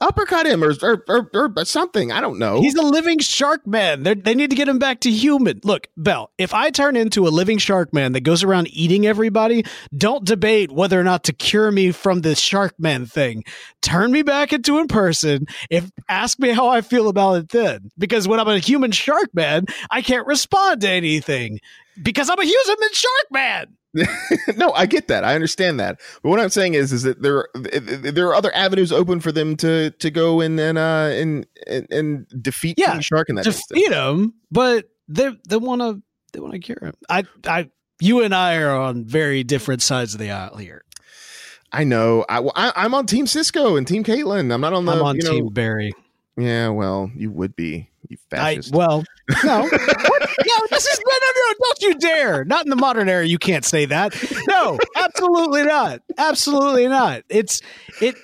uppercut 0.00 0.46
him 0.46 0.62
or 0.62 0.74
or, 0.82 1.04
or 1.08 1.30
or 1.34 1.64
something. 1.64 2.12
I 2.12 2.20
don't 2.20 2.38
know. 2.38 2.60
he's 2.60 2.74
a 2.74 2.82
living 2.82 3.18
shark 3.18 3.66
man 3.66 4.02
They're, 4.02 4.14
they 4.14 4.34
need 4.34 4.50
to 4.50 4.56
get 4.56 4.68
him 4.68 4.78
back 4.78 5.00
to 5.00 5.10
human 5.10 5.60
look 5.64 5.88
bell 5.96 6.30
if 6.38 6.52
i 6.52 6.70
turn 6.70 6.96
into 6.96 7.26
a 7.26 7.30
living 7.30 7.58
shark 7.58 7.92
man 7.92 8.12
that 8.12 8.20
goes 8.20 8.42
around 8.42 8.68
eating 8.70 9.06
everybody 9.06 9.64
don't 9.96 10.24
debate 10.24 10.70
whether 10.70 10.98
or 10.98 11.04
not 11.04 11.24
to 11.24 11.32
cure 11.32 11.70
me 11.70 11.92
from 11.92 12.20
this 12.20 12.38
shark 12.38 12.74
man 12.78 13.06
thing 13.06 13.44
turn 13.82 14.12
me 14.12 14.22
back 14.22 14.52
into 14.52 14.78
a 14.78 14.86
person 14.86 15.46
if 15.70 15.90
ask 16.08 16.38
me 16.38 16.50
how 16.50 16.68
i 16.68 16.80
feel 16.80 17.08
about 17.08 17.34
it 17.34 17.48
then 17.50 17.90
because 17.96 18.28
when 18.28 18.40
i'm 18.40 18.48
a 18.48 18.58
human 18.58 18.90
shark 18.90 19.30
man 19.32 19.64
i 19.90 20.02
can't 20.02 20.26
respond 20.26 20.80
to 20.80 20.88
anything 20.88 21.58
because 22.02 22.28
i'm 22.30 22.38
a 22.38 22.44
human 22.44 22.88
shark 22.92 23.26
man 23.30 23.76
no, 24.56 24.72
I 24.72 24.86
get 24.86 25.06
that. 25.06 25.22
I 25.22 25.36
understand 25.36 25.78
that. 25.78 26.00
But 26.20 26.30
what 26.30 26.40
I'm 26.40 26.48
saying 26.48 26.74
is, 26.74 26.92
is 26.92 27.04
that 27.04 27.22
there 27.22 27.46
there 27.54 28.26
are 28.26 28.34
other 28.34 28.52
avenues 28.52 28.90
open 28.90 29.20
for 29.20 29.30
them 29.30 29.54
to 29.58 29.90
to 29.92 30.10
go 30.10 30.40
and 30.40 30.58
and 30.58 30.76
uh 30.78 31.10
and 31.12 31.46
and, 31.68 31.86
and 31.92 32.42
defeat 32.42 32.76
Yeah, 32.76 32.90
King 32.94 33.02
Shark 33.02 33.28
in 33.28 33.36
that 33.36 33.46
instance. 33.46 33.66
defeat 33.68 33.92
him 33.92 34.34
but 34.50 34.86
they 35.06 35.30
they 35.48 35.58
want 35.58 35.80
to 35.80 36.02
they 36.32 36.40
want 36.40 36.54
to 36.54 36.58
cure 36.58 36.78
him 36.82 36.94
i 37.08 37.22
i 37.46 37.70
you 38.00 38.22
and 38.24 38.34
i 38.34 38.56
are 38.56 38.76
on 38.76 39.04
very 39.04 39.44
different 39.44 39.80
sides 39.80 40.12
of 40.12 40.18
the 40.18 40.32
aisle 40.32 40.56
here 40.56 40.82
I 41.70 41.84
know. 41.84 42.24
I, 42.28 42.38
I 42.56 42.72
I'm 42.74 42.94
on 42.94 43.06
Team 43.06 43.28
Cisco 43.28 43.76
and 43.76 43.86
Team 43.86 44.02
Caitlin. 44.02 44.52
I'm 44.52 44.60
not 44.60 44.72
on 44.72 44.86
the. 44.86 44.92
i'm 44.92 45.02
on 45.02 45.14
you 45.14 45.22
know- 45.22 45.30
team 45.30 45.48
barry 45.50 45.92
Yeah, 46.36 46.70
well, 46.70 47.12
you 47.14 47.30
would 47.30 47.54
be. 47.54 47.90
You 48.08 48.16
I, 48.32 48.56
fascist. 48.56 48.74
well, 48.74 49.04
no? 49.44 49.68
no, 50.38 50.66
this 50.70 50.86
is 50.86 50.98
no, 50.98 51.16
no, 51.20 51.28
no! 51.36 51.54
Don't 51.60 51.82
you 51.82 51.94
dare! 51.98 52.44
Not 52.44 52.64
in 52.66 52.70
the 52.70 52.76
modern 52.76 53.08
era. 53.08 53.26
You 53.26 53.38
can't 53.38 53.64
say 53.64 53.84
that. 53.86 54.14
No, 54.48 54.78
absolutely 54.96 55.64
not. 55.64 56.00
Absolutely 56.18 56.88
not. 56.88 57.22
It's 57.28 57.60
it. 58.00 58.14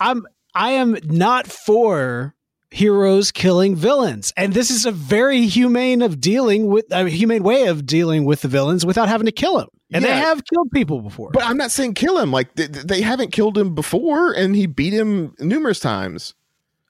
I'm 0.00 0.26
I 0.54 0.70
am 0.72 0.96
not 1.04 1.46
for 1.46 2.34
heroes 2.70 3.30
killing 3.32 3.76
villains, 3.76 4.32
and 4.36 4.52
this 4.52 4.70
is 4.70 4.86
a 4.86 4.92
very 4.92 5.46
humane 5.46 6.02
of 6.02 6.20
dealing 6.20 6.66
with 6.66 6.86
a 6.90 7.08
humane 7.08 7.42
way 7.42 7.66
of 7.66 7.86
dealing 7.86 8.24
with 8.24 8.42
the 8.42 8.48
villains 8.48 8.84
without 8.84 9.08
having 9.08 9.26
to 9.26 9.32
kill 9.32 9.58
them. 9.58 9.68
And 9.92 10.04
they 10.04 10.10
have 10.10 10.42
killed 10.44 10.70
people 10.72 11.00
before. 11.00 11.30
but 11.30 11.44
I'm 11.44 11.56
not 11.56 11.70
saying 11.70 11.94
kill 11.94 12.18
him. 12.18 12.32
Like 12.32 12.54
they, 12.56 12.66
they 12.66 13.00
haven't 13.02 13.30
killed 13.32 13.56
him 13.56 13.74
before, 13.74 14.32
and 14.32 14.56
he 14.56 14.66
beat 14.66 14.92
him 14.92 15.34
numerous 15.38 15.78
times. 15.78 16.34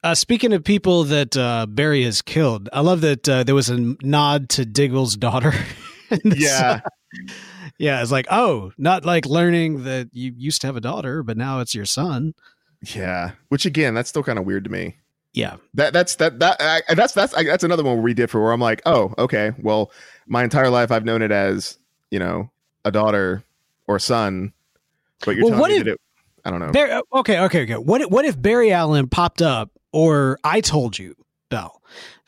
Uh, 0.07 0.15
speaking 0.15 0.53
of 0.53 0.63
people 0.63 1.03
that 1.03 1.35
uh, 1.35 1.65
Barry 1.65 2.03
has 2.05 2.21
killed, 2.21 2.69
I 2.71 2.79
love 2.79 3.01
that 3.01 3.27
uh, 3.27 3.43
there 3.43 3.55
was 3.55 3.69
a 3.69 3.77
nod 4.01 4.47
to 4.51 4.65
Diggle's 4.65 5.17
daughter. 5.17 5.51
this. 6.23 6.39
Yeah, 6.41 6.79
yeah. 7.77 8.01
It's 8.01 8.09
like, 8.11 8.25
oh, 8.31 8.71
not 8.77 9.03
like 9.03 9.25
learning 9.25 9.83
that 9.83 10.07
you 10.13 10.33
used 10.37 10.61
to 10.61 10.67
have 10.67 10.77
a 10.77 10.81
daughter, 10.81 11.23
but 11.23 11.35
now 11.35 11.59
it's 11.59 11.75
your 11.75 11.83
son. 11.83 12.35
yeah. 12.95 13.31
Which 13.49 13.65
again, 13.65 13.93
that's 13.95 14.07
still 14.07 14.23
kind 14.23 14.39
of 14.39 14.45
weird 14.45 14.63
to 14.63 14.69
me. 14.69 14.95
Yeah, 15.33 15.57
That 15.73 15.91
that's 15.91 16.15
that 16.15 16.39
that 16.39 16.55
I, 16.61 16.95
that's 16.95 17.11
that's 17.13 17.33
I, 17.33 17.43
that's 17.43 17.65
another 17.65 17.83
one 17.83 17.95
where 17.95 18.01
we 18.03 18.13
differ. 18.13 18.41
Where 18.41 18.53
I'm 18.53 18.61
like, 18.61 18.81
oh, 18.85 19.13
okay. 19.17 19.51
Well, 19.61 19.91
my 20.25 20.41
entire 20.45 20.69
life 20.69 20.89
I've 20.89 21.03
known 21.03 21.21
it 21.21 21.31
as 21.33 21.77
you 22.11 22.19
know 22.19 22.49
a 22.85 22.91
daughter 22.91 23.43
or 23.87 23.99
son, 23.99 24.53
but 25.25 25.35
you're 25.35 25.43
Well, 25.43 25.49
telling 25.59 25.59
what 25.61 25.71
me 25.71 25.77
if- 25.79 25.83
that 25.83 25.91
it. 25.91 26.01
I 26.45 26.49
don't 26.49 26.59
know. 26.61 26.71
Barry, 26.71 27.01
okay, 27.13 27.39
okay, 27.41 27.63
okay. 27.63 27.73
What 27.75 28.09
what 28.09 28.23
if 28.23 28.41
Barry 28.41 28.71
Allen 28.71 29.09
popped 29.09 29.41
up, 29.41 29.69
or 29.91 30.37
I 30.43 30.61
told 30.61 30.97
you, 30.99 31.15
Bell, 31.49 31.81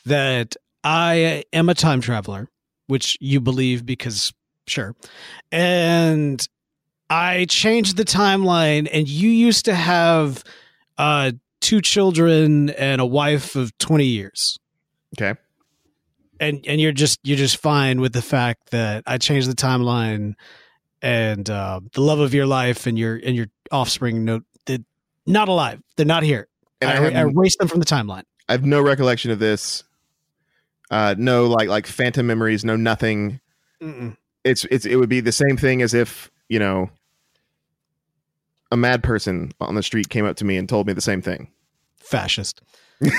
that 0.06 0.56
I 0.84 1.44
am 1.54 1.70
a 1.70 1.74
time 1.76 2.02
traveler, 2.02 2.48
which 2.88 3.18
you 3.20 3.40
believe 3.40 3.86
because 3.86 4.34
sure, 4.68 4.96
and 5.52 6.48
I 7.10 7.46
changed 7.46 7.98
the 7.98 8.06
timeline, 8.06 8.88
and 8.92 9.08
you 9.08 9.30
used 9.30 9.66
to 9.66 9.76
have 9.76 10.44
uh, 10.98 11.32
two 11.62 11.82
children 11.82 12.70
and 12.72 13.02
a 13.02 13.06
wife 13.06 13.56
of 13.56 13.78
twenty 13.78 14.06
years. 14.06 14.58
okay. 15.18 15.40
and 16.40 16.64
and 16.68 16.80
you're 16.80 16.92
just 16.92 17.20
you're 17.24 17.38
just 17.38 17.58
fine 17.58 18.00
with 18.02 18.14
the 18.14 18.22
fact 18.22 18.72
that 18.72 19.04
I 19.08 19.18
changed 19.18 19.50
the 19.50 19.56
timeline 19.56 20.34
and 21.02 21.50
uh, 21.50 21.80
the 21.94 22.02
love 22.02 22.20
of 22.20 22.34
your 22.34 22.46
life 22.46 22.86
and 22.86 23.00
your 23.00 23.16
and 23.16 23.36
your 23.36 23.48
offspring 23.72 24.26
no 24.26 24.42
they're 24.66 24.80
not 25.26 25.48
alive 25.48 25.80
they're 25.96 26.06
not 26.06 26.24
here 26.24 26.49
And 26.82 26.90
I, 26.90 26.96
I, 26.96 27.22
I 27.22 27.22
erased 27.22 27.60
them 27.60 27.68
from 27.68 27.80
the 27.80 27.86
timeline 27.86 28.24
I 28.48 28.54
have 28.54 28.66
no 28.66 28.82
recollection 28.82 29.30
of 29.32 29.40
this. 29.40 29.84
Uh, 30.90 31.14
no, 31.18 31.46
like 31.46 31.70
like 31.70 31.86
phantom 31.86 32.26
memories. 32.26 32.66
No, 32.66 32.76
nothing. 32.76 33.40
Mm-mm. 33.82 34.18
It's 34.44 34.66
it's 34.72 34.86
it 34.86 34.96
would 34.96 35.10
be 35.10 35.20
the 35.20 35.32
same 35.32 35.56
thing 35.56 35.82
as 35.84 35.94
if 35.94 36.32
you 36.48 36.58
know 36.58 36.90
a 38.72 38.78
mad 38.78 39.04
person 39.04 39.52
on 39.62 39.76
the 39.76 39.84
street 39.84 40.10
came 40.10 40.26
up 40.26 40.36
to 40.38 40.46
me 40.46 40.58
and 40.58 40.68
told 40.68 40.88
me 40.88 40.94
the 40.94 41.02
same 41.02 41.22
thing. 41.22 41.52
fascist 41.98 42.62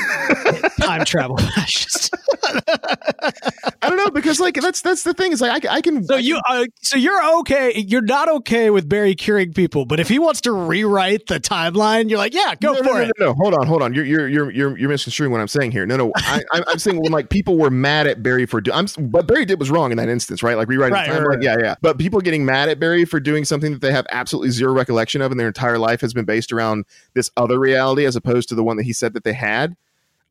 time 0.80 1.04
travel 1.04 1.36
fascist 1.38 2.12
don't 3.90 3.98
know 3.98 4.10
because 4.10 4.40
like 4.40 4.54
that's 4.54 4.80
that's 4.80 5.02
the 5.02 5.12
thing 5.12 5.32
is 5.32 5.40
like 5.40 5.66
I, 5.66 5.74
I 5.76 5.80
can 5.80 6.04
so 6.04 6.16
you 6.16 6.40
uh, 6.48 6.64
so 6.82 6.96
you're 6.96 7.38
okay 7.40 7.76
you're 7.76 8.00
not 8.02 8.28
okay 8.28 8.70
with 8.70 8.88
Barry 8.88 9.14
curing 9.14 9.52
people 9.52 9.84
but 9.84 10.00
if 10.00 10.08
he 10.08 10.18
wants 10.18 10.40
to 10.42 10.52
rewrite 10.52 11.26
the 11.26 11.38
timeline 11.38 12.08
you're 12.08 12.18
like 12.18 12.34
yeah 12.34 12.54
go 12.54 12.72
no, 12.72 12.78
for 12.78 12.84
no, 12.84 12.92
no, 12.92 13.00
it 13.00 13.12
No, 13.18 13.26
no, 13.26 13.34
hold 13.34 13.54
on, 13.54 13.66
hold 13.66 13.82
on. 13.82 13.92
You're 13.94 14.04
you're 14.04 14.28
you're 14.28 14.50
you're, 14.50 14.78
you're 14.78 14.88
misconstruing 14.88 15.30
what 15.32 15.40
I'm 15.40 15.48
saying 15.48 15.72
here. 15.72 15.86
No, 15.86 15.96
no, 15.96 16.12
I, 16.16 16.42
I'm 16.52 16.78
saying 16.78 16.98
when 17.00 17.12
like 17.12 17.30
people 17.30 17.58
were 17.58 17.70
mad 17.70 18.06
at 18.06 18.22
Barry 18.22 18.46
for 18.46 18.60
do- 18.60 18.72
I'm 18.72 18.86
what 19.10 19.26
Barry 19.26 19.44
did 19.44 19.58
was 19.58 19.70
wrong 19.70 19.90
in 19.90 19.96
that 19.98 20.08
instance, 20.08 20.42
right? 20.42 20.56
Like 20.56 20.68
rewriting 20.68 20.94
Right, 20.94 21.08
the 21.08 21.18
timeline. 21.18 21.26
right. 21.26 21.42
Yeah, 21.42 21.56
yeah. 21.60 21.74
But 21.80 21.98
people 21.98 22.20
getting 22.20 22.44
mad 22.44 22.68
at 22.68 22.78
Barry 22.80 23.04
for 23.04 23.20
doing 23.20 23.44
something 23.44 23.72
that 23.72 23.80
they 23.80 23.92
have 23.92 24.06
absolutely 24.10 24.50
zero 24.50 24.72
recollection 24.72 25.22
of, 25.22 25.30
and 25.30 25.40
their 25.40 25.48
entire 25.48 25.78
life 25.78 26.00
has 26.00 26.12
been 26.12 26.24
based 26.24 26.52
around 26.52 26.84
this 27.14 27.30
other 27.36 27.58
reality 27.58 28.04
as 28.04 28.16
opposed 28.16 28.48
to 28.50 28.54
the 28.54 28.64
one 28.64 28.76
that 28.76 28.84
he 28.84 28.92
said 28.92 29.14
that 29.14 29.24
they 29.24 29.32
had. 29.32 29.76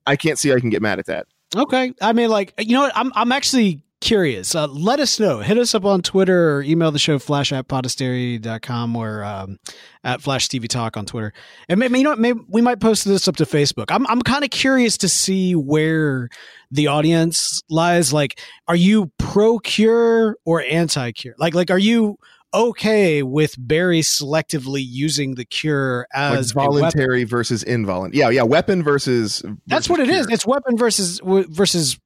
I 0.06 0.16
can't 0.16 0.40
see 0.40 0.54
I 0.54 0.60
can 0.60 0.70
get 0.70 0.82
mad 0.82 1.00
at 1.00 1.06
that. 1.06 1.28
Okay. 1.56 1.94
I 2.02 2.14
mean, 2.14 2.30
like, 2.30 2.54
you 2.60 2.74
know 2.74 2.82
what? 2.82 2.92
I'm, 2.96 3.12
I'm 3.16 3.32
actually 3.32 3.84
curious. 4.02 4.56
Uh, 4.56 4.68
let 4.68 5.00
us 5.00 5.20
know. 5.20 5.40
Hit 5.40 5.58
us 5.58 5.76
up 5.76 5.84
on 5.86 6.02
Twitter 6.02 6.56
or 6.56 6.62
email 6.62 6.92
the 6.92 7.00
show 7.00 7.20
flash 7.20 7.52
at 7.52 7.68
podastery.com 7.68 8.96
or 8.96 9.24
um, 9.24 9.58
at 10.04 10.22
Flash 10.22 10.48
TV 10.48 10.68
Talk 10.68 10.96
on 10.96 11.06
Twitter. 11.06 11.34
And 11.68 11.80
maybe, 11.80 11.98
you 11.98 12.04
know 12.04 12.12
what? 12.12 12.20
Maybe 12.20 12.40
we 12.48 12.62
might 12.62 12.80
post 12.80 13.06
this 13.06 13.28
up 13.28 13.36
to 13.38 13.46
Facebook. 13.46 13.86
I'm, 13.90 14.06
I'm 14.08 14.22
kind 14.22 14.44
of 14.44 14.52
curious 14.52 14.98
to 15.00 15.10
see 15.10 15.56
where 15.56 16.30
the 16.72 16.88
audience 16.88 17.62
lies. 17.70 18.14
Like, 18.14 18.40
are 18.68 18.76
you 18.76 19.12
pro 19.18 19.60
cure 19.60 20.38
or 20.46 20.62
anti 20.62 21.12
cure? 21.12 21.36
Like, 21.38 21.56
like, 21.56 21.72
are 21.72 21.80
you 21.80 22.18
okay 22.54 23.24
with 23.24 23.56
Barry 23.58 24.02
selectively 24.02 24.84
using 24.86 25.36
the 25.36 25.46
cure 25.46 26.08
as 26.14 26.54
weapon? 26.56 26.72
voluntary 26.74 27.24
versus 27.24 27.64
involuntary. 27.64 28.20
Yeah, 28.20 28.30
yeah. 28.30 28.44
Weapon 28.44 28.84
versus. 28.84 29.44
That's 29.68 29.88
versus 29.88 29.90
what 29.90 30.00
it 30.00 30.10
is. 30.10 30.28
cure. 30.28 30.34
It's 30.34 30.46
weapon 30.46 30.78
versus 30.78 31.22
versus 31.24 32.00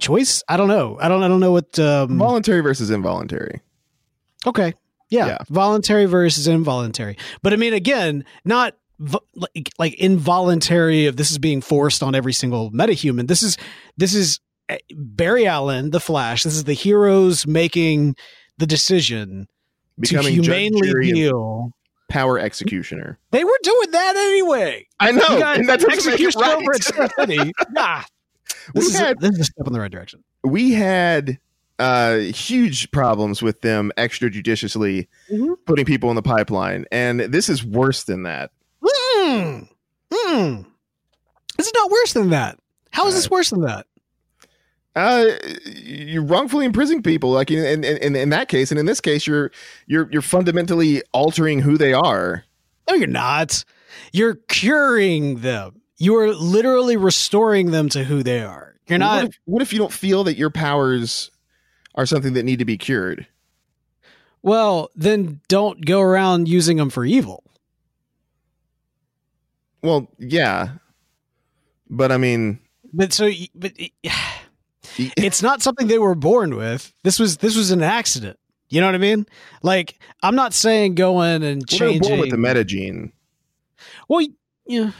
choice. 0.00 0.42
I 0.48 0.56
don't 0.56 0.68
know. 0.68 0.98
I 1.00 1.08
don't. 1.08 1.22
I 1.22 1.28
don't 1.28 1.40
know 1.40 1.52
what. 1.52 1.78
Um, 1.78 2.18
voluntary 2.18 2.60
versus 2.60 2.90
involuntary. 2.90 3.60
okay. 4.46 4.74
Yeah. 5.08 5.26
Yeah. 5.26 5.38
Voluntary 5.48 6.06
versus 6.06 6.48
involuntary. 6.48 7.16
But 7.42 7.52
I 7.52 7.56
mean, 7.56 7.72
again, 7.72 8.24
not 8.44 8.74
like, 8.98 9.70
like 9.78 9.94
involuntary. 9.94 11.06
Of 11.06 11.16
this 11.16 11.30
is 11.30 11.38
being 11.38 11.60
forced 11.60 12.02
on 12.02 12.14
every 12.14 12.32
single 12.32 12.72
metahuman. 12.72 13.28
This 13.28 13.42
is 13.42 13.56
this 13.96 14.14
is 14.14 14.40
eh, 14.68 14.78
Barry 14.90 15.46
Allen, 15.46 15.90
the 15.90 16.00
Flash. 16.00 16.42
This 16.42 16.54
is 16.54 16.64
the 16.64 16.72
heroes 16.72 17.46
making 17.46 18.16
the 18.58 18.66
decision 18.66 19.46
Becoming 19.98 20.36
to 20.36 20.42
judge, 20.42 20.56
humanely 20.58 20.88
jury, 20.88 21.10
heal. 21.12 21.72
power 22.08 22.38
executioner. 22.38 23.18
They 23.30 23.44
were 23.44 23.58
doing 23.62 23.90
that 23.92 24.16
anyway. 24.16 24.86
I 25.00 25.10
know, 25.12 25.20
got 25.38 25.58
and 25.58 25.68
that 25.68 25.80
doesn't 25.80 25.88
make 26.10 26.20
it 26.20 26.28
execution 26.28 26.40
right. 26.42 26.56
over 26.56 26.74
at 26.74 26.82
City. 27.14 27.52
Nah. 27.70 28.02
This 28.74 28.86
is, 28.86 28.96
had- 28.98 29.16
a, 29.16 29.20
this 29.20 29.30
is 29.32 29.40
a 29.40 29.44
step 29.44 29.66
in 29.66 29.72
the 29.72 29.80
right 29.80 29.90
direction. 29.90 30.22
we 30.44 30.72
had 30.72 31.38
uh 31.78 32.16
huge 32.18 32.90
problems 32.90 33.42
with 33.42 33.60
them 33.60 33.92
extrajudiciously 33.98 35.08
Mhm. 35.30 35.56
putting 35.66 35.84
people 35.84 36.08
in 36.10 36.16
the 36.16 36.22
pipeline 36.22 36.86
and 36.90 37.20
this 37.20 37.48
is 37.50 37.62
worse 37.62 38.04
than 38.04 38.22
that 38.22 38.50
Hmm. 38.82 39.58
Hmm. 40.12 40.62
This 41.58 41.66
is 41.66 41.72
not 41.74 41.90
worse 41.90 42.12
than 42.14 42.30
that. 42.30 42.58
How 42.92 43.06
is 43.08 43.14
this 43.14 43.28
worse 43.30 43.50
than 43.50 43.60
that? 43.62 43.86
Uh 44.96 45.26
you're 45.66 46.24
wrongfully 46.24 46.64
imprisoning 46.64 47.02
people 47.02 47.30
like 47.30 47.50
in, 47.50 47.84
in 47.84 47.96
in 47.98 48.16
in 48.16 48.28
that 48.30 48.48
case 48.48 48.70
and 48.72 48.80
in 48.80 48.86
this 48.86 49.00
case 49.00 49.26
you're 49.26 49.50
you're 49.86 50.08
you're 50.10 50.22
fundamentally 50.22 51.02
altering 51.12 51.60
who 51.60 51.76
they 51.78 51.92
are 51.92 52.44
No, 52.88 52.94
you're 52.96 53.06
not. 53.06 53.64
You're 54.12 54.36
curing 54.48 55.40
them. 55.40 55.80
You 55.98 56.16
are 56.16 56.32
literally 56.34 56.96
restoring 56.96 57.70
them 57.72 57.88
to 57.90 58.04
who 58.04 58.22
they 58.22 58.42
are. 58.42 58.76
You're 58.88 58.98
what 58.98 59.04
not. 59.06 59.24
if, 59.24 59.38
what 59.44 59.62
if 59.62 59.72
you 59.72 59.78
don't 59.78 59.92
feel 59.92 60.24
that 60.24 60.36
your 60.36 60.50
powers 60.50 61.30
are 61.94 62.06
something 62.06 62.34
that 62.34 62.44
need 62.44 62.58
to 62.60 62.64
be 62.64 62.76
cured 62.78 63.26
Well, 64.42 64.90
then 64.94 65.40
don't 65.48 65.84
go 65.84 66.00
around 66.00 66.46
using 66.48 66.76
them 66.76 66.90
for 66.90 67.04
evil. 67.04 67.42
well 69.82 70.08
yeah 70.18 70.68
but 71.90 72.10
i 72.12 72.16
mean 72.16 72.58
But 72.92 73.12
so, 73.12 73.30
but 73.54 73.72
it's 75.16 75.42
not 75.42 75.62
something 75.62 75.86
they 75.86 75.98
were 75.98 76.14
born 76.14 76.56
with. 76.56 76.92
This 77.04 77.18
was 77.18 77.38
this 77.38 77.56
was 77.56 77.70
an 77.70 77.82
accident. 77.82 78.38
You 78.68 78.80
know 78.80 78.88
what 78.88 78.96
I 78.96 78.98
mean? 78.98 79.26
Like 79.62 79.98
I'm 80.22 80.34
not 80.34 80.52
saying 80.52 80.96
going 80.96 81.42
and 81.42 81.62
well, 81.70 81.78
changing. 81.78 82.00
born 82.00 82.20
with 82.20 82.30
the 82.30 82.38
meta 82.38 82.64
gene 82.64 83.12
well, 84.08 84.26
yeah. 84.66 84.90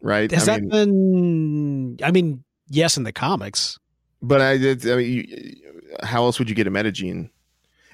right 0.00 0.30
Has 0.30 0.48
I 0.48 0.54
that 0.54 0.62
mean, 0.62 1.96
been? 1.96 2.06
I 2.06 2.10
mean, 2.10 2.44
yes, 2.68 2.96
in 2.96 3.04
the 3.04 3.12
comics. 3.12 3.78
But 4.20 4.40
I, 4.40 4.52
I 4.52 4.96
mean, 4.96 5.00
you, 5.00 5.56
how 6.02 6.24
else 6.24 6.38
would 6.38 6.48
you 6.48 6.54
get 6.54 6.66
a 6.66 6.70
metagene? 6.70 7.30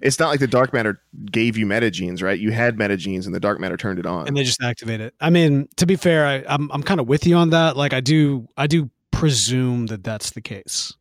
It's 0.00 0.20
not 0.20 0.28
like 0.28 0.38
the 0.38 0.46
dark 0.46 0.72
matter 0.72 1.00
gave 1.30 1.56
you 1.56 1.66
metagenes, 1.66 2.22
right? 2.22 2.38
You 2.38 2.52
had 2.52 2.76
metagenes, 2.76 3.26
and 3.26 3.34
the 3.34 3.40
dark 3.40 3.58
matter 3.58 3.76
turned 3.76 3.98
it 3.98 4.06
on. 4.06 4.28
and 4.28 4.36
they 4.36 4.44
just 4.44 4.62
activate 4.62 5.00
it. 5.00 5.14
I 5.20 5.30
mean, 5.30 5.68
to 5.76 5.86
be 5.86 5.96
fair, 5.96 6.24
I, 6.24 6.44
I'm 6.46 6.70
I'm 6.70 6.82
kind 6.82 7.00
of 7.00 7.08
with 7.08 7.26
you 7.26 7.36
on 7.36 7.50
that. 7.50 7.76
Like, 7.76 7.92
I 7.92 8.00
do 8.00 8.46
I 8.56 8.66
do 8.66 8.90
presume 9.10 9.86
that 9.86 10.04
that's 10.04 10.30
the 10.30 10.40
case. 10.40 10.94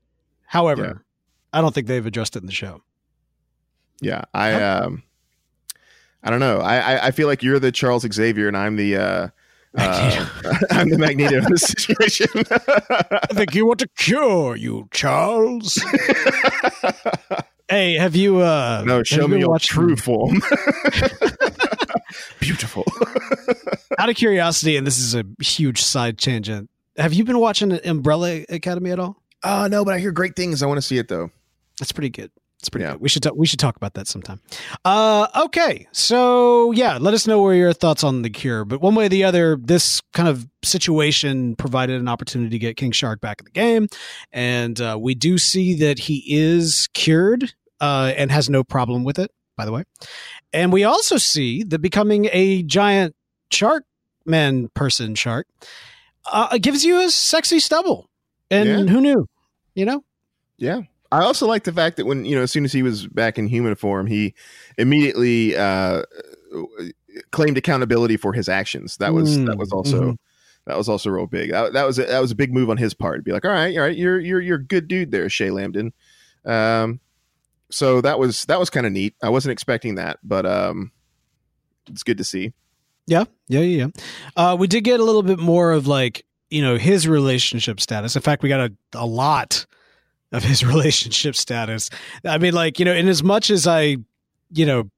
However, 0.47 0.83
Yeah. 0.83 0.93
I 1.53 1.61
don't 1.61 1.73
think 1.75 1.87
they've 1.87 2.05
addressed 2.05 2.35
it 2.35 2.39
in 2.39 2.45
the 2.47 2.51
show. 2.51 2.81
yeah, 4.01 4.23
I, 4.33 4.53
um, 4.53 5.03
I 6.23 6.29
don't 6.31 6.39
know. 6.39 6.59
I, 6.59 6.77
I, 6.77 7.07
I 7.07 7.11
feel 7.11 7.27
like 7.27 7.43
you're 7.43 7.59
the 7.59 7.71
Charles 7.71 8.05
Xavier, 8.11 8.47
and 8.47 8.57
I'm 8.57 8.75
the, 8.75 8.95
uh, 8.97 9.27
uh, 9.77 10.27
I'm 10.71 10.89
the 10.89 10.97
Magneto 10.97 11.37
in 11.37 11.45
this 11.51 11.61
situation. 11.67 12.27
I 12.41 13.33
think 13.33 13.53
you 13.55 13.65
want 13.65 13.79
to 13.79 13.87
cure 13.97 14.55
you, 14.55 14.87
Charles. 14.91 15.79
hey, 17.69 17.93
have 17.95 18.15
you? 18.15 18.39
uh 18.39 18.83
no, 18.85 19.03
show 19.03 19.27
me 19.27 19.39
your 19.39 19.49
watching- 19.49 19.73
true 19.75 19.95
form. 19.95 20.41
Beautiful. 22.39 22.85
Out 23.99 24.09
of 24.09 24.15
curiosity, 24.15 24.77
and 24.77 24.85
this 24.87 24.97
is 24.99 25.13
a 25.15 25.23
huge 25.41 25.81
side 25.81 26.17
tangent. 26.17 26.69
Have 26.97 27.13
you 27.13 27.23
been 27.23 27.39
watching 27.39 27.71
Umbrella 27.85 28.43
Academy 28.49 28.91
at 28.91 28.99
all? 28.99 29.21
Oh 29.43 29.67
no, 29.67 29.85
but 29.85 29.93
I 29.93 29.99
hear 29.99 30.11
great 30.11 30.35
things. 30.35 30.63
I 30.63 30.65
want 30.67 30.77
to 30.77 30.81
see 30.81 30.97
it 30.97 31.07
though. 31.07 31.31
That's 31.79 31.91
pretty 31.91 32.09
good. 32.09 32.31
It's 32.59 32.69
pretty 32.69 32.85
Yeah. 32.85 32.93
good. 32.93 33.01
We 33.01 33.09
should 33.09 33.21
talk, 33.21 33.35
we 33.35 33.45
should 33.45 33.59
talk 33.59 33.75
about 33.75 33.93
that 33.93 34.07
sometime. 34.07 34.41
Uh, 34.83 35.27
okay, 35.45 35.87
so 35.91 36.71
yeah, 36.71 36.97
let 36.99 37.13
us 37.13 37.27
know 37.27 37.39
where 37.39 37.53
your 37.53 37.71
thoughts 37.71 38.03
on 38.03 38.23
the 38.23 38.31
cure. 38.31 38.65
But 38.65 38.81
one 38.81 38.95
way 38.95 39.05
or 39.05 39.09
the 39.09 39.23
other, 39.23 39.57
this 39.61 40.01
kind 40.13 40.27
of 40.27 40.47
situation 40.63 41.55
provided 41.55 42.01
an 42.01 42.07
opportunity 42.07 42.49
to 42.49 42.57
get 42.57 42.75
King 42.75 42.91
Shark 42.91 43.21
back 43.21 43.41
in 43.41 43.45
the 43.45 43.51
game, 43.51 43.87
and 44.31 44.81
uh, 44.81 44.97
we 44.99 45.13
do 45.13 45.37
see 45.37 45.75
that 45.75 45.99
he 45.99 46.23
is 46.27 46.89
cured 46.95 47.53
uh, 47.79 48.11
and 48.17 48.31
has 48.31 48.49
no 48.49 48.63
problem 48.63 49.03
with 49.03 49.19
it. 49.19 49.29
By 49.55 49.65
the 49.65 49.71
way, 49.71 49.83
and 50.53 50.73
we 50.73 50.83
also 50.83 51.17
see 51.17 51.63
that 51.63 51.79
becoming 51.79 52.27
a 52.31 52.63
giant 52.63 53.15
shark 53.51 53.85
man 54.25 54.69
person 54.75 55.13
shark 55.15 55.47
uh, 56.31 56.57
gives 56.59 56.83
you 56.83 56.99
a 57.01 57.09
sexy 57.11 57.59
stubble, 57.59 58.09
and 58.51 58.67
Yeah. 58.67 58.93
who 58.93 59.01
knew? 59.01 59.27
You 59.75 59.85
know. 59.85 60.03
Yeah. 60.57 60.81
I 61.11 61.21
also 61.23 61.47
like 61.47 61.63
the 61.63 61.71
fact 61.71 61.97
that 61.97 62.05
when, 62.05 62.25
you 62.25 62.35
know, 62.35 62.41
as 62.41 62.51
soon 62.51 62.65
as 62.65 62.73
he 62.73 62.83
was 62.83 63.07
back 63.07 63.37
in 63.37 63.47
human 63.47 63.75
form, 63.75 64.07
he 64.07 64.33
immediately 64.77 65.55
uh, 65.55 66.03
claimed 67.31 67.57
accountability 67.57 68.17
for 68.17 68.33
his 68.33 68.49
actions. 68.49 68.97
That 68.97 69.13
was 69.13 69.37
that 69.45 69.57
was 69.57 69.69
Mm, 69.69 69.73
also 69.73 70.01
mhm. 70.11 70.17
that 70.65 70.77
was 70.77 70.89
also 70.89 71.09
real 71.09 71.27
big. 71.27 71.51
That, 71.51 71.73
that 71.73 71.85
was 71.85 71.97
a, 71.99 72.05
that 72.05 72.19
was 72.19 72.31
a 72.31 72.35
big 72.35 72.53
move 72.53 72.69
on 72.69 72.75
his 72.77 72.93
part. 72.93 73.23
Be 73.23 73.31
like, 73.31 73.45
all 73.45 73.51
right, 73.51 73.75
all 73.77 73.83
right, 73.83 73.95
you're 73.95 74.19
you're 74.19 74.41
you're 74.41 74.57
a 74.57 74.63
good 74.63 74.87
dude 74.89 75.11
there, 75.11 75.29
Shay 75.29 75.47
Lamden. 75.49 75.91
Um, 76.45 76.99
so 77.69 78.01
that 78.01 78.19
was 78.19 78.43
that 78.45 78.59
was 78.59 78.69
kind 78.69 78.85
of 78.85 78.91
neat. 78.91 79.15
I 79.23 79.29
wasn't 79.29 79.53
expecting 79.53 79.95
that, 79.95 80.19
but 80.23 80.45
um, 80.45 80.91
it's 81.89 82.03
good 82.03 82.17
to 82.17 82.23
see. 82.25 82.53
Yeah, 83.05 83.23
yeah, 83.47 83.61
yeah. 83.61 83.85
yeah. 83.85 84.03
Uh, 84.35 84.55
we 84.57 84.67
did 84.67 84.83
get 84.83 84.99
a 84.99 85.03
little 85.03 85.23
bit 85.23 85.39
more 85.39 85.71
of 85.71 85.87
like 85.87 86.25
you 86.49 86.61
know 86.61 86.77
his 86.77 87.07
relationship 87.07 87.79
status. 87.79 88.15
In 88.15 88.21
fact, 88.21 88.43
we 88.43 88.49
got 88.49 88.59
a, 88.59 88.73
a 88.93 89.05
lot 89.05 89.65
of 90.31 90.43
his 90.43 90.63
relationship 90.65 91.35
status. 91.35 91.89
I 92.25 92.37
mean, 92.37 92.53
like 92.53 92.79
you 92.79 92.85
know, 92.85 92.93
in 92.93 93.07
as 93.07 93.23
much 93.23 93.49
as 93.49 93.67
I, 93.67 93.97
you 94.51 94.65
know, 94.65 94.89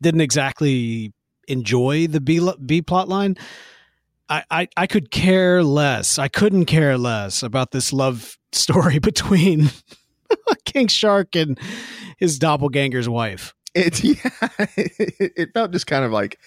didn't 0.00 0.20
exactly 0.20 1.12
enjoy 1.48 2.06
the 2.06 2.20
B 2.20 2.40
B 2.64 2.82
plot 2.82 3.08
line, 3.08 3.36
I, 4.28 4.44
I 4.50 4.68
I 4.76 4.86
could 4.86 5.10
care 5.10 5.62
less. 5.62 6.18
I 6.18 6.28
couldn't 6.28 6.66
care 6.66 6.96
less 6.96 7.42
about 7.42 7.72
this 7.72 7.92
love 7.92 8.36
story 8.52 8.98
between 8.98 9.70
King 10.64 10.88
Shark 10.88 11.36
and 11.36 11.58
his 12.18 12.38
doppelganger's 12.38 13.08
wife. 13.08 13.54
It 13.74 14.02
yeah, 14.02 14.14
it, 14.76 15.32
it 15.36 15.48
felt 15.54 15.70
just 15.70 15.86
kind 15.86 16.04
of 16.04 16.10
like 16.10 16.38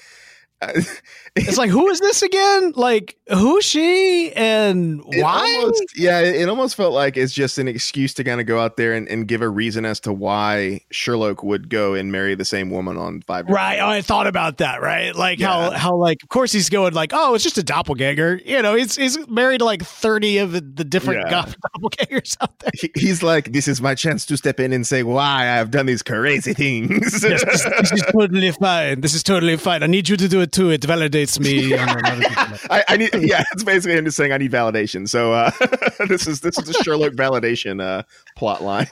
it's 1.35 1.57
like 1.57 1.69
who 1.69 1.89
is 1.89 1.99
this 1.99 2.21
again? 2.21 2.73
Like 2.75 3.17
who's 3.29 3.65
she 3.65 4.31
and 4.33 5.01
why? 5.05 5.55
Almost, 5.59 5.97
yeah, 5.97 6.19
it, 6.19 6.35
it, 6.35 6.49
almost 6.49 6.75
felt 6.75 6.93
like 6.93 7.17
it's 7.17 7.33
just 7.33 7.57
an 7.57 7.67
excuse 7.67 8.13
to 8.15 8.23
kind 8.23 8.39
of 8.39 8.47
go 8.47 8.59
out 8.59 8.77
there 8.77 8.93
and, 8.93 9.07
and, 9.07 9.27
give 9.27 9.41
a 9.41 9.49
reason 9.49 9.85
as 9.85 9.99
to 10.01 10.13
why 10.13 10.81
Sherloque 10.91 11.43
would 11.43 11.69
go 11.69 11.93
and 11.93 12.11
marry 12.11 12.35
the 12.35 12.45
same 12.45 12.69
woman 12.69 12.97
on 12.97 13.21
five. 13.21 13.49
Right. 13.49 13.79
Oh, 13.79 13.87
I 13.87 14.01
thought 14.01 14.27
about 14.27 14.57
that. 14.57 14.81
Right. 14.81 15.15
Like 15.15 15.39
yeah. 15.39 15.47
how 15.47 15.71
how 15.71 15.95
like 15.95 16.21
of 16.23 16.29
course 16.29 16.51
he's 16.51 16.69
going 16.69 16.93
like 16.93 17.11
oh 17.13 17.33
it's 17.33 17.43
just 17.43 17.57
a 17.57 17.63
doppelganger. 17.63 18.41
You 18.45 18.61
know 18.61 18.75
he's 18.75 18.95
he's 18.95 19.27
married 19.27 19.59
to 19.59 19.65
like 19.65 19.83
thirty 19.83 20.37
of 20.37 20.51
the, 20.51 20.61
the 20.61 20.83
different 20.83 21.29
yeah. 21.29 21.45
doppelgangers 21.77 22.37
out 22.41 22.57
there. 22.59 22.71
He, 22.79 22.91
he's 22.95 23.23
like 23.23 23.53
this 23.53 23.67
is 23.67 23.81
my 23.81 23.95
chance 23.95 24.25
to 24.27 24.37
step 24.37 24.59
in 24.59 24.71
and 24.73 24.85
say 24.85 25.03
why 25.03 25.59
I've 25.59 25.71
done 25.71 25.85
these 25.85 26.03
crazy 26.03 26.53
things. 26.53 27.23
yes, 27.23 27.43
this, 27.43 27.63
this 27.63 27.91
is 27.91 28.03
totally 28.11 28.51
fine. 28.51 29.01
This 29.01 29.13
is 29.13 29.23
totally 29.23 29.57
fine. 29.57 29.83
I 29.83 29.87
need 29.87 30.09
you 30.09 30.17
to 30.17 30.27
do 30.27 30.41
it 30.43 30.51
too. 30.51 30.69
It 30.69 30.81
validates 30.81 31.39
me. 31.39 31.73
I, 32.69 32.83
I, 32.87 32.97
need, 32.97 33.09
yeah, 33.15 33.43
it's 33.51 33.63
basically 33.63 33.97
him 33.97 34.05
just 34.05 34.17
saying 34.17 34.31
I 34.31 34.37
need 34.37 34.51
validation. 34.51 35.09
So 35.09 35.33
uh, 35.33 35.51
this 36.07 36.27
is 36.27 36.41
this 36.41 36.57
is 36.59 36.69
a 36.69 36.73
Sherloque 36.83 37.15
validation 37.15 37.81
uh, 37.81 38.03
plot 38.37 38.61
line. 38.61 38.87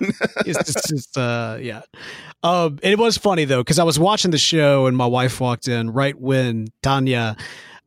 it's 0.45 0.81
just, 0.89 1.17
uh, 1.17 1.57
yeah. 1.61 1.81
Um, 2.43 2.79
it 2.81 2.97
was 2.97 3.17
funny 3.17 3.45
though 3.45 3.61
because 3.61 3.77
I 3.77 3.83
was 3.83 3.99
watching 3.99 4.31
the 4.31 4.39
show 4.39 4.87
and 4.87 4.97
my 4.97 5.05
wife 5.05 5.39
walked 5.39 5.67
in 5.67 5.91
right 5.91 6.19
when 6.19 6.67
Tanya 6.81 7.35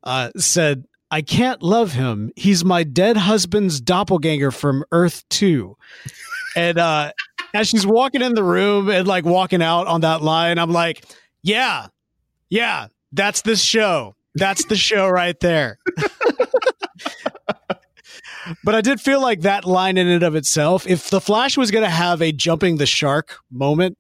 uh, 0.04 0.30
said, 0.36 0.84
"I 1.10 1.22
can't 1.22 1.62
love 1.62 1.92
him. 1.92 2.30
He's 2.36 2.64
my 2.64 2.84
dead 2.84 3.16
husband's 3.16 3.80
doppelganger 3.80 4.52
from 4.52 4.84
Earth 4.92 5.24
2. 5.30 5.76
and 6.56 6.78
uh, 6.78 7.12
as 7.52 7.68
she's 7.68 7.86
walking 7.86 8.22
in 8.22 8.34
the 8.34 8.44
room 8.44 8.88
and 8.90 9.08
like 9.08 9.24
walking 9.24 9.62
out 9.62 9.86
on 9.86 10.02
that 10.02 10.22
line, 10.22 10.58
I'm 10.58 10.70
like, 10.70 11.04
"Yeah, 11.42 11.88
yeah, 12.48 12.86
that's 13.14 13.42
this 13.42 13.62
show. 13.62 14.16
That's 14.34 14.64
the 14.66 14.76
show 14.76 15.08
right 15.08 15.38
there. 15.40 15.78
but 18.64 18.74
I 18.74 18.80
did 18.80 19.00
feel 19.00 19.20
like 19.20 19.42
that 19.42 19.64
line 19.64 19.96
in 19.96 20.08
and 20.08 20.22
of 20.22 20.34
itself, 20.34 20.86
if 20.86 21.10
the 21.10 21.20
Flash 21.20 21.56
was 21.56 21.70
going 21.70 21.84
to 21.84 21.90
have 21.90 22.20
a 22.20 22.32
jumping 22.32 22.76
the 22.76 22.86
shark 22.86 23.38
moment, 23.50 23.96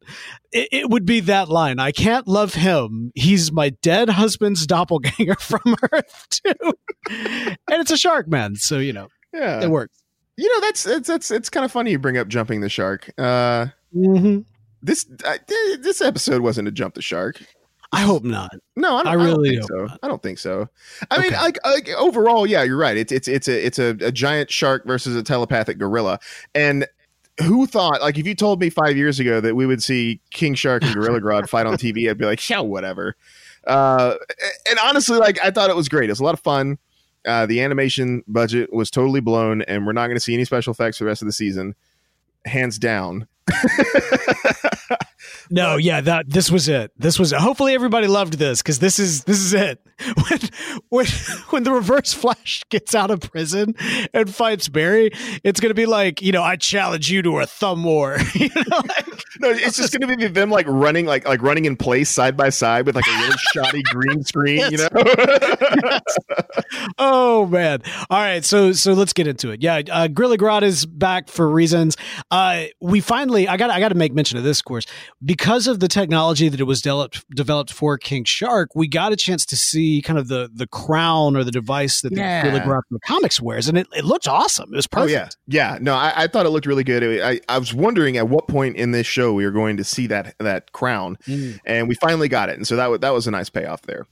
it, 0.52 0.68
it, 0.72 0.90
would 0.90 1.06
be 1.06 1.20
that 1.20 1.48
line. 1.48 1.78
I 1.78 1.92
can't 1.92 2.26
love 2.26 2.54
him. 2.54 3.12
He's 3.14 3.52
my 3.52 3.70
dead 3.82 4.08
husband's 4.10 4.66
doppelganger 4.66 5.34
from 5.38 5.76
Earth 5.92 6.26
2. 6.44 6.52
and 7.08 7.56
it's 7.68 7.92
a 7.92 7.96
shark 7.96 8.28
man, 8.28 8.56
so 8.56 8.78
you 8.78 8.92
know, 8.92 9.08
yeah, 9.32 9.62
it 9.62 9.70
works. 9.70 10.02
You 10.36 10.52
know, 10.52 10.60
that's 10.60 10.84
it's 10.84 11.06
that's 11.06 11.30
it's 11.30 11.48
kind 11.48 11.64
of 11.64 11.70
funny 11.70 11.92
you 11.92 11.98
bring 11.98 12.18
up 12.18 12.26
jumping 12.26 12.60
the 12.60 12.68
shark. 12.68 13.08
Uh, 13.16 13.66
mm-hmm. 13.94 14.40
This 14.82 15.06
this 15.48 16.00
episode 16.00 16.42
wasn't 16.42 16.66
a 16.66 16.72
jump 16.72 16.94
the 16.94 17.02
shark. 17.02 17.40
I 17.94 18.00
hope 18.00 18.24
not. 18.24 18.50
No, 18.76 18.96
I, 18.96 19.02
I 19.02 19.12
really 19.14 19.50
I 19.50 19.60
don't 19.60 19.62
think 19.62 19.68
so. 19.68 19.86
Not. 19.86 19.98
I 20.02 20.08
don't 20.08 20.22
think 20.22 20.38
so. 20.38 20.68
I 21.10 21.16
okay. 21.16 21.22
mean, 21.22 21.32
like, 21.32 21.58
like, 21.64 21.88
overall, 21.90 22.46
yeah, 22.46 22.62
you're 22.62 22.76
right. 22.76 22.96
It's 22.96 23.12
it's 23.12 23.28
it's 23.28 23.48
a 23.48 23.66
it's 23.66 23.78
a, 23.78 23.96
a 24.00 24.10
giant 24.12 24.50
shark 24.50 24.84
versus 24.84 25.14
a 25.14 25.22
telepathic 25.22 25.78
gorilla, 25.78 26.18
and 26.54 26.86
who 27.42 27.66
thought 27.66 28.00
like 28.00 28.18
if 28.18 28.26
you 28.26 28.34
told 28.34 28.60
me 28.60 28.70
five 28.70 28.96
years 28.96 29.20
ago 29.20 29.40
that 29.40 29.54
we 29.54 29.66
would 29.66 29.82
see 29.82 30.20
King 30.30 30.54
Shark 30.54 30.82
and 30.82 30.94
Gorilla 30.94 31.20
Grodd 31.20 31.48
fight 31.50 31.66
on 31.66 31.74
TV, 31.74 32.08
I'd 32.08 32.18
be 32.18 32.24
like, 32.24 32.48
yeah, 32.48 32.60
whatever. 32.60 33.16
Uh, 33.66 34.14
and 34.68 34.78
honestly, 34.80 35.18
like 35.18 35.38
I 35.42 35.50
thought 35.50 35.70
it 35.70 35.76
was 35.76 35.88
great. 35.88 36.08
It 36.08 36.12
was 36.12 36.20
a 36.20 36.24
lot 36.24 36.34
of 36.34 36.40
fun. 36.40 36.78
Uh, 37.24 37.46
the 37.46 37.62
animation 37.62 38.22
budget 38.26 38.72
was 38.72 38.90
totally 38.90 39.20
blown, 39.20 39.62
and 39.62 39.86
we're 39.86 39.92
not 39.92 40.08
going 40.08 40.16
to 40.16 40.20
see 40.20 40.34
any 40.34 40.44
special 40.44 40.72
effects 40.72 40.98
for 40.98 41.04
the 41.04 41.08
rest 41.08 41.22
of 41.22 41.26
the 41.26 41.32
season, 41.32 41.74
hands 42.44 42.78
down. 42.78 43.26
no, 45.50 45.76
yeah, 45.76 46.00
that 46.00 46.28
this 46.28 46.50
was 46.50 46.68
it. 46.68 46.92
This 46.96 47.18
was 47.18 47.32
it. 47.32 47.40
hopefully 47.40 47.74
everybody 47.74 48.06
loved 48.06 48.34
this 48.34 48.62
because 48.62 48.78
this 48.78 48.98
is 48.98 49.24
this 49.24 49.38
is 49.38 49.54
it. 49.54 49.80
When 50.28 50.40
when 50.88 51.06
when 51.50 51.62
the 51.62 51.70
Reverse 51.70 52.12
Flash 52.12 52.64
gets 52.70 52.96
out 52.96 53.12
of 53.12 53.20
prison 53.20 53.76
and 54.12 54.32
fights 54.32 54.68
Barry, 54.68 55.12
it's 55.44 55.60
gonna 55.60 55.72
be 55.74 55.86
like 55.86 56.20
you 56.20 56.32
know 56.32 56.42
I 56.42 56.56
challenge 56.56 57.10
you 57.10 57.22
to 57.22 57.38
a 57.38 57.46
thumb 57.46 57.84
war. 57.84 58.18
you 58.34 58.48
know, 58.48 58.76
like, 58.76 59.06
no, 59.40 59.50
it's 59.50 59.76
just 59.76 59.92
gonna 59.92 60.16
be 60.16 60.26
them 60.26 60.50
like 60.50 60.66
running 60.66 61.06
like 61.06 61.28
like 61.28 61.42
running 61.42 61.64
in 61.66 61.76
place 61.76 62.10
side 62.10 62.36
by 62.36 62.48
side 62.48 62.86
with 62.86 62.96
like 62.96 63.06
a 63.06 63.18
really 63.18 63.36
shoddy 63.52 63.82
green 63.84 64.24
screen. 64.24 64.58
Yes. 64.58 64.72
You 64.72 64.78
know. 64.78 64.88
yes. 65.84 66.02
Oh 66.98 67.46
man! 67.46 67.80
All 68.10 68.18
right, 68.18 68.44
so 68.44 68.72
so 68.72 68.94
let's 68.94 69.12
get 69.12 69.26
into 69.26 69.50
it. 69.50 69.62
Yeah, 69.62 69.82
uh, 69.90 70.08
Gorilla 70.08 70.38
Grodd 70.38 70.62
is 70.62 70.86
back 70.86 71.28
for 71.28 71.48
reasons. 71.48 71.96
Uh, 72.30 72.64
we 72.80 73.00
finally 73.00 73.48
I 73.48 73.56
got 73.56 73.70
I 73.70 73.80
got 73.80 73.88
to 73.88 73.94
make 73.94 74.12
mention 74.12 74.38
of 74.38 74.44
this 74.44 74.62
course 74.62 74.86
because 75.22 75.66
of 75.66 75.80
the 75.80 75.88
technology 75.88 76.48
that 76.48 76.60
it 76.60 76.64
was 76.64 76.80
developed 76.80 77.24
developed 77.34 77.72
for 77.72 77.98
King 77.98 78.24
Shark, 78.24 78.70
we 78.74 78.88
got 78.88 79.12
a 79.12 79.16
chance 79.16 79.44
to 79.46 79.56
see 79.56 80.02
kind 80.02 80.18
of 80.18 80.28
the 80.28 80.50
the 80.52 80.66
crown 80.66 81.36
or 81.36 81.44
the 81.44 81.50
device 81.50 82.00
that 82.02 82.12
yeah. 82.12 82.42
the 82.42 82.50
Gorilla 82.50 82.64
Grodd 82.64 82.82
from 82.88 82.98
the 83.02 83.06
comics 83.06 83.40
wears, 83.40 83.68
and 83.68 83.78
it, 83.78 83.86
it 83.94 84.04
looked 84.04 84.28
awesome. 84.28 84.72
It 84.72 84.76
was 84.76 84.86
perfect. 84.86 85.10
Oh 85.10 85.12
yeah, 85.12 85.28
yeah. 85.72 85.78
No, 85.80 85.94
I, 85.94 86.24
I 86.24 86.26
thought 86.26 86.46
it 86.46 86.50
looked 86.50 86.66
really 86.66 86.84
good. 86.84 87.22
I, 87.22 87.40
I 87.48 87.58
was 87.58 87.74
wondering 87.74 88.16
at 88.16 88.28
what 88.28 88.48
point 88.48 88.76
in 88.76 88.92
this 88.92 89.06
show 89.06 89.32
we 89.32 89.44
were 89.44 89.52
going 89.52 89.76
to 89.76 89.84
see 89.84 90.06
that 90.08 90.34
that 90.38 90.72
crown, 90.72 91.16
mm. 91.26 91.58
and 91.64 91.88
we 91.88 91.94
finally 91.96 92.28
got 92.28 92.48
it, 92.48 92.56
and 92.56 92.66
so 92.66 92.76
that 92.76 92.90
was 92.90 93.00
that 93.00 93.12
was 93.12 93.26
a 93.26 93.30
nice 93.30 93.50
payoff 93.50 93.82
there. 93.82 94.06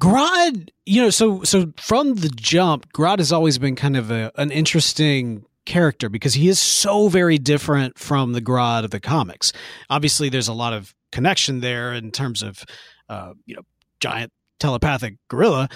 Grodd, 0.00 0.70
you 0.86 1.02
know, 1.02 1.10
so 1.10 1.42
so 1.42 1.72
from 1.76 2.14
the 2.16 2.28
jump, 2.30 2.92
Grodd 2.92 3.18
has 3.18 3.32
always 3.32 3.58
been 3.58 3.76
kind 3.76 3.96
of 3.96 4.10
a, 4.10 4.32
an 4.36 4.50
interesting 4.50 5.44
character 5.66 6.08
because 6.08 6.34
he 6.34 6.48
is 6.48 6.58
so 6.58 7.08
very 7.08 7.38
different 7.38 7.98
from 7.98 8.32
the 8.32 8.40
Grodd 8.40 8.84
of 8.84 8.90
the 8.90 9.00
comics. 9.00 9.52
Obviously, 9.90 10.28
there's 10.28 10.48
a 10.48 10.52
lot 10.52 10.72
of 10.72 10.94
connection 11.10 11.60
there 11.60 11.92
in 11.92 12.10
terms 12.10 12.42
of, 12.42 12.64
uh, 13.08 13.32
you 13.46 13.54
know, 13.54 13.62
giant 14.00 14.32
telepathic 14.58 15.16
gorilla, 15.28 15.68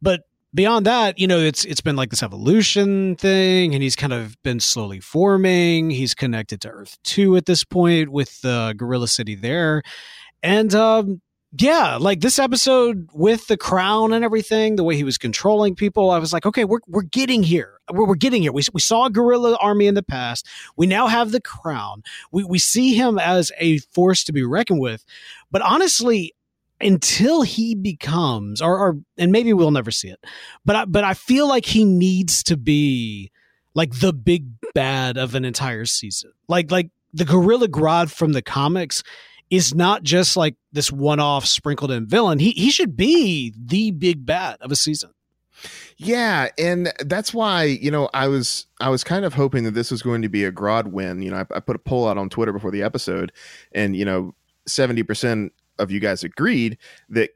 but 0.00 0.22
beyond 0.54 0.86
that, 0.86 1.18
you 1.18 1.26
know, 1.26 1.40
it's 1.40 1.64
it's 1.64 1.80
been 1.80 1.96
like 1.96 2.10
this 2.10 2.22
evolution 2.22 3.16
thing, 3.16 3.74
and 3.74 3.82
he's 3.82 3.96
kind 3.96 4.12
of 4.12 4.40
been 4.42 4.60
slowly 4.60 5.00
forming. 5.00 5.90
He's 5.90 6.14
connected 6.14 6.60
to 6.62 6.68
Earth 6.68 6.96
two 7.02 7.36
at 7.36 7.46
this 7.46 7.64
point 7.64 8.10
with 8.10 8.40
the 8.42 8.74
Gorilla 8.76 9.08
City 9.08 9.34
there, 9.34 9.82
and 10.42 10.74
um, 10.74 11.20
yeah, 11.56 11.96
like 11.96 12.20
this 12.20 12.38
episode 12.38 13.08
with 13.12 13.46
the 13.46 13.56
crown 13.56 14.12
and 14.12 14.24
everything, 14.24 14.76
the 14.76 14.82
way 14.82 14.96
he 14.96 15.04
was 15.04 15.18
controlling 15.18 15.76
people, 15.76 16.10
I 16.10 16.18
was 16.18 16.32
like, 16.32 16.46
okay, 16.46 16.64
we're 16.64 16.80
we're 16.88 17.02
getting 17.02 17.42
here. 17.42 17.78
We're, 17.92 18.06
we're 18.06 18.14
getting 18.16 18.42
here. 18.42 18.52
We, 18.52 18.62
we 18.72 18.80
saw 18.80 19.06
a 19.06 19.10
gorilla 19.10 19.56
army 19.60 19.86
in 19.86 19.94
the 19.94 20.02
past. 20.02 20.48
We 20.76 20.86
now 20.86 21.06
have 21.06 21.30
the 21.30 21.40
crown. 21.40 22.02
We 22.32 22.44
we 22.44 22.58
see 22.58 22.94
him 22.94 23.18
as 23.18 23.52
a 23.58 23.78
force 23.78 24.24
to 24.24 24.32
be 24.32 24.42
reckoned 24.42 24.80
with. 24.80 25.04
But 25.52 25.62
honestly, 25.62 26.34
until 26.80 27.42
he 27.42 27.74
becomes, 27.74 28.60
or, 28.60 28.76
or 28.76 28.98
and 29.16 29.30
maybe 29.30 29.52
we'll 29.52 29.70
never 29.70 29.92
see 29.92 30.08
it, 30.08 30.24
but 30.64 30.76
I, 30.76 30.84
but 30.86 31.04
I 31.04 31.14
feel 31.14 31.48
like 31.48 31.66
he 31.66 31.84
needs 31.84 32.42
to 32.44 32.56
be 32.56 33.30
like 33.74 34.00
the 34.00 34.12
big 34.12 34.46
bad 34.74 35.16
of 35.16 35.36
an 35.36 35.44
entire 35.44 35.84
season. 35.84 36.32
Like 36.48 36.72
like 36.72 36.90
the 37.12 37.24
Gorilla 37.24 37.68
Grodd 37.68 38.10
from 38.10 38.32
the 38.32 38.42
comics 38.42 39.04
is 39.50 39.74
not 39.74 40.02
just 40.02 40.36
like 40.36 40.56
this 40.72 40.90
one-off 40.90 41.46
sprinkled 41.46 41.90
in 41.90 42.06
villain. 42.06 42.38
He 42.38 42.50
he 42.50 42.70
should 42.70 42.96
be 42.96 43.52
the 43.56 43.90
big 43.90 44.24
bat 44.26 44.58
of 44.60 44.72
a 44.72 44.76
season. 44.76 45.10
Yeah, 45.96 46.48
and 46.58 46.92
that's 47.00 47.32
why 47.32 47.64
you 47.64 47.90
know 47.90 48.08
I 48.12 48.28
was 48.28 48.66
I 48.80 48.88
was 48.88 49.04
kind 49.04 49.24
of 49.24 49.34
hoping 49.34 49.64
that 49.64 49.72
this 49.72 49.90
was 49.90 50.02
going 50.02 50.22
to 50.22 50.28
be 50.28 50.44
a 50.44 50.52
Grodd 50.52 50.88
win. 50.88 51.22
You 51.22 51.30
know, 51.30 51.36
I, 51.38 51.56
I 51.56 51.60
put 51.60 51.76
a 51.76 51.78
poll 51.78 52.08
out 52.08 52.18
on 52.18 52.28
Twitter 52.28 52.52
before 52.52 52.70
the 52.70 52.82
episode, 52.82 53.32
and 53.72 53.94
you 53.94 54.04
know, 54.04 54.34
seventy 54.66 55.02
percent 55.02 55.52
of 55.78 55.90
you 55.90 56.00
guys 56.00 56.24
agreed 56.24 56.78
that 57.10 57.30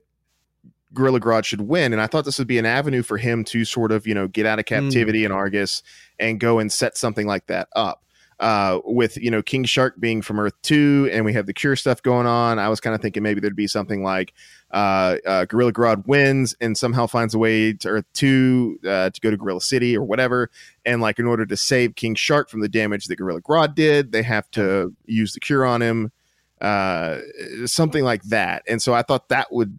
Gorilla 0.92 1.21
Grodd 1.21 1.44
should 1.44 1.62
win, 1.62 1.92
and 1.92 2.03
I 2.03 2.07
thought 2.07 2.25
this 2.25 2.38
would 2.38 2.49
be 2.49 2.59
an 2.59 2.66
avenue 2.66 3.03
for 3.03 3.16
him 3.16 3.44
to 3.44 3.64
sort 3.64 3.92
of 3.92 4.07
you 4.07 4.14
know 4.14 4.27
get 4.27 4.47
out 4.47 4.59
of 4.59 4.64
hmm. 4.66 4.75
captivity 4.75 5.23
mm. 5.23 5.27
in 5.27 5.33
Argus 5.33 5.83
and 6.18 6.40
go 6.40 6.59
and 6.59 6.73
set 6.73 6.97
something 6.97 7.27
like 7.27 7.47
that 7.47 7.68
up 7.77 8.03
uh, 8.40 8.79
with 8.85 9.16
you 9.16 9.31
know 9.31 9.42
King 9.42 9.64
Shark 9.64 9.98
being 9.98 10.22
from 10.22 10.38
Earth 10.38 10.55
Two, 10.62 11.09
and 11.12 11.24
we 11.24 11.33
have 11.33 11.46
the 11.46 11.53
Cure 11.53 11.77
stuff 11.77 12.03
going 12.03 12.27
on. 12.27 12.59
I 12.59 12.68
was 12.68 12.81
kind 12.81 12.94
of 12.94 13.03
thinking 13.03 13.22
maybe 13.22 13.40
there'd 13.40 13.57
be 13.57 13.66
something 13.66 14.03
like 14.03 14.33
uh, 14.70 15.16
uh, 15.27 15.44
Gorilla 15.46 15.72
Grodd 15.72 16.07
wins 16.07 16.55
and 16.61 16.77
somehow 16.77 17.07
finds 17.07 17.35
a 17.35 17.38
way 17.38 17.72
to 17.72 17.88
Earth 17.88 18.07
Two 18.14 18.79
uh, 18.87 19.11
to 19.11 19.20
go 19.20 19.31
to 19.31 19.37
Gorilla 19.37 19.61
City 19.61 19.96
or 19.96 20.05
whatever, 20.05 20.51
and 20.87 21.01
like 21.01 21.18
in 21.18 21.27
order 21.27 21.46
to 21.46 21.57
save 21.57 21.96
King 21.96 22.14
Shark 22.14 22.48
from 22.48 22.61
the 22.61 22.68
damage 22.68 23.07
that 23.07 23.16
Gorilla 23.16 23.42
Grodd 23.42 23.74
did, 23.74 24.12
they 24.12 24.22
have 24.22 24.51
to 24.53 24.94
use 25.07 25.33
the 25.33 25.40
Cure 25.40 25.64
on 25.64 25.83
him, 25.83 26.12
uh, 26.61 27.18
something 27.66 28.05
like 28.05 28.22
that. 28.24 28.62
And 28.68 28.81
so 28.81 28.94
I 28.94 29.03
thought 29.03 29.29
that 29.31 29.53
would 29.53 29.79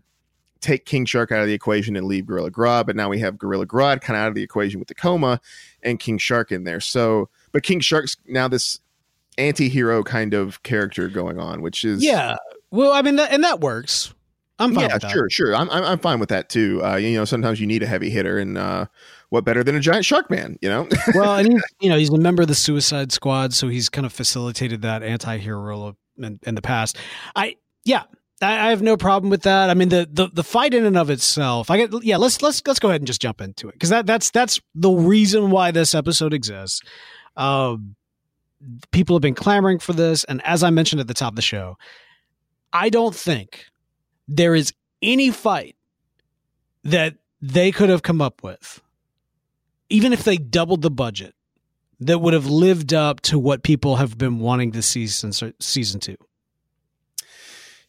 take 0.61 0.85
King 0.85 1.05
Shark 1.05 1.31
out 1.31 1.39
of 1.39 1.47
the 1.47 1.53
equation 1.53 1.95
and 1.95 2.05
leave 2.05 2.25
Gorilla 2.25 2.51
Grodd, 2.51 2.85
but 2.85 2.97
now 2.97 3.07
we 3.07 3.19
have 3.19 3.37
Gorilla 3.37 3.65
Grodd 3.65 4.01
kind 4.01 4.17
of 4.17 4.23
out 4.23 4.27
of 4.27 4.35
the 4.35 4.43
equation 4.43 4.79
with 4.79 4.89
the 4.89 4.95
coma 4.95 5.39
and 5.81 5.97
King 5.97 6.17
Shark 6.17 6.51
in 6.51 6.65
there. 6.65 6.81
So 6.81 7.29
but 7.51 7.63
King 7.63 7.79
Shark's 7.79 8.17
now 8.27 8.47
this 8.47 8.79
anti-hero 9.37 10.03
kind 10.03 10.33
of 10.33 10.61
character 10.63 11.07
going 11.07 11.39
on, 11.39 11.61
which 11.61 11.85
is 11.85 12.03
yeah. 12.03 12.37
Well, 12.71 12.91
I 12.91 13.01
mean, 13.01 13.15
that, 13.15 13.31
and 13.31 13.43
that 13.43 13.59
works. 13.59 14.13
I'm 14.59 14.75
fine 14.75 14.89
yeah, 14.89 14.95
with 14.95 15.01
that. 15.03 15.11
sure, 15.11 15.29
sure. 15.29 15.55
I'm, 15.55 15.69
I'm 15.69 15.83
I'm 15.83 15.99
fine 15.99 16.19
with 16.19 16.29
that 16.29 16.49
too. 16.49 16.83
Uh, 16.83 16.97
you 16.97 17.17
know, 17.17 17.23
sometimes 17.25 17.61
you 17.61 17.67
need 17.67 17.81
a 17.81 17.87
heavy 17.87 18.09
hitter, 18.09 18.37
and 18.37 18.57
uh, 18.57 18.85
what 19.29 19.45
better 19.45 19.63
than 19.63 19.75
a 19.75 19.79
giant 19.79 20.03
shark 20.03 20.29
man? 20.29 20.57
You 20.61 20.69
know. 20.69 20.87
well, 21.15 21.37
and 21.37 21.53
he's 21.53 21.63
you 21.79 21.89
know 21.89 21.97
he's 21.97 22.09
a 22.09 22.17
member 22.17 22.41
of 22.41 22.49
the 22.49 22.55
Suicide 22.55 23.13
Squad, 23.13 23.53
so 23.53 23.69
he's 23.69 23.87
kind 23.87 24.05
of 24.05 24.11
facilitated 24.11 24.81
that 24.81 25.01
anti-hero 25.01 25.59
role 25.59 25.95
in, 26.17 26.39
in 26.43 26.55
the 26.55 26.61
past. 26.61 26.97
I 27.37 27.55
yeah, 27.85 28.03
I, 28.41 28.67
I 28.67 28.69
have 28.71 28.81
no 28.81 28.97
problem 28.97 29.29
with 29.29 29.43
that. 29.43 29.69
I 29.69 29.75
mean 29.75 29.89
the, 29.89 30.07
the 30.11 30.27
the 30.27 30.43
fight 30.43 30.73
in 30.73 30.85
and 30.85 30.97
of 30.97 31.09
itself. 31.09 31.71
I 31.71 31.77
get 31.77 32.03
yeah. 32.03 32.17
Let's 32.17 32.41
let's 32.41 32.61
let's 32.67 32.79
go 32.79 32.89
ahead 32.89 32.99
and 32.99 33.07
just 33.07 33.21
jump 33.21 33.39
into 33.39 33.69
it 33.69 33.73
because 33.73 33.89
that 33.89 34.05
that's 34.05 34.29
that's 34.29 34.59
the 34.75 34.91
reason 34.91 35.51
why 35.51 35.71
this 35.71 35.95
episode 35.95 36.33
exists. 36.33 36.81
Um, 37.39 37.95
people 38.91 39.15
have 39.15 39.21
been 39.21 39.33
clamoring 39.33 39.79
for 39.79 39.93
this, 39.93 40.25
and 40.25 40.45
as 40.45 40.61
I 40.61 40.69
mentioned 40.69 40.99
at 40.99 41.07
the 41.07 41.13
top 41.13 41.31
of 41.31 41.35
the 41.35 41.41
show, 41.41 41.77
I 42.73 42.89
don't 42.89 43.15
think 43.15 43.65
there 44.27 44.53
is 44.53 44.73
any 45.01 45.31
fight 45.31 45.75
that 46.83 47.15
they 47.41 47.71
could 47.71 47.89
have 47.89 48.03
come 48.03 48.21
up 48.21 48.43
with, 48.43 48.81
even 49.89 50.13
if 50.13 50.23
they 50.23 50.37
doubled 50.37 50.81
the 50.81 50.91
budget, 50.91 51.33
that 52.01 52.19
would 52.19 52.33
have 52.33 52.45
lived 52.45 52.93
up 52.93 53.21
to 53.21 53.39
what 53.39 53.63
people 53.63 53.95
have 53.95 54.17
been 54.17 54.39
wanting 54.39 54.73
to 54.73 54.81
see 54.81 55.07
since 55.07 55.41
season 55.59 55.99
two. 55.99 56.17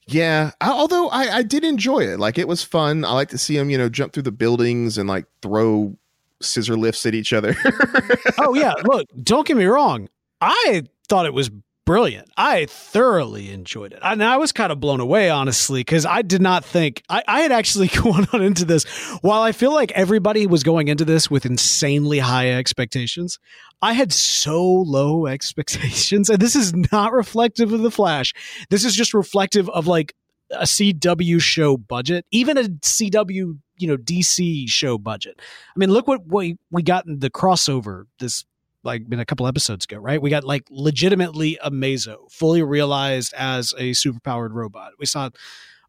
Yeah, 0.07 0.53
I, 0.61 0.71
although 0.71 1.09
I, 1.09 1.37
I 1.37 1.43
did 1.43 1.65
enjoy 1.65 2.01
it. 2.01 2.19
Like 2.19 2.39
it 2.39 2.49
was 2.49 2.63
fun. 2.63 3.05
I 3.05 3.13
like 3.13 3.29
to 3.31 3.39
see 3.39 3.57
them, 3.57 3.71
you 3.71 3.79
know, 3.79 3.89
jump 3.89 4.13
through 4.13 4.25
the 4.25 4.33
buildings 4.33 4.99
and 4.99 5.09
like 5.09 5.27
throw 5.43 5.97
scissor 6.42 6.76
lifts 6.76 7.07
at 7.07 7.14
each 7.14 7.33
other. 7.33 7.57
oh 8.38 8.55
yeah, 8.55 8.74
look, 8.85 9.07
don't 9.22 9.46
get 9.46 9.57
me 9.57 9.64
wrong. 9.64 10.09
I 10.40 10.85
thought 11.09 11.26
it 11.26 11.35
was 11.35 11.50
brilliant. 11.90 12.31
I 12.37 12.66
thoroughly 12.66 13.50
enjoyed 13.50 13.92
it. 13.92 13.98
And 14.00 14.22
I 14.22 14.37
was 14.37 14.53
kind 14.53 14.70
of 14.70 14.79
blown 14.79 15.00
away, 15.00 15.29
honestly, 15.29 15.81
because 15.81 16.07
I 16.07 16.22
did 16.22 16.40
not 16.40 16.64
think 16.64 17.03
I, 17.09 17.24
I, 17.26 17.40
had 17.40 17.50
actually 17.50 17.88
gone 18.03 18.29
on 18.33 18.42
into 18.42 18.64
this. 18.64 18.85
While 19.22 19.42
I 19.42 19.50
feel 19.50 19.74
like 19.74 19.90
everybody 19.92 20.46
was 20.46 20.62
going 20.62 20.87
into 20.87 21.05
this 21.05 21.29
with 21.29 21.44
insanely 21.44 22.20
high 22.20 22.53
expectations, 22.53 23.40
I 23.83 23.94
had 23.94 24.12
so 24.12 24.62
low 24.64 25.26
expectations. 25.26 26.31
And 26.31 26.40
this 26.40 26.55
is 26.55 26.72
not 26.92 27.12
reflective 27.12 27.72
of 27.72 27.81
the 27.81 27.90
Flash. 27.90 28.35
This 28.70 28.85
is 28.85 28.94
just 28.94 29.12
reflective 29.12 29.68
of 29.70 29.88
like 29.88 30.14
a 30.53 30.64
CW 30.64 31.40
show 31.40 31.76
budget, 31.76 32.24
even 32.31 32.57
a 32.57 32.64
CW, 32.64 33.59
you 33.81 33.88
know, 33.88 33.97
DC 33.97 34.69
show 34.69 34.99
budget. 34.99 35.40
I 35.40 35.79
mean, 35.79 35.90
look 35.90 36.07
what 36.07 36.27
we, 36.27 36.57
we 36.71 36.83
got 36.83 37.07
in 37.07 37.21
the 37.21 37.31
crossover 37.31 38.05
this 38.19 38.45
like 38.83 39.09
been 39.09 39.21
a 39.21 39.27
couple 39.27 39.47
episodes 39.47 39.85
ago, 39.85 39.99
right? 39.99 40.21
We 40.21 40.31
got 40.31 40.45
like 40.45 40.64
legitimately 40.71 41.59
Amazo, 41.64 42.31
fully 42.31 42.62
realized 42.62 43.35
as 43.35 43.75
a 43.77 43.90
superpowered 43.90 44.53
robot. 44.53 44.93
We 44.99 45.07
saw 45.07 45.31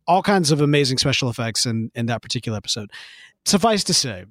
all 0.07 0.21
kinds 0.21 0.51
of 0.51 0.61
amazing 0.61 0.97
special 0.97 1.29
effects 1.29 1.65
in 1.65 1.91
in 1.95 2.07
that 2.07 2.21
particular 2.21 2.57
episode. 2.57 2.91
Suffice 3.45 3.83
to 3.85 3.93
say, 3.93 4.25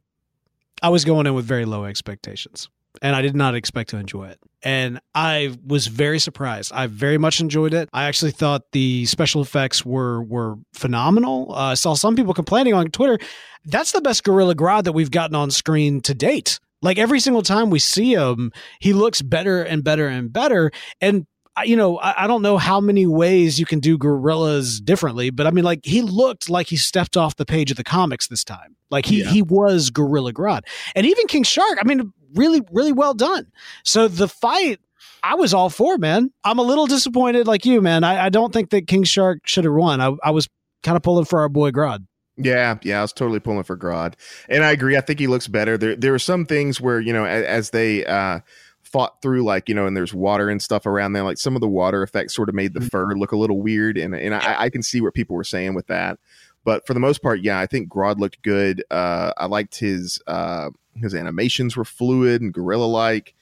I 0.82 0.88
was 0.88 1.04
going 1.04 1.26
in 1.26 1.34
with 1.34 1.44
very 1.44 1.64
low 1.64 1.84
expectations, 1.84 2.68
and 3.02 3.14
I 3.14 3.22
did 3.22 3.36
not 3.36 3.54
expect 3.54 3.90
to 3.90 3.96
enjoy 3.96 4.28
it. 4.28 4.38
And 4.62 5.00
I 5.14 5.56
was 5.66 5.86
very 5.86 6.18
surprised. 6.18 6.72
I 6.74 6.86
very 6.86 7.18
much 7.18 7.40
enjoyed 7.40 7.72
it. 7.72 7.88
I 7.92 8.04
actually 8.04 8.32
thought 8.32 8.72
the 8.72 9.06
special 9.06 9.40
effects 9.40 9.84
were 9.86 10.22
were 10.22 10.56
phenomenal. 10.74 11.52
Uh, 11.52 11.70
I 11.70 11.74
saw 11.74 11.94
some 11.94 12.14
people 12.14 12.34
complaining 12.34 12.74
on 12.74 12.90
Twitter. 12.90 13.18
That's 13.64 13.92
the 13.92 14.00
best 14.00 14.24
Gorilla 14.24 14.54
Grodd 14.54 14.84
that 14.84 14.92
we've 14.92 15.10
gotten 15.10 15.34
on 15.34 15.50
screen 15.50 16.00
to 16.02 16.14
date. 16.14 16.60
Like 16.82 16.98
every 16.98 17.20
single 17.20 17.42
time 17.42 17.70
we 17.70 17.78
see 17.78 18.14
him, 18.14 18.52
he 18.80 18.92
looks 18.92 19.22
better 19.22 19.62
and 19.62 19.84
better 19.84 20.08
and 20.08 20.32
better. 20.32 20.70
And 21.00 21.26
you 21.64 21.76
know, 21.76 21.98
I, 21.98 22.24
I, 22.24 22.26
don't 22.26 22.42
know 22.42 22.56
how 22.56 22.80
many 22.80 23.06
ways 23.06 23.58
you 23.58 23.66
can 23.66 23.80
do 23.80 23.98
gorillas 23.98 24.80
differently, 24.80 25.30
but 25.30 25.46
I 25.46 25.50
mean, 25.50 25.64
like 25.64 25.80
he 25.84 26.00
looked 26.00 26.48
like 26.48 26.68
he 26.68 26.76
stepped 26.76 27.16
off 27.16 27.36
the 27.36 27.44
page 27.44 27.70
of 27.70 27.76
the 27.76 27.84
comics 27.84 28.28
this 28.28 28.44
time. 28.44 28.76
Like 28.90 29.04
he 29.04 29.22
yeah. 29.22 29.30
he 29.30 29.42
was 29.42 29.90
Gorilla 29.90 30.32
Grodd, 30.32 30.62
and 30.94 31.06
even 31.06 31.26
King 31.26 31.42
Shark. 31.42 31.78
I 31.80 31.86
mean, 31.86 32.12
really, 32.34 32.62
really 32.72 32.92
well 32.92 33.14
done. 33.14 33.46
So 33.84 34.08
the 34.08 34.28
fight. 34.28 34.80
I 35.22 35.34
was 35.34 35.52
all 35.52 35.68
for, 35.68 35.98
man. 35.98 36.30
I'm 36.44 36.58
a 36.58 36.62
little 36.62 36.86
disappointed, 36.86 37.46
like 37.46 37.66
you, 37.66 37.82
man. 37.82 38.04
I, 38.04 38.24
I 38.24 38.28
don't 38.30 38.54
think 38.54 38.70
that 38.70 38.86
King 38.86 39.04
Shark 39.04 39.40
should 39.44 39.64
have 39.64 39.74
won. 39.74 40.00
I, 40.00 40.16
I 40.24 40.30
was 40.30 40.48
kind 40.82 40.96
of 40.96 41.02
pulling 41.02 41.26
for 41.26 41.40
our 41.40 41.50
boy 41.50 41.72
Grodd. 41.72 42.06
Yeah, 42.36 42.78
yeah, 42.82 43.00
I 43.00 43.02
was 43.02 43.12
totally 43.12 43.40
pulling 43.40 43.64
for 43.64 43.76
Grodd, 43.76 44.14
and 44.48 44.64
I 44.64 44.70
agree. 44.70 44.96
I 44.96 45.02
think 45.02 45.18
he 45.18 45.26
looks 45.26 45.46
better. 45.46 45.76
There, 45.76 45.94
there 45.94 46.14
are 46.14 46.18
some 46.18 46.46
things 46.46 46.80
where 46.80 46.98
you 46.98 47.12
know, 47.12 47.26
as, 47.26 47.44
as 47.44 47.70
they 47.70 48.06
uh, 48.06 48.40
fought 48.82 49.20
through, 49.20 49.42
like 49.42 49.68
you 49.68 49.74
know, 49.74 49.86
and 49.86 49.96
there's 49.96 50.14
water 50.14 50.48
and 50.48 50.62
stuff 50.62 50.86
around 50.86 51.12
there. 51.12 51.22
Like 51.22 51.38
some 51.38 51.54
of 51.54 51.60
the 51.60 51.68
water 51.68 52.02
effects 52.02 52.34
sort 52.34 52.48
of 52.48 52.54
made 52.54 52.72
the 52.72 52.80
mm-hmm. 52.80 52.88
fur 52.88 53.14
look 53.14 53.32
a 53.32 53.36
little 53.36 53.60
weird, 53.60 53.98
and 53.98 54.14
and 54.14 54.34
I, 54.34 54.62
I, 54.62 54.70
can 54.70 54.82
see 54.82 55.00
what 55.00 55.12
people 55.12 55.36
were 55.36 55.44
saying 55.44 55.74
with 55.74 55.86
that. 55.88 56.18
But 56.64 56.86
for 56.86 56.94
the 56.94 57.00
most 57.00 57.22
part, 57.22 57.40
yeah, 57.40 57.58
I 57.58 57.66
think 57.66 57.88
Grodd 57.88 58.18
looked 58.18 58.42
good. 58.42 58.84
Uh, 58.90 59.32
I 59.36 59.46
liked 59.46 59.78
his 59.78 60.20
uh, 60.26 60.70
his 60.96 61.14
animations 61.14 61.76
were 61.76 61.84
fluid 61.84 62.42
and 62.42 62.52
gorilla 62.52 62.86
like 62.86 63.34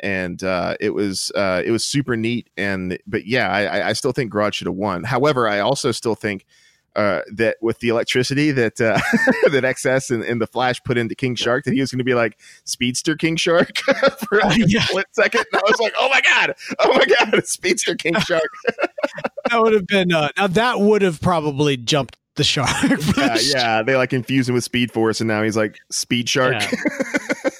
and 0.00 0.42
uh, 0.42 0.76
it 0.80 0.90
was 0.90 1.30
uh, 1.34 1.62
it 1.64 1.70
was 1.70 1.84
super 1.84 2.16
neat. 2.16 2.50
And 2.56 2.98
but 3.06 3.26
yeah, 3.26 3.48
I, 3.48 3.88
I 3.88 3.92
still 3.94 4.12
think 4.12 4.32
Grodd 4.32 4.52
should 4.52 4.66
have 4.66 4.76
won. 4.76 5.04
However, 5.04 5.48
I 5.48 5.60
also 5.60 5.92
still 5.92 6.14
think 6.14 6.44
uh, 6.96 7.20
that 7.32 7.56
with 7.60 7.78
the 7.80 7.88
electricity 7.88 8.52
that 8.52 8.80
uh, 8.80 8.98
that 9.50 9.64
XS 9.64 10.10
and, 10.10 10.22
and, 10.22 10.40
the 10.40 10.46
Flash 10.46 10.82
put 10.84 10.96
into 10.96 11.14
King 11.14 11.34
Shark, 11.34 11.64
that 11.64 11.74
he 11.74 11.80
was 11.80 11.90
going 11.90 11.98
to 11.98 12.04
be 12.04 12.14
like 12.14 12.38
Speedster 12.64 13.16
King 13.16 13.36
Shark 13.36 13.78
for 14.28 14.40
like 14.40 14.62
yeah. 14.66 14.78
a 14.82 14.82
split 14.82 15.06
second. 15.12 15.44
And 15.52 15.60
I 15.60 15.64
was 15.64 15.80
like, 15.80 15.94
oh 15.98 16.08
my 16.08 16.20
god, 16.20 16.54
oh 16.78 16.92
my 16.92 17.04
god, 17.04 17.46
Speedster 17.46 17.96
King 17.96 18.14
Shark. 18.20 18.48
that 19.50 19.60
would 19.60 19.72
have 19.72 19.86
been 19.86 20.12
uh, 20.12 20.28
now 20.36 20.46
that 20.46 20.80
would 20.80 21.02
have 21.02 21.20
probably 21.20 21.76
jumped 21.76 22.16
the 22.36 22.44
shark. 22.44 22.68
yeah, 23.16 23.38
yeah, 23.40 23.82
they 23.82 23.96
like 23.96 24.12
infuse 24.12 24.48
him 24.48 24.54
with 24.54 24.64
Speed 24.64 24.92
Force, 24.92 25.20
and 25.20 25.28
now 25.28 25.42
he's 25.42 25.56
like 25.56 25.78
Speed 25.90 26.28
Shark. 26.28 26.54
Yeah. 26.60 27.50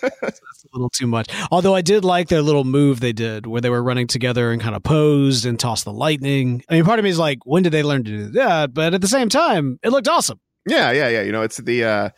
Little 0.75 0.91
too 0.91 1.07
much. 1.07 1.29
Although 1.53 1.75
I 1.75 1.83
did 1.83 2.05
like 2.05 2.29
their 2.29 2.43
little 2.43 2.65
move 2.65 2.99
they 2.99 3.13
did 3.13 3.47
where 3.47 3.61
they 3.61 3.71
were 3.71 3.83
running 3.83 4.09
together 4.09 4.51
and 4.51 4.61
kind 4.61 4.75
of 4.75 4.83
posed 4.83 5.47
and 5.47 5.59
tossed 5.59 5.85
the 5.85 5.93
lightning. 5.93 6.65
I 6.69 6.75
mean, 6.75 6.85
part 6.85 6.99
of 6.99 7.05
me 7.05 7.11
is 7.11 7.19
like, 7.19 7.39
when 7.45 7.63
did 7.63 7.73
they 7.73 7.85
learn 7.85 8.03
to 8.03 8.11
do 8.11 8.29
that? 8.31 8.75
But 8.75 8.93
at 8.93 9.01
the 9.01 9.07
same 9.07 9.29
time, 9.29 9.79
it 9.85 9.91
looked 9.91 10.09
awesome. 10.09 10.41
Yeah, 10.67 10.91
yeah, 10.91 11.09
yeah. 11.09 11.23
You 11.23 11.31
know, 11.31 11.43
it's 11.43 11.59
the 11.59 11.85
uh 11.85 12.09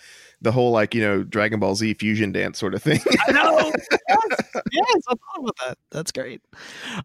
the 0.40 0.52
whole 0.52 0.70
like 0.70 0.94
you 0.94 1.02
know 1.02 1.22
Dragon 1.22 1.60
Ball 1.60 1.74
Z 1.74 1.94
fusion 1.94 2.32
dance 2.32 2.58
sort 2.58 2.74
of 2.74 2.82
thing. 2.82 3.00
I 3.28 3.32
know. 3.32 3.72
Yes, 4.08 4.48
yes, 4.72 5.02
I 5.08 5.14
thought 5.14 5.40
about 5.40 5.56
that. 5.66 5.78
That's 5.90 6.12
great. 6.12 6.40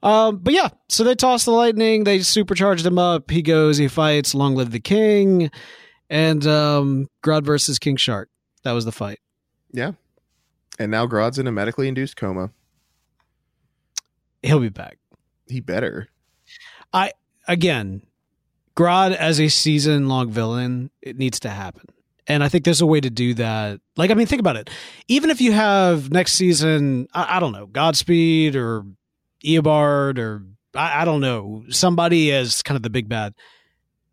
Um, 0.03 0.37
but 0.37 0.53
yeah, 0.53 0.69
so 0.89 1.03
they 1.03 1.15
toss 1.15 1.45
the 1.45 1.51
lightning. 1.51 2.03
They 2.03 2.19
supercharged 2.19 2.85
him 2.85 2.99
up. 2.99 3.31
He 3.31 3.41
goes. 3.41 3.77
He 3.77 3.87
fights. 3.87 4.35
Long 4.35 4.55
live 4.55 4.71
the 4.71 4.79
king. 4.79 5.49
And 6.09 6.45
um, 6.45 7.07
Grodd 7.23 7.43
versus 7.43 7.79
King 7.79 7.95
Shark. 7.95 8.29
That 8.63 8.73
was 8.73 8.85
the 8.85 8.91
fight. 8.91 9.19
Yeah. 9.71 9.93
And 10.81 10.91
now 10.91 11.05
Grodd's 11.05 11.39
in 11.39 11.47
a 11.47 11.51
medically 11.51 11.87
induced 11.87 12.15
coma. 12.15 12.51
He'll 14.41 14.59
be 14.59 14.69
back. 14.69 14.97
He 15.47 15.59
better. 15.59 16.07
I 16.91 17.11
again, 17.47 18.01
Grodd 18.75 19.15
as 19.15 19.39
a 19.39 19.47
season 19.49 20.07
long 20.07 20.31
villain, 20.31 20.89
it 21.01 21.17
needs 21.17 21.39
to 21.41 21.49
happen. 21.49 21.85
And 22.27 22.43
I 22.43 22.49
think 22.49 22.63
there's 22.63 22.81
a 22.81 22.85
way 22.85 23.01
to 23.01 23.09
do 23.09 23.33
that. 23.35 23.79
Like, 23.97 24.11
I 24.11 24.13
mean, 24.13 24.27
think 24.27 24.39
about 24.39 24.55
it. 24.55 24.69
Even 25.07 25.29
if 25.29 25.41
you 25.41 25.51
have 25.51 26.11
next 26.11 26.33
season, 26.33 27.07
I, 27.13 27.37
I 27.37 27.39
don't 27.39 27.51
know, 27.51 27.65
Godspeed 27.65 28.55
or 28.55 28.85
Eobard 29.43 30.17
or 30.17 30.43
I, 30.75 31.01
I 31.01 31.05
don't 31.05 31.21
know, 31.21 31.63
somebody 31.69 32.31
as 32.31 32.61
kind 32.63 32.75
of 32.75 32.83
the 32.83 32.89
big 32.89 33.09
bad 33.09 33.33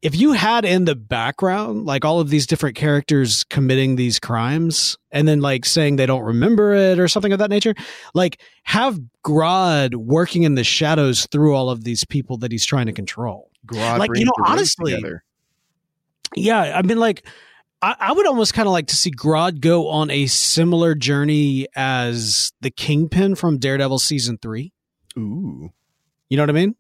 if 0.00 0.18
you 0.18 0.32
had 0.32 0.64
in 0.64 0.84
the 0.84 0.94
background 0.94 1.84
like 1.84 2.04
all 2.04 2.20
of 2.20 2.30
these 2.30 2.46
different 2.46 2.76
characters 2.76 3.44
committing 3.44 3.96
these 3.96 4.18
crimes 4.18 4.96
and 5.10 5.26
then 5.26 5.40
like 5.40 5.64
saying 5.64 5.96
they 5.96 6.06
don't 6.06 6.22
remember 6.22 6.72
it 6.72 6.98
or 6.98 7.08
something 7.08 7.32
of 7.32 7.38
that 7.38 7.50
nature 7.50 7.74
like 8.14 8.40
have 8.62 8.98
Grodd 9.24 9.94
working 9.94 10.44
in 10.44 10.54
the 10.54 10.64
shadows 10.64 11.26
through 11.26 11.54
all 11.54 11.70
of 11.70 11.84
these 11.84 12.04
people 12.04 12.36
that 12.38 12.52
he's 12.52 12.64
trying 12.64 12.86
to 12.86 12.92
control 12.92 13.50
Grodd 13.66 13.98
like 13.98 14.10
you 14.14 14.24
know 14.24 14.32
honestly 14.46 14.94
together. 14.94 15.24
yeah 16.36 16.78
i 16.78 16.82
mean 16.82 16.98
like 16.98 17.26
I, 17.80 17.94
I 17.98 18.12
would 18.12 18.26
almost 18.26 18.54
kind 18.54 18.66
of 18.66 18.72
like 18.72 18.88
to 18.88 18.96
see 18.96 19.10
Grodd 19.10 19.60
go 19.60 19.88
on 19.88 20.10
a 20.10 20.26
similar 20.26 20.94
journey 20.94 21.68
as 21.76 22.52
the 22.60 22.70
Kingpin 22.70 23.36
from 23.36 23.58
Daredevil 23.58 24.00
season 24.00 24.36
three. 24.36 24.72
Ooh. 25.16 25.70
You 26.28 26.36
know 26.36 26.42
what 26.42 26.50
I 26.50 26.54
mean? 26.54 26.74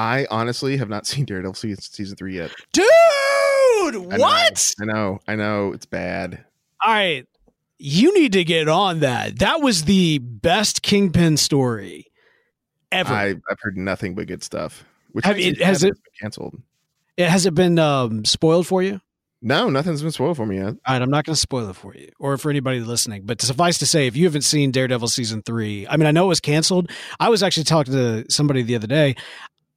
I 0.00 0.26
honestly 0.30 0.78
have 0.78 0.88
not 0.88 1.06
seen 1.06 1.26
Daredevil 1.26 1.54
season, 1.54 1.82
season 1.82 2.16
three 2.16 2.36
yet. 2.36 2.50
Dude, 2.72 2.86
I 2.86 4.16
what? 4.16 4.74
Know, 4.78 4.84
I 4.88 4.92
know, 4.92 5.20
I 5.28 5.36
know, 5.36 5.72
it's 5.72 5.86
bad. 5.86 6.44
All 6.84 6.92
right, 6.92 7.26
you 7.78 8.14
need 8.14 8.32
to 8.32 8.44
get 8.44 8.68
on 8.68 9.00
that. 9.00 9.38
That 9.40 9.60
was 9.60 9.84
the 9.84 10.18
best 10.18 10.82
Kingpin 10.82 11.36
story 11.36 12.06
ever. 12.90 13.12
I, 13.12 13.26
have 13.28 13.58
heard 13.60 13.76
nothing 13.76 14.14
but 14.14 14.26
good 14.26 14.42
stuff. 14.42 14.84
Which 15.12 15.26
have, 15.26 15.38
it, 15.38 15.60
has 15.60 15.84
it 15.84 15.92
been 15.92 16.12
canceled? 16.22 16.62
It 17.16 17.28
has 17.28 17.44
it 17.44 17.54
been 17.54 17.78
um, 17.78 18.24
spoiled 18.24 18.66
for 18.66 18.82
you? 18.82 19.00
No, 19.42 19.68
nothing's 19.68 20.02
been 20.02 20.12
spoiled 20.12 20.36
for 20.36 20.46
me 20.46 20.56
yet. 20.56 20.66
All 20.66 20.74
right, 20.88 21.02
I'm 21.02 21.10
not 21.10 21.24
going 21.24 21.34
to 21.34 21.40
spoil 21.40 21.68
it 21.68 21.76
for 21.76 21.94
you 21.94 22.10
or 22.18 22.36
for 22.38 22.50
anybody 22.50 22.80
listening. 22.80 23.22
But 23.24 23.40
suffice 23.42 23.78
to 23.78 23.86
say, 23.86 24.06
if 24.06 24.14
you 24.14 24.24
haven't 24.24 24.42
seen 24.42 24.70
Daredevil 24.70 25.08
season 25.08 25.42
three, 25.42 25.86
I 25.88 25.96
mean, 25.96 26.06
I 26.06 26.10
know 26.10 26.26
it 26.26 26.28
was 26.28 26.40
canceled. 26.40 26.90
I 27.18 27.30
was 27.30 27.42
actually 27.42 27.64
talking 27.64 27.94
to 27.94 28.30
somebody 28.30 28.62
the 28.62 28.76
other 28.76 28.86
day. 28.86 29.16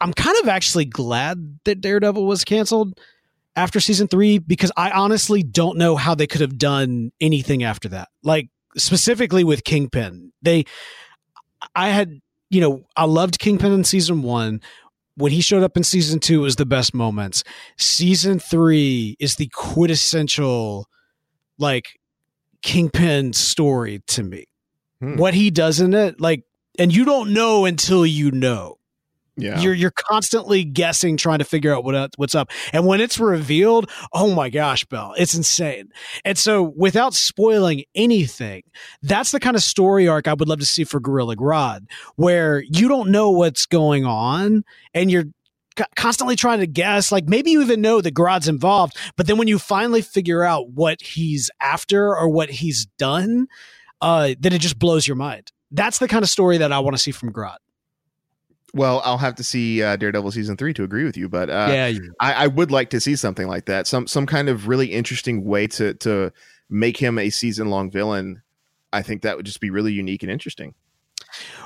I'm 0.02 0.14
kind 0.14 0.38
of 0.42 0.50
actually 0.50 0.86
glad 0.86 1.60
that 1.66 1.82
Daredevil 1.82 2.26
was 2.26 2.44
canceled 2.44 3.00
after 3.56 3.80
season 3.80 4.08
three 4.08 4.38
because 4.38 4.72
I 4.76 4.92
honestly 4.92 5.44
don't 5.44 5.78
know 5.78 5.96
how 5.96 6.16
they 6.16 6.28
could 6.28 6.42
have 6.42 6.58
done 6.58 7.12
anything 7.22 7.64
after 7.64 7.90
that. 7.90 8.10
Like 8.24 8.50
specifically 8.76 9.44
with 9.44 9.64
Kingpin, 9.64 10.34
they, 10.42 10.66
I 11.76 11.90
had, 11.90 12.20
you 12.50 12.62
know, 12.62 12.84
I 12.96 13.06
loved 13.06 13.40
Kingpin 13.40 13.72
in 13.72 13.84
season 13.84 14.24
one. 14.24 14.62
When 15.16 15.32
he 15.32 15.42
showed 15.42 15.62
up 15.62 15.78
in 15.78 15.84
season 15.84 16.20
two, 16.20 16.42
was 16.42 16.56
the 16.56 16.66
best 16.66 16.94
moments. 16.96 17.44
Season 17.78 18.40
three 18.40 19.16
is 19.20 19.36
the 19.36 19.48
quintessential, 19.54 20.88
like, 21.60 22.00
Kingpin 22.64 23.34
story 23.34 24.02
to 24.08 24.24
me. 24.24 24.46
Hmm. 25.00 25.18
What 25.18 25.36
he 25.36 25.52
does 25.52 25.80
in 25.80 25.94
it, 25.94 26.20
like, 26.20 26.46
and 26.80 26.96
you 26.96 27.06
don't 27.06 27.32
know 27.32 27.66
until 27.66 28.06
you 28.06 28.32
know. 28.32 28.80
Yeah. 29.36 29.60
You're 29.60 29.74
you're 29.74 29.92
constantly 29.92 30.64
guessing, 30.64 31.18
trying 31.18 31.40
to 31.40 31.46
figure 31.46 31.74
out 31.74 31.84
what 31.84 32.12
what's 32.18 32.36
up. 32.36 32.52
And 32.72 32.86
when 32.86 33.02
it's 33.02 33.20
revealed, 33.20 33.90
oh 34.14 34.34
my 34.34 34.50
gosh, 34.50 34.86
Bell, 34.86 35.16
it's 35.18 35.34
insane. 35.34 35.90
And 36.24 36.38
so, 36.38 36.74
without 36.76 37.14
spoiling 37.16 37.84
anything, 37.96 38.64
that's 39.02 39.32
the 39.32 39.40
kind 39.40 39.56
of 39.56 39.64
story 39.64 40.08
arc 40.08 40.28
I 40.28 40.34
would 40.34 40.48
love 40.48 40.60
to 40.60 40.66
see 40.66 40.84
for 40.84 41.00
Gorilla 41.00 41.36
Grodd, 41.36 41.88
where 42.16 42.62
you 42.62 42.88
don't 42.88 43.10
know 43.10 43.32
what's 43.32 43.66
going 43.66 44.06
on, 44.06 44.64
and 44.94 45.10
you're 45.10 45.26
constantly 45.96 46.36
trying 46.36 46.60
to 46.60 46.68
guess. 46.68 47.12
Like 47.12 47.28
maybe 47.28 47.52
you 47.52 47.62
even 47.64 47.82
know 47.82 48.02
that 48.02 48.14
Grodd's 48.14 48.48
involved, 48.48 48.96
but 49.16 49.26
then 49.26 49.38
when 49.38 49.48
you 49.48 49.58
finally 49.58 50.04
figure 50.04 50.44
out 50.44 50.70
what 50.70 51.02
he's 51.02 51.50
after 51.60 52.16
or 52.16 52.30
what 52.30 52.50
he's 52.52 52.86
done, 53.00 53.48
uh, 54.00 54.36
then 54.40 54.54
it 54.54 54.62
just 54.62 54.78
blows 54.78 55.08
your 55.08 55.16
mind. 55.16 55.52
That's 55.72 55.98
the 55.98 56.08
kind 56.08 56.22
of 56.24 56.30
story 56.30 56.60
that 56.60 56.72
I 56.72 56.78
want 56.80 56.96
to 56.96 57.02
see 57.02 57.12
from 57.12 57.34
Grodd. 57.34 57.58
Well, 58.74 59.02
I'll 59.06 59.20
have 59.20 59.36
to 59.36 59.44
see 59.44 59.84
uh, 59.84 59.96
Daredevil 59.96 60.32
season 60.32 60.58
three 60.58 60.74
to 60.74 60.84
agree 60.84 61.04
with 61.04 61.16
you, 61.16 61.30
but 61.30 61.50
uh, 61.50 61.68
yeah, 61.70 61.92
I, 62.20 62.34
I 62.34 62.48
would 62.48 62.72
like 62.72 62.90
to 62.92 63.00
see 63.00 63.16
something 63.16 63.48
like 63.48 63.66
that. 63.66 63.86
Some 63.88 64.08
some 64.08 64.26
kind 64.26 64.50
of 64.50 64.68
really 64.68 64.88
interesting 64.88 65.44
way 65.44 65.68
to 65.68 65.94
to 65.96 66.34
make 66.70 66.98
him 66.98 67.20
a 67.20 67.30
season 67.30 67.70
long 67.70 67.92
villain. 67.92 68.42
I 68.92 69.02
think 69.02 69.22
that 69.22 69.38
would 69.38 69.46
just 69.46 69.60
be 69.62 69.70
really 69.70 69.94
unique 69.94 70.24
and 70.24 70.32
interesting. 70.32 70.74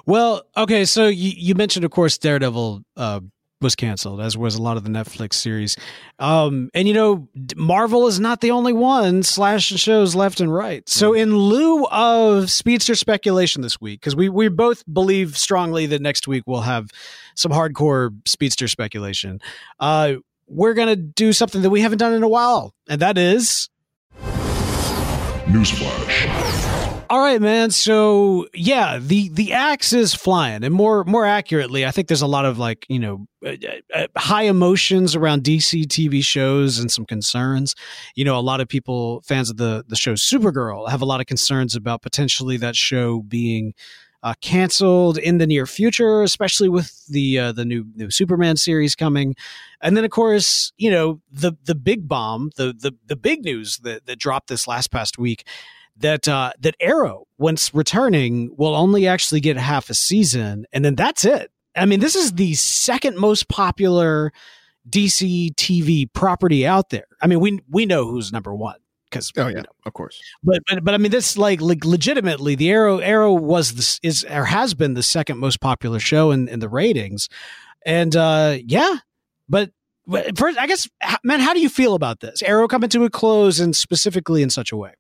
Well, 0.06 0.44
okay, 0.56 0.86
so 0.86 1.08
you, 1.08 1.32
you 1.36 1.56
mentioned, 1.56 1.84
of 1.84 1.92
course, 1.92 2.18
Daredevil 2.18 2.84
uh, 2.96 3.20
was 3.62 3.76
canceled, 3.76 4.22
as 4.22 4.38
was 4.38 4.56
a 4.56 4.62
lot 4.62 4.78
of 4.78 4.84
the 4.84 4.90
Netflix 4.90 5.34
series. 5.34 5.78
Um, 6.20 6.70
and 6.74 6.88
you 6.88 6.94
know, 6.94 7.28
Marvel 7.56 8.08
is 8.08 8.20
not 8.20 8.42
the 8.42 8.52
only 8.52 8.74
one 8.74 9.24
slashing 9.24 9.78
shows 9.78 10.16
left 10.16 10.40
and 10.40 10.54
right. 10.54 10.88
So, 10.88 11.14
in 11.14 11.36
lieu 11.36 11.86
of 11.88 12.52
speedster 12.52 12.96
speculation 12.96 13.62
this 13.62 13.82
week, 13.82 14.00
because 14.00 14.16
we 14.16 14.30
we 14.30 14.50
both 14.50 14.84
believe 14.92 15.38
strongly 15.38 15.86
that 15.88 16.02
next 16.02 16.28
week 16.28 16.44
we'll 16.46 16.62
have 16.62 16.90
some 17.36 17.52
hardcore 17.52 18.16
speedster 18.28 18.68
speculation, 18.68 19.40
uh, 19.80 20.16
we're 20.48 20.74
gonna 20.74 20.96
do 20.96 21.34
something 21.34 21.62
that 21.62 21.70
we 21.70 21.82
haven't 21.82 21.98
done 21.98 22.14
in 22.14 22.24
a 22.24 22.30
while, 22.30 22.74
and 22.88 23.02
that 23.02 23.18
is 23.18 23.70
Newsflash. 25.48 26.97
All 27.10 27.20
right, 27.22 27.42
man. 27.42 27.72
So 27.72 28.48
yeah, 28.54 29.00
the 29.00 29.30
the 29.30 29.54
axe 29.54 29.94
is 29.94 30.14
flying, 30.14 30.64
and 30.64 30.74
more 30.74 31.04
more 31.06 31.26
accurately, 31.26 31.86
I 31.86 31.92
think 31.92 32.10
there's 32.10 32.22
a 32.22 32.28
lot 32.28 32.44
of 32.46 32.58
like 32.58 32.86
you 32.90 33.00
know 33.00 33.28
uh, 33.46 33.56
uh, 33.94 34.08
high 34.18 34.44
emotions 34.44 35.16
around 35.16 35.44
DC 35.44 35.86
TV 35.86 36.24
shows 36.24 36.80
and 36.80 36.92
some 36.92 37.06
concerns. 37.06 37.76
You 38.16 38.26
know, 38.26 38.38
a 38.38 38.42
lot 38.42 38.60
of 38.60 38.68
people 38.68 39.22
fans 39.22 39.50
of 39.50 39.58
the 39.58 39.86
the 39.88 39.96
show 39.96 40.14
Supergirl 40.14 40.90
have 40.90 41.02
a 41.02 41.06
lot 41.06 41.22
of 41.22 41.28
concerns 41.28 41.76
about 41.76 42.02
potentially 42.02 42.58
that 42.58 42.76
show 42.76 43.22
being 43.22 43.74
uh, 44.24 44.34
canceled 44.42 45.18
in 45.18 45.38
the 45.38 45.48
near 45.48 45.66
future, 45.66 46.24
especially 46.24 46.68
with 46.68 47.06
the 47.08 47.40
uh, 47.40 47.52
the 47.54 47.64
new 47.64 47.86
new 47.96 48.12
Superman 48.12 48.58
series 48.58 48.96
coming. 48.96 49.34
And 49.82 49.96
then, 49.96 50.04
of 50.04 50.12
course, 50.12 50.74
you 50.78 50.92
know 50.92 51.22
the 51.32 51.54
the 51.64 51.76
big 51.76 52.08
bomb, 52.10 52.52
the 52.58 52.74
the 52.78 52.94
the 53.06 53.16
big 53.16 53.46
news 53.46 53.78
that 53.84 54.08
that 54.08 54.20
dropped 54.20 54.50
this 54.50 54.68
last 54.68 54.92
past 54.92 55.18
week 55.18 55.46
that 56.00 56.28
uh, 56.28 56.52
that 56.60 56.76
Arrow, 56.80 57.26
once 57.38 57.74
returning, 57.74 58.54
will 58.58 58.76
only 58.76 59.08
actually 59.08 59.42
get 59.42 59.58
half 59.58 59.90
a 59.90 59.94
season, 59.94 60.66
and 60.72 60.84
then 60.86 60.96
that's 60.96 61.26
it. 61.26 61.52
I 61.76 61.86
mean, 61.86 62.00
this 62.00 62.16
is 62.16 62.34
the 62.34 62.54
second 62.56 63.18
most 63.18 63.48
popular 63.50 64.32
DC 64.90 65.54
TV 65.56 66.12
property 66.12 66.66
out 66.66 66.90
there. 66.90 67.08
I 67.22 67.28
mean, 67.28 67.40
we 67.40 67.60
we 67.70 67.86
know 67.86 68.06
who's 68.06 68.32
number 68.32 68.54
one 68.54 68.78
because 69.10 69.32
Oh 69.38 69.48
yeah, 69.48 69.64
of 69.86 69.94
course. 69.94 70.20
but 70.44 70.60
but 70.68 70.84
but 70.84 70.94
I 70.94 70.98
mean, 70.98 71.12
this 71.12 71.38
like, 71.38 71.62
like 71.62 71.86
legitimately, 71.86 72.56
the 72.56 72.70
Arrow 72.72 73.00
Arrow 73.00 73.34
was 73.34 73.74
this 73.74 74.00
is 74.04 74.26
or 74.30 74.46
has 74.46 74.74
been 74.74 74.94
the 74.94 75.04
second 75.04 75.38
most 75.40 75.60
popular 75.60 76.00
show 76.00 76.32
in 76.32 76.48
in 76.48 76.60
the 76.60 76.70
ratings, 76.70 77.30
and 77.86 78.16
uh 78.16 78.58
yeah, 78.66 78.98
but. 79.50 79.72
But 80.10 80.38
first, 80.38 80.58
I 80.58 80.68
guess, 80.68 80.88
man, 81.26 81.42
how 81.42 81.54
do 81.54 81.60
you 81.60 81.68
feel 81.68 81.94
about 81.94 82.22
this? 82.22 82.42
Arrow 82.42 82.70
coming 82.70 82.88
to 82.92 83.04
a 83.04 83.10
close, 83.10 83.60
and 83.60 83.76
specifically 83.76 84.42
in 84.42 84.50
such 84.50 84.72
a 84.72 84.78
way. 84.78 84.94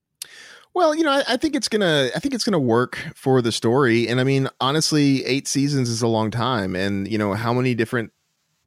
Well, 0.78 0.93
you 0.93 1.03
know, 1.03 1.09
I, 1.09 1.23
I 1.30 1.38
think 1.38 1.55
it's 1.55 1.67
gonna. 1.67 2.11
I 2.15 2.19
think 2.19 2.36
it's 2.36 2.43
gonna 2.43 2.59
work 2.59 2.99
for 3.15 3.41
the 3.41 3.51
story. 3.51 4.07
And 4.07 4.19
I 4.19 4.23
mean, 4.23 4.47
honestly, 4.61 5.25
eight 5.25 5.47
seasons 5.47 5.89
is 5.89 6.03
a 6.03 6.07
long 6.07 6.30
time. 6.30 6.75
And 6.75 7.11
you 7.11 7.17
know, 7.17 7.34
how 7.34 7.51
many 7.51 7.73
different 7.73 8.11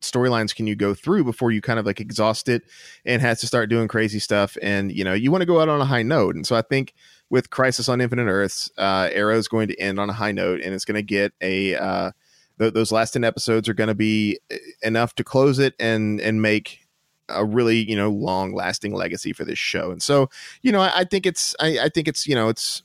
storylines 0.00 0.52
can 0.52 0.66
you 0.66 0.74
go 0.74 0.92
through 0.92 1.22
before 1.22 1.52
you 1.52 1.60
kind 1.60 1.78
of 1.78 1.86
like 1.86 2.00
exhaust 2.00 2.48
it 2.48 2.64
and 3.04 3.22
has 3.22 3.38
to 3.42 3.46
start 3.46 3.70
doing 3.70 3.86
crazy 3.86 4.18
stuff? 4.18 4.56
And 4.60 4.90
you 4.90 5.04
know, 5.04 5.12
you 5.12 5.30
want 5.30 5.42
to 5.42 5.46
go 5.46 5.60
out 5.60 5.68
on 5.68 5.80
a 5.80 5.84
high 5.84 6.02
note. 6.02 6.34
And 6.34 6.44
so 6.44 6.56
I 6.56 6.62
think 6.62 6.94
with 7.28 7.50
Crisis 7.50 7.88
on 7.88 8.00
Infinite 8.00 8.24
Earths, 8.24 8.68
uh, 8.76 9.08
Arrow 9.12 9.38
is 9.38 9.46
going 9.46 9.68
to 9.68 9.78
end 9.80 10.00
on 10.00 10.10
a 10.10 10.12
high 10.12 10.32
note, 10.32 10.62
and 10.62 10.74
it's 10.74 10.84
going 10.84 10.96
to 10.96 11.02
get 11.02 11.32
a. 11.40 11.76
Uh, 11.76 12.10
th- 12.58 12.74
those 12.74 12.90
last 12.90 13.12
ten 13.12 13.22
episodes 13.22 13.68
are 13.68 13.74
going 13.74 13.86
to 13.86 13.94
be 13.94 14.40
uh, 14.52 14.56
enough 14.82 15.14
to 15.14 15.22
close 15.22 15.60
it 15.60 15.74
and 15.78 16.20
and 16.20 16.42
make 16.42 16.88
a 17.30 17.44
really 17.44 17.88
you 17.88 17.96
know 17.96 18.10
long 18.10 18.54
lasting 18.54 18.94
legacy 18.94 19.32
for 19.32 19.44
this 19.44 19.58
show. 19.58 19.90
And 19.90 20.02
so 20.02 20.30
you 20.62 20.72
know, 20.72 20.80
I, 20.80 21.00
I 21.00 21.04
think 21.04 21.26
it's 21.26 21.54
I, 21.60 21.78
I 21.78 21.88
think 21.88 22.08
it's 22.08 22.26
you 22.26 22.34
know 22.34 22.48
it's 22.48 22.82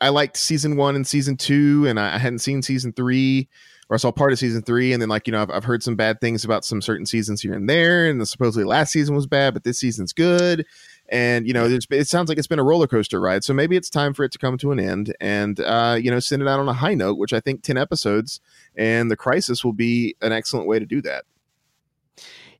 I 0.00 0.08
liked 0.08 0.36
season 0.36 0.76
one 0.76 0.96
and 0.96 1.06
season 1.06 1.36
two, 1.36 1.86
and 1.86 1.98
I, 1.98 2.16
I 2.16 2.18
hadn't 2.18 2.40
seen 2.40 2.62
season 2.62 2.92
three, 2.92 3.48
or 3.88 3.94
I 3.94 3.98
saw 3.98 4.10
part 4.10 4.32
of 4.32 4.38
season 4.38 4.62
three, 4.62 4.92
and 4.92 5.00
then 5.00 5.08
like 5.08 5.26
you 5.26 5.32
know 5.32 5.42
I've, 5.42 5.50
I've 5.50 5.64
heard 5.64 5.82
some 5.82 5.96
bad 5.96 6.20
things 6.20 6.44
about 6.44 6.64
some 6.64 6.82
certain 6.82 7.06
seasons 7.06 7.40
here 7.40 7.54
and 7.54 7.68
there, 7.68 8.08
and 8.08 8.20
the, 8.20 8.26
supposedly 8.26 8.64
last 8.64 8.92
season 8.92 9.14
was 9.14 9.26
bad, 9.26 9.54
but 9.54 9.64
this 9.64 9.78
season's 9.78 10.12
good, 10.12 10.66
and 11.08 11.46
you 11.46 11.52
know 11.52 11.66
it 11.90 12.08
sounds 12.08 12.28
like 12.28 12.38
it's 12.38 12.46
been 12.46 12.58
a 12.58 12.64
roller 12.64 12.86
coaster 12.86 13.20
ride, 13.20 13.44
so 13.44 13.54
maybe 13.54 13.76
it's 13.76 13.90
time 13.90 14.14
for 14.14 14.24
it 14.24 14.32
to 14.32 14.38
come 14.38 14.58
to 14.58 14.72
an 14.72 14.80
end, 14.80 15.14
and 15.20 15.60
uh, 15.60 15.96
you 16.00 16.10
know 16.10 16.20
send 16.20 16.42
it 16.42 16.48
out 16.48 16.60
on 16.60 16.68
a 16.68 16.74
high 16.74 16.94
note, 16.94 17.18
which 17.18 17.32
I 17.32 17.40
think 17.40 17.62
ten 17.62 17.76
episodes 17.76 18.40
and 18.76 19.10
the 19.10 19.16
crisis 19.16 19.64
will 19.64 19.72
be 19.72 20.16
an 20.20 20.32
excellent 20.32 20.66
way 20.66 20.78
to 20.78 20.86
do 20.86 21.00
that. 21.02 21.24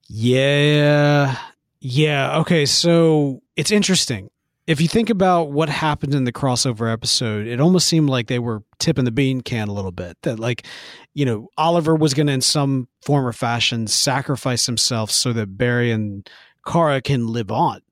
Yeah. 0.09 1.37
Yeah. 1.81 2.39
Okay. 2.41 2.67
So 2.67 3.43
it's 3.57 3.71
interesting. 3.71 4.31
If 4.67 4.81
you 4.81 4.89
think 4.89 5.11
about 5.11 5.53
what 5.53 5.69
happened 5.69 6.15
in 6.15 6.25
the 6.25 6.33
crossover 6.33 6.91
episode, 6.91 7.47
it 7.47 7.61
almost 7.61 7.87
seemed 7.87 8.09
like 8.09 8.29
they 8.29 8.39
were 8.39 8.63
tipping 8.79 9.05
the 9.05 9.11
bean 9.11 9.43
can 9.43 9.69
a 9.69 9.75
little 9.75 9.93
bit. 9.93 10.17
That, 10.23 10.39
like, 10.39 10.67
you 11.13 11.27
know, 11.27 11.49
Oliver 11.59 11.95
was 11.95 12.15
going 12.15 12.29
to, 12.29 12.33
in 12.33 12.41
some 12.41 12.89
form 13.03 13.27
or 13.27 13.35
fashion, 13.35 13.87
sacrifice 13.87 14.65
himself 14.65 15.11
so 15.11 15.35
that 15.35 15.59
Barry 15.59 15.91
and 15.91 16.29
Kara 16.67 17.03
can 17.03 17.27
live 17.27 17.51
on. 17.51 17.83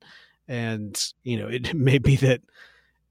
And, 0.49 0.99
you 1.25 1.37
know, 1.37 1.49
it 1.49 1.75
may 1.77 1.99
be 1.99 2.17
that 2.17 2.41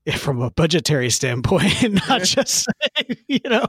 from 0.17 0.41
a 0.41 0.49
budgetary 0.51 1.09
standpoint, 1.09 1.93
not 2.09 2.23
just, 2.23 2.67
you 3.27 3.39
know, 3.45 3.67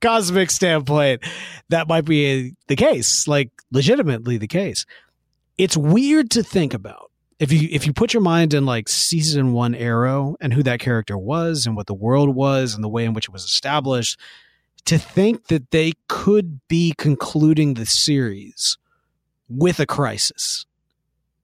cosmic 0.00 0.50
standpoint, 0.50 1.22
that 1.68 1.88
might 1.88 2.04
be 2.04 2.54
the 2.66 2.76
case, 2.76 3.28
like 3.28 3.50
legitimately 3.70 4.38
the 4.38 4.48
case. 4.48 4.84
It's 5.58 5.76
weird 5.76 6.30
to 6.32 6.42
think 6.42 6.74
about. 6.74 7.10
If 7.38 7.52
you 7.52 7.68
if 7.72 7.86
you 7.86 7.94
put 7.94 8.12
your 8.12 8.22
mind 8.22 8.52
in 8.52 8.66
like 8.66 8.86
season 8.88 9.52
1 9.52 9.74
Arrow 9.74 10.36
and 10.40 10.52
who 10.52 10.62
that 10.62 10.78
character 10.78 11.16
was 11.16 11.64
and 11.64 11.74
what 11.74 11.86
the 11.86 11.94
world 11.94 12.34
was 12.34 12.74
and 12.74 12.84
the 12.84 12.88
way 12.88 13.04
in 13.04 13.14
which 13.14 13.28
it 13.28 13.32
was 13.32 13.44
established, 13.44 14.18
to 14.84 14.98
think 14.98 15.46
that 15.46 15.70
they 15.70 15.92
could 16.08 16.60
be 16.68 16.94
concluding 16.96 17.74
the 17.74 17.86
series 17.86 18.76
with 19.48 19.80
a 19.80 19.86
crisis. 19.86 20.66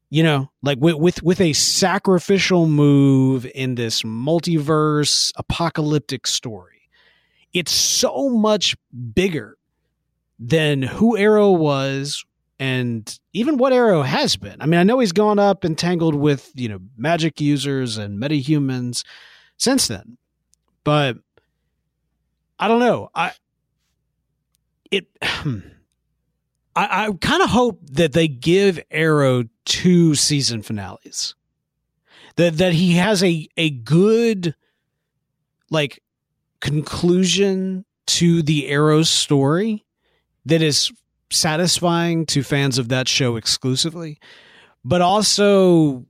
You 0.08 0.22
know, 0.22 0.50
like 0.62 0.78
with 0.80 0.96
with 0.96 1.22
with 1.22 1.40
a 1.40 1.52
sacrificial 1.52 2.66
move 2.66 3.46
in 3.54 3.74
this 3.74 4.02
multiverse 4.02 5.32
apocalyptic 5.36 6.26
story. 6.26 6.88
It's 7.52 7.72
so 7.72 8.28
much 8.28 8.76
bigger 9.14 9.56
than 10.38 10.82
who 10.82 11.16
Arrow 11.16 11.50
was 11.52 12.24
and 12.58 13.18
even 13.32 13.58
what 13.58 13.72
Arrow 13.72 14.02
has 14.02 14.36
been. 14.36 14.56
I 14.60 14.66
mean, 14.66 14.80
I 14.80 14.82
know 14.82 14.98
he's 14.98 15.12
gone 15.12 15.38
up 15.38 15.64
and 15.64 15.76
tangled 15.76 16.14
with, 16.14 16.50
you 16.54 16.68
know, 16.68 16.78
magic 16.96 17.40
users 17.40 17.98
and 17.98 18.20
metahumans 18.20 19.04
since 19.56 19.88
then. 19.88 20.16
But 20.84 21.16
I 22.58 22.68
don't 22.68 22.80
know. 22.80 23.10
I 23.14 23.32
it 24.90 25.06
I, 26.76 27.06
I 27.06 27.12
kind 27.20 27.42
of 27.42 27.50
hope 27.50 27.80
that 27.92 28.12
they 28.12 28.28
give 28.28 28.78
Arrow 28.90 29.44
two 29.64 30.14
season 30.14 30.62
finales. 30.62 31.34
That 32.36 32.58
that 32.58 32.74
he 32.74 32.92
has 32.92 33.24
a 33.24 33.48
a 33.56 33.70
good 33.70 34.54
like 35.70 36.02
conclusion 36.60 37.84
to 38.06 38.42
the 38.42 38.68
Arrow 38.68 39.02
story 39.02 39.84
that 40.44 40.62
is 40.62 40.92
satisfying 41.30 42.26
to 42.26 42.42
fans 42.42 42.78
of 42.78 42.88
that 42.90 43.08
show 43.08 43.36
exclusively. 43.36 44.18
but 44.84 45.00
also 45.02 46.06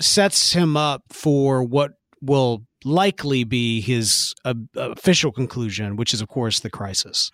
sets 0.00 0.52
him 0.52 0.76
up 0.76 1.02
for 1.10 1.64
what 1.64 1.94
will 2.22 2.64
likely 2.84 3.44
be 3.44 3.80
his 3.80 4.34
uh, 4.44 4.54
official 4.76 5.32
conclusion, 5.32 5.96
which 5.96 6.14
is, 6.14 6.20
of 6.20 6.28
course, 6.28 6.60
the 6.60 6.70
crisis. 6.70 7.30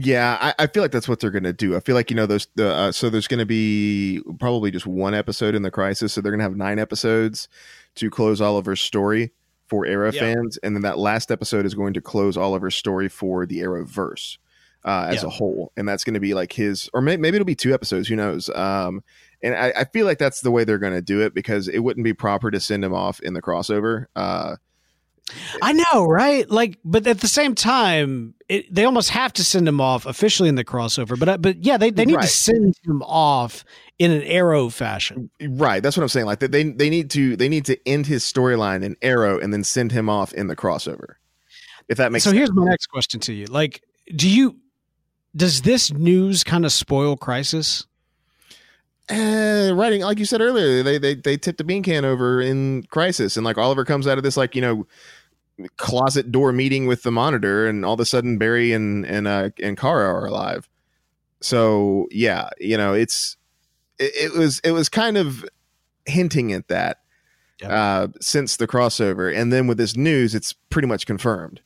Yeah, 0.00 0.38
I, 0.40 0.54
I, 0.64 0.66
feel 0.68 0.82
like 0.82 0.92
that's 0.92 1.08
what 1.08 1.18
they're 1.18 1.32
going 1.32 1.42
to 1.42 1.52
do. 1.52 1.76
I 1.76 1.80
feel 1.80 1.96
like 1.96 2.08
you 2.08 2.16
know 2.16 2.26
those. 2.26 2.46
The, 2.54 2.72
uh, 2.72 2.92
so 2.92 3.10
there's 3.10 3.26
going 3.26 3.40
to 3.40 3.46
be 3.46 4.22
probably 4.38 4.70
just 4.70 4.86
one 4.86 5.12
episode 5.12 5.54
in 5.56 5.62
the 5.62 5.72
crisis. 5.72 6.12
So 6.12 6.20
they're 6.20 6.30
going 6.30 6.38
to 6.38 6.44
have 6.44 6.56
nine 6.56 6.78
episodes 6.78 7.48
to 7.96 8.08
close 8.08 8.40
Oliver's 8.40 8.80
story 8.80 9.32
for 9.66 9.86
Arrow 9.86 10.12
yeah. 10.12 10.20
fans, 10.20 10.56
and 10.58 10.76
then 10.76 10.82
that 10.82 10.98
last 10.98 11.32
episode 11.32 11.66
is 11.66 11.74
going 11.74 11.94
to 11.94 12.00
close 12.00 12.36
Oliver's 12.36 12.76
story 12.76 13.08
for 13.08 13.44
the 13.44 13.58
Arrowverse 13.58 14.38
uh, 14.84 15.06
as 15.08 15.22
yeah. 15.22 15.26
a 15.26 15.30
whole, 15.30 15.72
and 15.76 15.88
that's 15.88 16.04
going 16.04 16.14
to 16.14 16.20
be 16.20 16.34
like 16.34 16.52
his, 16.52 16.88
or 16.94 17.02
may, 17.02 17.16
maybe 17.16 17.36
it'll 17.36 17.44
be 17.44 17.54
two 17.54 17.74
episodes. 17.74 18.08
Who 18.08 18.16
knows? 18.16 18.48
Um, 18.50 19.02
and 19.42 19.54
I, 19.54 19.72
I, 19.76 19.84
feel 19.84 20.06
like 20.06 20.18
that's 20.18 20.40
the 20.40 20.50
way 20.50 20.64
they're 20.64 20.78
going 20.78 20.94
to 20.94 21.02
do 21.02 21.20
it 21.20 21.34
because 21.34 21.68
it 21.68 21.80
wouldn't 21.80 22.04
be 22.04 22.14
proper 22.14 22.50
to 22.50 22.60
send 22.60 22.84
him 22.84 22.94
off 22.94 23.20
in 23.20 23.34
the 23.34 23.42
crossover. 23.42 24.06
Uh, 24.16 24.56
I 25.62 25.72
know, 25.72 26.04
right? 26.04 26.48
Like, 26.50 26.78
but 26.84 27.06
at 27.06 27.20
the 27.20 27.28
same 27.28 27.54
time, 27.54 28.34
it, 28.48 28.72
they 28.74 28.84
almost 28.84 29.10
have 29.10 29.32
to 29.34 29.44
send 29.44 29.68
him 29.68 29.80
off 29.80 30.06
officially 30.06 30.48
in 30.48 30.54
the 30.54 30.64
crossover. 30.64 31.18
But 31.18 31.28
uh, 31.28 31.38
but 31.38 31.62
yeah, 31.62 31.76
they, 31.76 31.90
they 31.90 32.04
need 32.04 32.16
right. 32.16 32.22
to 32.22 32.28
send 32.28 32.74
him 32.84 33.02
off 33.02 33.64
in 33.98 34.10
an 34.10 34.22
Arrow 34.22 34.68
fashion. 34.68 35.30
Right. 35.40 35.82
That's 35.82 35.96
what 35.96 36.02
I'm 36.02 36.08
saying. 36.08 36.26
Like 36.26 36.40
they 36.40 36.48
they 36.48 36.90
need 36.90 37.10
to 37.10 37.36
they 37.36 37.48
need 37.48 37.66
to 37.66 37.78
end 37.86 38.06
his 38.06 38.24
storyline 38.24 38.82
in 38.82 38.96
Arrow 39.02 39.38
and 39.38 39.52
then 39.52 39.64
send 39.64 39.92
him 39.92 40.08
off 40.08 40.32
in 40.32 40.46
the 40.46 40.56
crossover. 40.56 41.14
If 41.88 41.98
that 41.98 42.12
makes 42.12 42.24
so. 42.24 42.30
Sense. 42.30 42.38
Here's 42.38 42.52
my 42.52 42.64
next 42.64 42.86
question 42.86 43.20
to 43.20 43.32
you: 43.32 43.46
Like, 43.46 43.82
do 44.14 44.28
you 44.28 44.56
does 45.36 45.62
this 45.62 45.92
news 45.92 46.44
kind 46.44 46.64
of 46.64 46.72
spoil 46.72 47.16
Crisis? 47.16 47.86
Uh, 49.10 49.72
writing 49.74 50.02
like 50.02 50.18
you 50.18 50.26
said 50.26 50.42
earlier, 50.42 50.82
they 50.82 50.98
they 50.98 51.14
they 51.14 51.36
tipped 51.38 51.60
a 51.60 51.64
bean 51.64 51.82
can 51.82 52.04
over 52.04 52.42
in 52.42 52.82
Crisis, 52.84 53.36
and 53.36 53.44
like 53.44 53.56
Oliver 53.56 53.84
comes 53.84 54.06
out 54.06 54.18
of 54.18 54.24
this 54.24 54.36
like 54.36 54.54
you 54.54 54.60
know 54.60 54.86
closet 55.76 56.30
door 56.30 56.52
meeting 56.52 56.86
with 56.86 57.02
the 57.02 57.10
monitor, 57.10 57.66
and 57.66 57.84
all 57.84 57.94
of 57.94 58.00
a 58.00 58.04
sudden 58.04 58.38
Barry 58.38 58.72
and 58.72 59.04
and 59.04 59.26
uh, 59.26 59.50
and 59.62 59.76
Kara 59.76 60.08
are 60.08 60.26
alive. 60.26 60.68
So 61.40 62.06
yeah, 62.10 62.50
you 62.58 62.76
know 62.76 62.94
it's 62.94 63.36
it, 63.98 64.32
it 64.32 64.38
was 64.38 64.60
it 64.60 64.72
was 64.72 64.88
kind 64.88 65.16
of 65.16 65.44
hinting 66.06 66.52
at 66.52 66.68
that 66.68 66.98
yep. 67.60 67.70
uh, 67.70 68.08
since 68.20 68.56
the 68.56 68.66
crossover, 68.66 69.34
and 69.34 69.52
then 69.52 69.66
with 69.66 69.78
this 69.78 69.96
news, 69.96 70.34
it's 70.34 70.52
pretty 70.70 70.88
much 70.88 71.06
confirmed. 71.06 71.60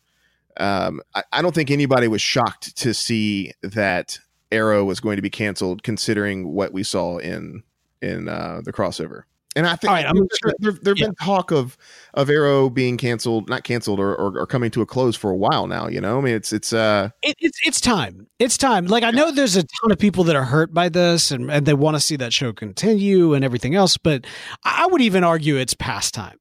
Um, 0.59 1.01
I, 1.14 1.22
I 1.32 1.43
don't 1.43 1.55
think 1.55 1.70
anybody 1.70 2.09
was 2.09 2.20
shocked 2.20 2.76
to 2.78 2.93
see 2.93 3.53
that 3.62 4.18
Arrow 4.51 4.84
was 4.84 5.01
going 5.01 5.16
to 5.16 5.22
be 5.22 5.30
canceled, 5.30 5.82
considering 5.82 6.53
what 6.53 6.72
we 6.72 6.82
saw 6.82 7.18
in 7.18 7.62
in 8.01 8.28
uh, 8.28 8.61
the 8.64 8.72
crossover. 8.72 9.22
And 9.55 9.66
I 9.66 9.76
think, 9.76 9.90
right, 9.90 10.07
I'm 10.07 10.16
sure 10.16 10.55
there, 10.59 10.72
there 10.72 10.94
yeah. 10.96 11.07
been 11.07 11.14
talk 11.16 11.50
of 11.50 11.76
of 12.14 12.30
Arrow 12.30 12.70
being 12.70 12.96
canceled, 12.96 13.50
not 13.50 13.64
canceled, 13.64 14.00
or, 14.00 14.14
or, 14.14 14.38
or 14.38 14.46
coming 14.46 14.70
to 14.70 14.80
a 14.80 14.86
close 14.86 15.14
for 15.14 15.30
a 15.30 15.36
while 15.36 15.66
now. 15.66 15.88
You 15.88 16.00
know, 16.00 16.18
I 16.18 16.20
mean, 16.22 16.34
it's 16.34 16.53
it's 16.53 16.72
uh, 16.72 17.11
it, 17.22 17.36
it's 17.38 17.59
it's 17.64 17.80
time. 17.80 18.26
It's 18.38 18.57
time. 18.57 18.86
Like 18.86 19.05
I 19.05 19.11
know 19.11 19.30
there's 19.30 19.57
a 19.57 19.62
ton 19.62 19.92
of 19.92 19.98
people 19.98 20.24
that 20.24 20.36
are 20.36 20.44
hurt 20.44 20.72
by 20.72 20.88
this, 20.88 21.30
and 21.30 21.50
and 21.50 21.66
they 21.66 21.74
want 21.74 21.96
to 21.96 22.00
see 22.00 22.16
that 22.16 22.32
show 22.32 22.53
continue 22.53 23.34
and 23.34 23.44
everything 23.44 23.74
else. 23.74 23.98
But 23.98 24.26
I 24.64 24.86
would 24.86 25.03
even 25.03 25.22
argue 25.22 25.57
it's 25.57 25.74
past 25.74 26.14
time. 26.14 26.38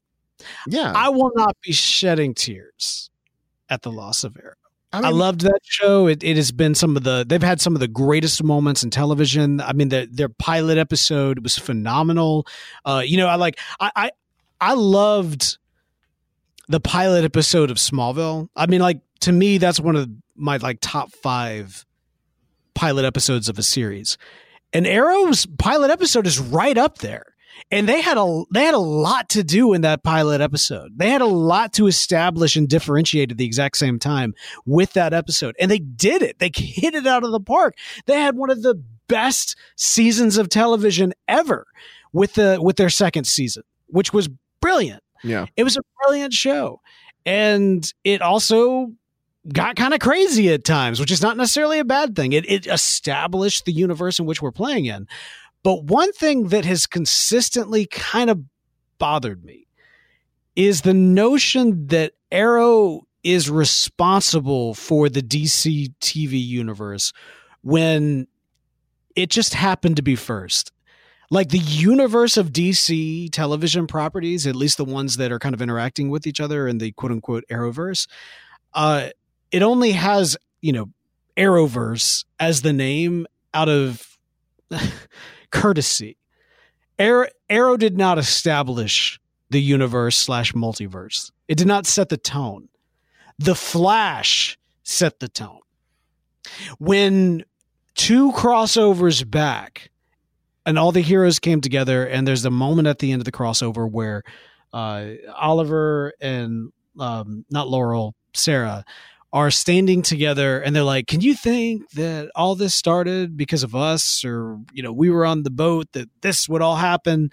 Yeah, 0.67 0.93
I 0.95 1.09
will 1.09 1.31
not 1.35 1.57
be 1.61 1.73
shedding 1.73 2.33
tears 2.33 3.09
at 3.69 3.81
the 3.81 3.91
loss 3.91 4.23
of 4.23 4.37
Arrow. 4.41 4.53
I, 4.93 4.97
mean, 4.97 5.05
I, 5.05 5.09
loved 5.09 5.41
that 5.41 5.59
show. 5.63 6.07
It, 6.07 6.23
it 6.23 6.35
has 6.35 6.51
been 6.51 6.75
some 6.75 6.97
of 6.97 7.03
the 7.03 7.25
they've 7.27 7.41
had 7.41 7.61
some 7.61 7.75
of 7.75 7.79
the 7.79 7.87
greatest 7.87 8.43
moments 8.43 8.83
in 8.83 8.89
television. 8.89 9.61
I 9.61 9.73
mean, 9.73 9.89
the, 9.89 10.07
their 10.11 10.29
pilot 10.29 10.77
episode 10.77 11.39
was 11.43 11.57
phenomenal. 11.57 12.45
Uh, 12.83 13.01
you 13.05 13.17
know, 13.17 13.27
I 13.27 13.35
like 13.35 13.59
I, 13.79 13.91
I 13.95 14.11
I 14.59 14.73
loved 14.73 15.57
the 16.67 16.79
pilot 16.79 17.23
episode 17.23 17.71
of 17.71 17.77
Smallville. 17.77 18.49
I 18.55 18.65
mean, 18.67 18.81
like 18.81 18.99
to 19.21 19.31
me, 19.31 19.57
that's 19.57 19.79
one 19.79 19.95
of 19.95 20.09
my 20.35 20.57
like 20.57 20.79
top 20.81 21.11
five 21.13 21.85
pilot 22.73 23.05
episodes 23.05 23.47
of 23.47 23.57
a 23.57 23.63
series. 23.63 24.17
And 24.73 24.87
Arrow's 24.87 25.45
pilot 25.45 25.91
episode 25.91 26.27
is 26.27 26.39
right 26.39 26.77
up 26.77 26.99
there 26.99 27.25
and 27.69 27.87
they 27.87 28.01
had 28.01 28.17
a 28.17 28.43
they 28.51 28.63
had 28.63 28.73
a 28.73 28.79
lot 28.79 29.29
to 29.29 29.43
do 29.43 29.73
in 29.73 29.81
that 29.81 30.03
pilot 30.03 30.41
episode. 30.41 30.97
They 30.97 31.09
had 31.09 31.21
a 31.21 31.25
lot 31.25 31.73
to 31.73 31.87
establish 31.87 32.55
and 32.55 32.67
differentiate 32.67 33.31
at 33.31 33.37
the 33.37 33.45
exact 33.45 33.77
same 33.77 33.99
time 33.99 34.33
with 34.65 34.93
that 34.93 35.13
episode, 35.13 35.55
and 35.59 35.69
they 35.69 35.79
did 35.79 36.21
it. 36.21 36.39
They 36.39 36.51
hit 36.55 36.95
it 36.95 37.05
out 37.05 37.23
of 37.23 37.31
the 37.31 37.39
park. 37.39 37.75
They 38.05 38.19
had 38.19 38.35
one 38.35 38.49
of 38.49 38.61
the 38.61 38.81
best 39.07 39.57
seasons 39.75 40.37
of 40.37 40.49
television 40.49 41.13
ever 41.27 41.67
with 42.13 42.33
the 42.33 42.59
with 42.61 42.77
their 42.77 42.89
second 42.89 43.25
season, 43.25 43.63
which 43.87 44.13
was 44.13 44.29
brilliant. 44.61 45.03
Yeah, 45.23 45.45
it 45.55 45.63
was 45.63 45.77
a 45.77 45.81
brilliant 46.03 46.33
show, 46.33 46.81
and 47.25 47.91
it 48.03 48.21
also 48.21 48.91
got 49.51 49.75
kind 49.75 49.93
of 49.93 49.99
crazy 49.99 50.51
at 50.53 50.63
times, 50.63 50.99
which 50.99 51.11
is 51.11 51.21
not 51.21 51.37
necessarily 51.37 51.79
a 51.79 51.85
bad 51.85 52.15
thing. 52.15 52.33
It, 52.33 52.49
it 52.49 52.67
established 52.67 53.65
the 53.65 53.71
universe 53.71 54.19
in 54.19 54.25
which 54.25 54.41
we're 54.41 54.51
playing 54.51 54.85
in. 54.85 55.07
But 55.63 55.83
one 55.85 56.11
thing 56.13 56.47
that 56.47 56.65
has 56.65 56.87
consistently 56.87 57.85
kind 57.85 58.29
of 58.29 58.41
bothered 58.97 59.43
me 59.43 59.67
is 60.55 60.81
the 60.81 60.93
notion 60.93 61.87
that 61.87 62.13
Arrow 62.31 63.01
is 63.23 63.49
responsible 63.49 64.73
for 64.73 65.09
the 65.09 65.21
DC 65.21 65.93
TV 66.01 66.43
universe 66.43 67.13
when 67.61 68.27
it 69.15 69.29
just 69.29 69.53
happened 69.53 69.97
to 69.97 70.01
be 70.01 70.15
first. 70.15 70.71
Like 71.29 71.49
the 71.49 71.59
universe 71.59 72.35
of 72.35 72.51
DC 72.51 73.31
television 73.31 73.87
properties, 73.87 74.45
at 74.45 74.55
least 74.55 74.77
the 74.77 74.85
ones 74.85 75.17
that 75.17 75.31
are 75.31 75.39
kind 75.39 75.55
of 75.55 75.61
interacting 75.61 76.09
with 76.09 76.27
each 76.27 76.41
other 76.41 76.67
in 76.67 76.79
the 76.79 76.91
quote 76.91 77.11
unquote 77.11 77.45
Arrowverse, 77.49 78.07
uh, 78.73 79.09
it 79.51 79.61
only 79.61 79.93
has, 79.93 80.35
you 80.61 80.73
know, 80.73 80.89
Arrowverse 81.37 82.25
as 82.39 82.61
the 82.61 82.73
name 82.73 83.27
out 83.53 83.69
of 83.69 84.17
courtesy. 85.51 86.17
Arrow, 86.97 87.27
Arrow 87.49 87.77
did 87.77 87.97
not 87.97 88.17
establish 88.17 89.19
the 89.49 89.61
universe 89.61 90.17
slash 90.17 90.53
multiverse. 90.53 91.31
It 91.47 91.57
did 91.57 91.67
not 91.67 91.85
set 91.85 92.09
the 92.09 92.17
tone. 92.17 92.69
The 93.39 93.55
Flash 93.55 94.57
set 94.83 95.19
the 95.19 95.27
tone. 95.27 95.59
When 96.79 97.43
two 97.95 98.31
crossovers 98.31 99.29
back 99.29 99.91
and 100.65 100.77
all 100.77 100.91
the 100.91 101.01
heroes 101.01 101.39
came 101.39 101.59
together, 101.59 102.05
and 102.05 102.27
there's 102.27 102.43
the 102.43 102.51
moment 102.51 102.87
at 102.87 102.99
the 102.99 103.11
end 103.11 103.21
of 103.21 103.25
the 103.25 103.31
crossover 103.31 103.89
where 103.89 104.23
uh, 104.73 105.11
Oliver 105.35 106.13
and 106.21 106.71
um, 106.99 107.45
not 107.49 107.67
Laurel, 107.67 108.15
Sarah 108.33 108.85
are 109.33 109.51
standing 109.51 110.01
together 110.01 110.59
and 110.59 110.75
they're 110.75 110.83
like, 110.83 111.07
Can 111.07 111.21
you 111.21 111.35
think 111.35 111.89
that 111.91 112.29
all 112.35 112.55
this 112.55 112.75
started 112.75 113.37
because 113.37 113.63
of 113.63 113.75
us? 113.75 114.25
Or, 114.25 114.59
you 114.73 114.83
know, 114.83 114.91
we 114.91 115.09
were 115.09 115.25
on 115.25 115.43
the 115.43 115.49
boat 115.49 115.87
that 115.93 116.09
this 116.21 116.49
would 116.49 116.61
all 116.61 116.75
happen. 116.75 117.31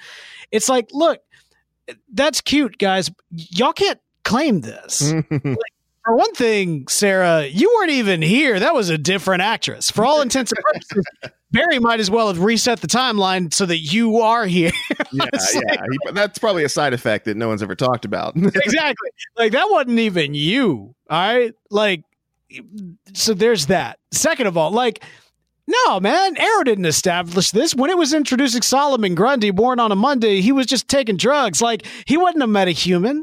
It's 0.50 0.68
like, 0.68 0.88
look, 0.92 1.20
that's 2.12 2.40
cute, 2.40 2.78
guys. 2.78 3.10
Y'all 3.30 3.72
can't 3.72 4.00
claim 4.24 4.60
this. 4.60 5.12
like, 5.12 5.26
for 6.04 6.16
one 6.16 6.32
thing, 6.34 6.86
Sarah, 6.88 7.46
you 7.46 7.74
weren't 7.76 7.92
even 7.92 8.22
here. 8.22 8.60
That 8.60 8.74
was 8.74 8.90
a 8.90 8.98
different 8.98 9.42
actress. 9.42 9.90
For 9.90 10.04
all 10.04 10.20
intents 10.20 10.52
and 10.52 10.64
purposes, 10.64 11.04
Barry 11.50 11.78
might 11.78 11.98
as 11.98 12.10
well 12.10 12.28
have 12.28 12.40
reset 12.40 12.80
the 12.80 12.86
timeline 12.86 13.52
so 13.52 13.64
that 13.66 13.78
you 13.78 14.18
are 14.18 14.46
here. 14.46 14.70
yeah, 15.12 15.24
yeah. 15.54 15.60
He, 16.04 16.12
that's 16.12 16.38
probably 16.38 16.64
a 16.64 16.68
side 16.68 16.92
effect 16.92 17.24
that 17.24 17.36
no 17.36 17.48
one's 17.48 17.62
ever 17.62 17.74
talked 17.74 18.04
about. 18.04 18.36
exactly. 18.36 19.10
Like 19.36 19.52
that 19.52 19.68
wasn't 19.70 19.98
even 19.98 20.34
you. 20.34 20.94
All 21.08 21.18
right. 21.18 21.54
Like, 21.70 22.04
so 23.14 23.34
there's 23.34 23.66
that. 23.66 23.98
Second 24.10 24.46
of 24.46 24.56
all, 24.56 24.70
like, 24.70 25.02
no, 25.66 26.00
man, 26.00 26.36
Arrow 26.38 26.64
didn't 26.64 26.86
establish 26.86 27.50
this. 27.50 27.74
When 27.74 27.90
it 27.90 27.98
was 27.98 28.14
introducing 28.14 28.62
Solomon 28.62 29.14
Grundy, 29.14 29.50
born 29.50 29.80
on 29.80 29.92
a 29.92 29.96
Monday, 29.96 30.40
he 30.40 30.52
was 30.52 30.66
just 30.66 30.88
taking 30.88 31.16
drugs. 31.16 31.60
Like, 31.60 31.84
he 32.06 32.16
wasn't 32.16 32.42
a 32.42 32.46
metahuman. 32.46 33.22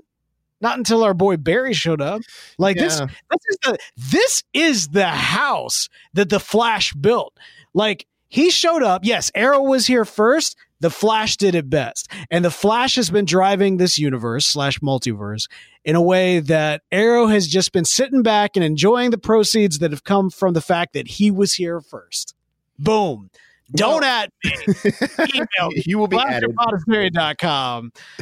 Not 0.62 0.78
until 0.78 1.04
our 1.04 1.14
boy 1.14 1.38
Barry 1.38 1.74
showed 1.74 2.02
up. 2.02 2.22
Like 2.58 2.78
yeah. 2.78 2.84
this, 2.84 3.00
this 3.00 3.42
is 3.50 3.58
the 3.62 3.78
this 3.98 4.44
is 4.54 4.88
the 4.88 5.08
house 5.08 5.90
that 6.14 6.30
the 6.30 6.40
Flash 6.40 6.94
built. 6.94 7.38
Like 7.74 8.08
he 8.28 8.50
showed 8.50 8.84
up. 8.84 9.02
Yes, 9.04 9.32
Arrow 9.36 9.62
was 9.62 9.88
here 9.88 10.06
first. 10.06 10.56
The 10.82 10.90
Flash 10.90 11.38
did 11.38 11.56
it 11.56 11.70
best. 11.70 12.12
And 12.30 12.44
the 12.44 12.52
Flash 12.52 12.96
has 12.96 13.10
been 13.10 13.26
driving 13.26 13.78
this 13.78 13.98
universe 13.98 14.46
slash 14.46 14.80
multiverse 14.80 15.48
in 15.84 15.96
a 15.96 16.02
way 16.02 16.40
that 16.42 16.82
Arrow 16.92 17.28
has 17.28 17.48
just 17.48 17.72
been 17.72 17.86
sitting 17.86 18.24
back 18.24 18.52
and 18.56 18.64
enjoying 18.64 19.12
the 19.12 19.18
proceeds 19.18 19.80
that 19.80 19.92
have 19.92 20.04
come 20.04 20.30
from 20.30 20.54
the 20.54 20.62
fact 20.62 20.94
that 20.94 21.08
he 21.08 21.32
was 21.32 21.54
here 21.54 21.80
first. 21.80 22.36
Boom. 22.78 23.30
Don't 23.72 24.02
well, 24.02 24.04
at 24.04 24.30
me. 24.44 24.52
Email 25.36 25.72
you 25.86 25.98
will 25.98 26.08
be 26.08 26.18
added. 26.18 26.54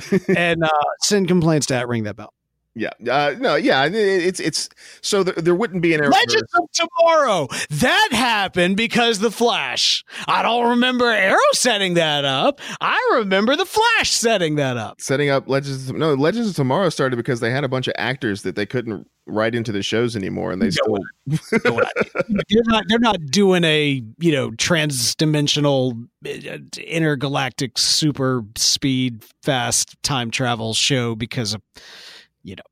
and 0.38 0.64
uh, 0.64 0.70
send 1.02 1.28
complaints 1.28 1.66
to 1.68 1.76
at 1.76 1.88
ring 1.88 2.04
that 2.04 2.16
bell. 2.16 2.34
Yeah, 2.76 2.90
uh, 3.08 3.36
no, 3.38 3.54
yeah, 3.54 3.86
it's 3.86 4.40
it's 4.40 4.68
so 5.02 5.22
there, 5.22 5.36
there 5.36 5.54
wouldn't 5.54 5.84
be 5.84 5.94
an 5.94 6.02
Legends 6.10 6.52
of 6.56 6.72
Tomorrow 6.72 7.48
that 7.70 8.10
happened 8.12 8.78
because 8.78 9.20
the 9.20 9.30
Flash. 9.30 10.04
I 10.28 10.42
don't 10.42 10.72
remember 10.72 11.06
Arrow 11.06 11.38
setting 11.52 11.94
that 11.96 12.26
up. 12.26 12.60
I 12.82 13.00
remember 13.18 13.56
the 13.56 13.66
Flash 13.66 14.10
setting 14.10 14.56
that 14.56 14.78
up. 14.78 15.02
Setting 15.02 15.30
up 15.30 15.48
Legends. 15.48 15.92
Of, 15.92 15.98
no, 15.98 16.16
Legends 16.16 16.50
of 16.50 16.56
Tomorrow 16.56 16.90
started 16.90 17.16
because 17.16 17.42
they 17.42 17.52
had 17.52 17.64
a 17.64 17.70
bunch 17.70 17.88
of 17.88 17.94
actors 17.96 18.42
that 18.42 18.56
they 18.56 18.66
couldn't 18.66 19.08
write 19.28 19.54
into 19.54 19.72
the 19.72 19.84
shows 19.84 20.16
anymore, 20.16 20.52
and 20.52 20.60
they 20.60 20.72
still 20.72 20.98
they're 21.28 22.64
not 22.66 22.86
they're 22.88 22.98
not 22.98 23.18
doing 23.28 23.64
a 23.66 24.04
you 24.18 24.32
know 24.32 24.50
transdimensional 24.52 26.08
uh, 26.26 26.82
intergalactic 26.82 27.78
super 27.78 28.44
speed 28.56 29.24
fast 29.44 29.96
time 30.02 30.32
travel 30.32 30.74
show 30.74 31.14
because 31.14 31.54
of 31.54 31.62
you 32.44 32.56
know. 32.56 32.64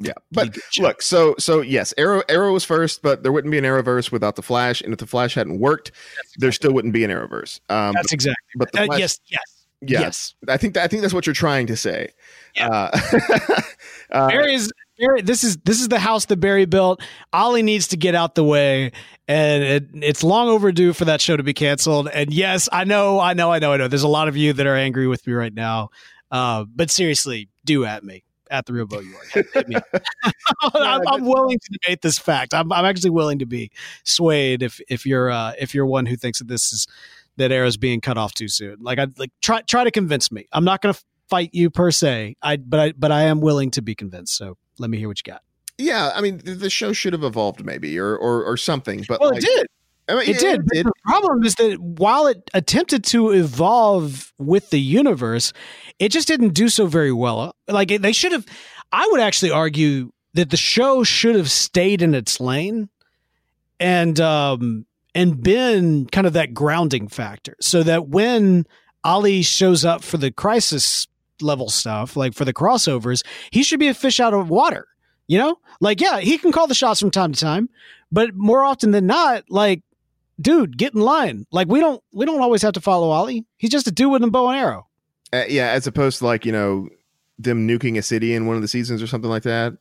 Yeah, 0.00 0.12
but 0.30 0.56
look, 0.78 1.02
so 1.02 1.34
so 1.40 1.60
yes, 1.60 1.92
Arrow 1.98 2.22
Arrow 2.28 2.52
was 2.52 2.64
first, 2.64 3.02
but 3.02 3.24
there 3.24 3.32
wouldn't 3.32 3.50
be 3.50 3.58
an 3.58 3.64
Arrowverse 3.64 4.12
without 4.12 4.36
the 4.36 4.42
Flash, 4.42 4.80
and 4.80 4.92
if 4.92 5.00
the 5.00 5.08
Flash 5.08 5.34
hadn't 5.34 5.58
worked, 5.58 5.90
there 6.36 6.52
still 6.52 6.72
wouldn't 6.72 6.94
be 6.94 7.02
an 7.02 7.10
Arrowverse. 7.10 7.60
Um, 7.68 7.94
that's 7.94 8.12
exactly. 8.12 8.36
But 8.56 8.70
the 8.70 8.82
uh, 8.82 8.86
Flash, 8.86 9.00
yes, 9.00 9.20
yes, 9.26 9.66
yeah, 9.80 10.00
yes. 10.00 10.34
I 10.46 10.56
think 10.56 10.74
that, 10.74 10.84
I 10.84 10.86
think 10.86 11.02
that's 11.02 11.12
what 11.12 11.26
you're 11.26 11.34
trying 11.34 11.66
to 11.66 11.76
say. 11.76 12.10
Yeah. 12.54 12.68
Uh, 12.68 13.00
uh, 14.12 14.28
Barry 14.28 14.54
is 14.54 14.72
Barry. 15.00 15.22
This 15.22 15.42
is 15.42 15.56
this 15.58 15.80
is 15.80 15.88
the 15.88 15.98
house 15.98 16.26
that 16.26 16.36
Barry 16.36 16.64
built. 16.64 17.02
Ollie 17.32 17.62
needs 17.62 17.88
to 17.88 17.96
get 17.96 18.14
out 18.14 18.36
the 18.36 18.44
way, 18.44 18.92
and 19.26 19.64
it, 19.64 19.88
it's 19.94 20.22
long 20.22 20.48
overdue 20.48 20.92
for 20.92 21.06
that 21.06 21.20
show 21.20 21.36
to 21.36 21.42
be 21.42 21.54
canceled. 21.54 22.08
And 22.08 22.32
yes, 22.32 22.68
I 22.70 22.84
know, 22.84 23.18
I 23.18 23.34
know, 23.34 23.50
I 23.50 23.58
know, 23.58 23.72
I 23.72 23.76
know. 23.78 23.88
There's 23.88 24.04
a 24.04 24.08
lot 24.08 24.28
of 24.28 24.36
you 24.36 24.52
that 24.52 24.66
are 24.68 24.76
angry 24.76 25.08
with 25.08 25.26
me 25.26 25.32
right 25.32 25.52
now, 25.52 25.88
uh, 26.30 26.66
but 26.72 26.88
seriously, 26.88 27.48
do 27.64 27.84
at 27.84 28.04
me 28.04 28.22
at 28.50 28.66
the 28.66 28.72
real 28.72 28.86
Bo 28.86 29.00
York. 29.00 29.32
I'm, 30.74 31.08
I'm, 31.08 31.24
willing 31.24 31.58
to 31.58 31.78
debate 31.80 32.02
this 32.02 32.18
fact. 32.18 32.54
I'm, 32.54 32.72
I'm 32.72 32.84
actually 32.84 33.10
willing 33.10 33.38
to 33.40 33.46
be 33.46 33.70
swayed 34.04 34.62
if 34.62 34.80
if 34.88 35.06
you're 35.06 35.30
uh, 35.30 35.52
if 35.58 35.74
you're 35.74 35.86
one 35.86 36.06
who 36.06 36.16
thinks 36.16 36.38
that 36.38 36.48
this 36.48 36.72
is 36.72 36.86
that 37.36 37.52
Arrow's 37.52 37.76
being 37.76 38.00
cut 38.00 38.18
off 38.18 38.34
too 38.34 38.48
soon. 38.48 38.76
Like 38.80 38.98
I 38.98 39.06
like 39.16 39.30
try 39.40 39.62
try 39.62 39.84
to 39.84 39.90
convince 39.90 40.30
me. 40.30 40.46
I'm 40.52 40.64
not 40.64 40.82
going 40.82 40.94
to 40.94 41.00
fight 41.28 41.50
you 41.52 41.70
per 41.70 41.90
se. 41.90 42.36
I 42.42 42.56
but 42.56 42.80
I 42.80 42.92
but 42.92 43.12
I 43.12 43.24
am 43.24 43.40
willing 43.40 43.70
to 43.72 43.82
be 43.82 43.94
convinced. 43.94 44.36
So 44.36 44.56
let 44.78 44.90
me 44.90 44.98
hear 44.98 45.08
what 45.08 45.18
you 45.18 45.30
got. 45.30 45.42
Yeah, 45.78 46.10
I 46.14 46.20
mean 46.20 46.40
the 46.44 46.70
show 46.70 46.92
should 46.92 47.12
have 47.12 47.22
evolved 47.22 47.64
maybe 47.64 47.98
or 47.98 48.16
or, 48.16 48.44
or 48.44 48.56
something. 48.56 49.04
But 49.08 49.20
well, 49.20 49.30
like, 49.30 49.42
it 49.42 49.46
did. 49.46 49.66
I 50.08 50.14
mean, 50.14 50.28
it 50.30 50.38
did. 50.38 50.60
It, 50.72 50.84
the 50.84 50.92
problem 51.04 51.44
is 51.44 51.54
that 51.56 51.78
while 51.80 52.26
it 52.26 52.50
attempted 52.54 53.04
to 53.04 53.30
evolve 53.30 54.32
with 54.38 54.70
the 54.70 54.80
universe, 54.80 55.52
it 55.98 56.10
just 56.10 56.26
didn't 56.28 56.54
do 56.54 56.68
so 56.68 56.86
very 56.86 57.12
well. 57.12 57.54
Like 57.68 57.88
they 57.88 58.12
should 58.12 58.32
have. 58.32 58.46
I 58.90 59.06
would 59.10 59.20
actually 59.20 59.50
argue 59.50 60.12
that 60.34 60.50
the 60.50 60.56
show 60.56 61.04
should 61.04 61.34
have 61.34 61.50
stayed 61.50 62.00
in 62.00 62.14
its 62.14 62.40
lane, 62.40 62.88
and 63.78 64.18
um 64.20 64.86
and 65.14 65.42
been 65.42 66.06
kind 66.06 66.26
of 66.26 66.32
that 66.34 66.54
grounding 66.54 67.08
factor, 67.08 67.54
so 67.60 67.82
that 67.82 68.08
when 68.08 68.66
Ollie 69.04 69.42
shows 69.42 69.84
up 69.84 70.02
for 70.02 70.16
the 70.16 70.30
crisis 70.30 71.06
level 71.40 71.68
stuff, 71.68 72.16
like 72.16 72.34
for 72.34 72.44
the 72.44 72.54
crossovers, 72.54 73.22
he 73.50 73.62
should 73.62 73.80
be 73.80 73.88
a 73.88 73.94
fish 73.94 74.20
out 74.20 74.32
of 74.32 74.48
water. 74.48 74.86
You 75.26 75.36
know, 75.36 75.56
like 75.82 76.00
yeah, 76.00 76.20
he 76.20 76.38
can 76.38 76.50
call 76.50 76.66
the 76.66 76.74
shots 76.74 77.00
from 77.00 77.10
time 77.10 77.32
to 77.32 77.40
time, 77.40 77.68
but 78.10 78.34
more 78.34 78.64
often 78.64 78.92
than 78.92 79.06
not, 79.06 79.44
like 79.50 79.82
dude, 80.40 80.76
get 80.76 80.94
in 80.94 81.00
line. 81.00 81.46
Like 81.50 81.68
we 81.68 81.80
don't 81.80 82.02
we 82.12 82.26
don't 82.26 82.40
always 82.40 82.62
have 82.62 82.74
to 82.74 82.80
follow 82.80 83.10
Ollie. 83.10 83.44
He's 83.56 83.70
just 83.70 83.86
a 83.86 83.90
dude 83.90 84.12
with 84.12 84.22
a 84.22 84.30
bow 84.30 84.48
and 84.48 84.58
arrow. 84.58 84.86
Uh, 85.32 85.44
yeah, 85.48 85.70
as 85.70 85.86
opposed 85.86 86.18
to 86.18 86.26
like 86.26 86.46
you 86.46 86.52
know 86.52 86.88
them 87.38 87.68
nuking 87.68 87.98
a 87.98 88.02
city 88.02 88.34
in 88.34 88.46
one 88.46 88.56
of 88.56 88.62
the 88.62 88.68
seasons 88.68 89.02
or 89.02 89.06
something 89.06 89.30
like 89.30 89.44
that. 89.44 89.74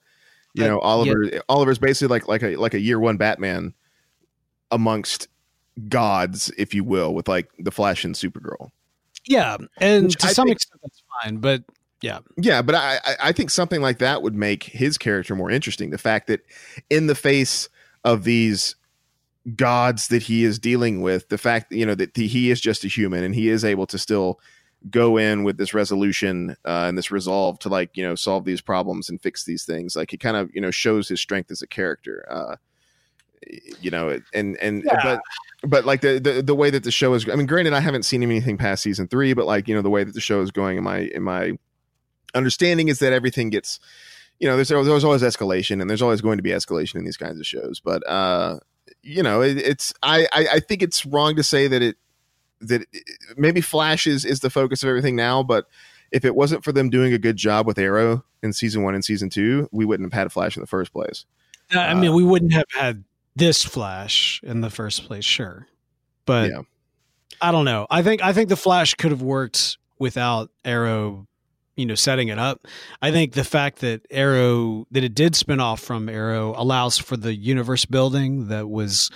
You 0.54 0.64
know, 0.64 0.80
Oliver 0.80 1.24
yeah. 1.24 1.40
Oliver's 1.50 1.78
basically 1.78 2.08
like 2.08 2.28
like 2.28 2.42
a 2.42 2.56
like 2.56 2.74
a 2.74 2.80
year 2.80 3.00
one 3.00 3.18
Batman 3.18 3.76
amongst 4.72 5.28
gods, 5.88 6.52
if 6.58 6.74
you 6.74 6.84
will, 6.84 7.14
with 7.14 7.28
like 7.28 7.50
the 7.60 7.70
Flash 7.70 8.04
and 8.04 8.16
Supergirl. 8.16 8.72
Yeah, 9.26 9.58
and 9.78 10.06
Which 10.06 10.16
to 10.18 10.28
I 10.28 10.32
some 10.32 10.48
think, 10.48 10.56
extent 10.56 10.82
that's 10.82 11.04
fine, 11.22 11.38
but 11.38 11.64
yeah, 12.02 12.20
yeah, 12.38 12.64
but 12.64 12.74
I 12.74 13.00
I 13.22 13.32
think 13.34 13.52
something 13.52 13.82
like 13.82 14.00
that 14.00 14.24
would 14.24 14.34
make 14.34 14.64
his 14.64 14.98
character 14.98 15.36
more 15.36 15.52
interesting. 15.52 15.92
The 15.92 15.98
fact 16.00 16.28
that 16.28 16.42
in 16.90 17.06
the 17.06 17.16
face 17.16 17.70
of 18.04 18.24
these 18.24 18.76
gods 19.56 20.10
that 20.10 20.24
he 20.24 20.44
is 20.44 20.60
dealing 20.60 21.02
with 21.02 21.30
the 21.30 21.38
fact 21.38 21.72
you 21.72 21.86
know 21.86 21.96
that 21.96 22.16
he 22.16 22.52
is 22.52 22.60
just 22.60 22.84
a 22.84 22.88
human 22.88 23.24
and 23.24 23.34
he 23.34 23.48
is 23.48 23.64
able 23.64 23.88
to 23.88 23.98
still 23.98 24.40
go 24.90 25.18
in 25.18 25.44
with 25.44 25.58
this 25.58 25.74
resolution 25.74 26.56
uh, 26.66 26.86
and 26.88 26.98
this 26.98 27.12
resolve 27.12 27.58
to 27.60 27.70
like 27.70 27.96
you 27.96 28.04
know 28.04 28.16
solve 28.16 28.46
these 28.46 28.62
problems 28.62 29.10
and 29.10 29.22
fix 29.22 29.46
these 29.46 29.64
things 29.64 29.96
like 29.96 30.14
it 30.14 30.20
kind 30.20 30.36
of 30.36 30.50
you 30.54 30.62
know 30.62 30.72
shows 30.72 31.08
his 31.08 31.22
strength 31.22 31.50
as 31.50 31.62
a 31.62 31.68
character 31.68 32.26
uh 32.30 32.56
you 33.80 33.90
know 33.90 34.20
and 34.34 34.58
and 34.58 34.84
yeah. 34.84 35.00
but 35.04 35.22
but 35.64 35.86
like 35.86 36.02
the, 36.02 36.20
the 36.20 36.42
the 36.42 36.56
way 36.56 36.70
that 36.70 36.84
the 36.84 36.92
show 36.92 37.14
is 37.14 37.28
i 37.30 37.36
mean 37.36 37.48
granted 37.48 37.74
i 37.74 37.80
haven't 37.80 38.04
seen 38.04 38.24
anything 38.24 38.58
past 38.58 38.84
season 38.84 39.08
three 39.08 39.34
but 39.34 39.46
like 39.46 39.68
you 39.68 39.76
know 39.76 39.82
the 39.82 39.90
way 39.90 40.04
that 40.04 40.14
the 40.14 40.22
show 40.22 40.42
is 40.42 40.52
going 40.52 40.78
in 40.78 40.84
my 40.84 41.00
in 41.00 41.24
my 41.24 41.52
understanding 42.34 42.88
is 42.88 43.00
that 43.00 43.14
everything 43.14 43.50
gets 43.50 43.80
you 44.40 44.48
know 44.48 44.56
there's 44.56 44.70
there's 44.70 45.04
always 45.04 45.22
escalation 45.22 45.80
and 45.80 45.90
there's 45.90 46.02
always 46.02 46.22
going 46.22 46.38
to 46.38 46.44
be 46.44 46.50
escalation 46.50 46.96
in 46.96 47.06
these 47.06 47.18
kinds 47.18 47.40
of 47.40 47.46
shows 47.46 47.80
but 47.80 48.08
uh 48.08 48.60
you 49.04 49.24
know, 49.24 49.42
it, 49.42 49.58
it's 49.58 49.94
I, 50.04 50.28
I, 50.34 50.48
I 50.54 50.60
think 50.60 50.82
it's 50.82 51.06
wrong 51.06 51.36
to 51.36 51.44
say 51.44 51.68
that 51.68 51.82
it 51.82 51.98
that 52.62 52.82
it, 52.92 53.04
maybe 53.38 53.62
Flash 53.62 54.08
is 54.08 54.26
is 54.26 54.40
the 54.40 54.50
focus 54.50 54.84
of 54.84 54.90
everything 54.90 55.16
now, 55.16 55.44
but 55.44 55.68
if 56.12 56.26
it 56.26 56.36
wasn't 56.36 56.64
for 56.64 56.72
them 56.72 56.90
doing 56.90 57.14
a 57.14 57.18
good 57.18 57.36
job 57.36 57.68
with 57.68 57.78
Arrow 57.78 58.24
in 58.42 58.54
season 58.54 58.84
one 58.84 58.96
and 58.96 59.04
season 59.04 59.30
two, 59.30 59.68
we 59.72 59.86
wouldn't 59.86 60.12
have 60.12 60.20
had 60.20 60.32
Flash 60.32 60.56
in 60.56 60.62
the 60.62 60.68
first 60.68 60.94
place. 60.94 61.26
Uh, 61.74 61.80
I 61.80 61.94
mean, 61.94 62.14
we 62.14 62.24
wouldn't 62.24 62.54
have 62.54 62.68
had 62.74 63.04
this 63.36 63.64
Flash 63.64 64.40
in 64.44 64.62
the 64.62 64.70
first 64.70 65.06
place, 65.06 65.26
sure, 65.26 65.68
but 66.26 66.50
yeah. 66.50 66.62
I 67.42 67.52
don't 67.52 67.66
know. 67.66 67.88
I 67.90 68.02
think 68.04 68.24
I 68.24 68.34
think 68.34 68.50
the 68.50 68.56
Flash 68.56 68.94
could 68.96 69.12
have 69.12 69.22
worked 69.22 69.78
without 70.00 70.50
Arrow 70.64 71.28
you 71.78 71.86
know 71.86 71.96
setting 71.96 72.28
it 72.28 72.38
up. 72.38 72.68
I 73.02 73.12
think 73.12 73.34
the 73.34 73.44
fact 73.44 73.80
that 73.80 74.06
Arrow 74.12 74.86
that 74.92 75.04
it 75.04 75.16
did 75.16 75.36
spin 75.36 75.62
off 75.62 75.80
from 75.80 76.10
Arrow 76.10 76.54
allows 76.58 76.98
for 76.98 77.16
the 77.16 77.34
universe 77.34 77.86
building 77.86 78.48
that 78.48 78.68
was 78.68 79.10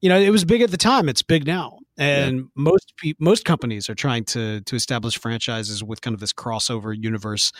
you 0.00 0.08
know 0.08 0.18
it 0.18 0.30
was 0.30 0.44
big 0.44 0.60
at 0.60 0.70
the 0.70 0.76
time 0.76 1.08
it's 1.08 1.22
big 1.22 1.46
now 1.46 1.78
and 1.96 2.36
yeah. 2.36 2.44
most 2.54 2.92
pe- 2.98 3.14
most 3.18 3.44
companies 3.44 3.88
are 3.88 3.94
trying 3.94 4.24
to 4.24 4.60
to 4.62 4.76
establish 4.76 5.18
franchises 5.18 5.82
with 5.82 6.00
kind 6.00 6.14
of 6.14 6.20
this 6.20 6.32
crossover 6.32 6.94
universe 6.96 7.52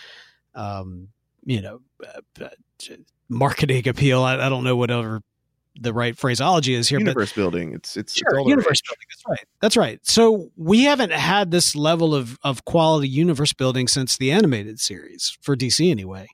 um 0.55 1.09
you 1.45 1.61
know 1.61 1.81
uh, 2.05 2.45
uh 2.45 2.49
marketing 3.29 3.89
appeal 3.89 4.23
I, 4.23 4.35
I, 4.35 4.49
don't 4.51 4.65
know 4.65 4.77
whatever 4.77 5.23
the 5.81 5.93
right 5.93 6.17
phraseology 6.17 6.75
is 6.75 6.89
here. 6.89 6.99
Universe 6.99 7.31
but, 7.31 7.37
building. 7.37 7.73
It's 7.73 7.97
it's, 7.97 8.15
sure, 8.15 8.39
it's 8.39 8.49
universe 8.49 8.81
building. 8.83 9.07
That's 9.11 9.25
right. 9.29 9.47
That's 9.61 9.77
right. 9.77 10.07
So 10.07 10.51
we 10.57 10.85
haven't 10.85 11.13
had 11.13 11.51
this 11.51 11.75
level 11.75 12.15
of 12.15 12.39
of 12.43 12.65
quality 12.65 13.09
universe 13.09 13.53
building 13.53 13.89
since 13.89 14.17
the 14.17 14.31
animated 14.31 14.81
series 14.81 15.37
for 15.41 15.57
DC 15.57 15.91
anyway. 15.91 16.29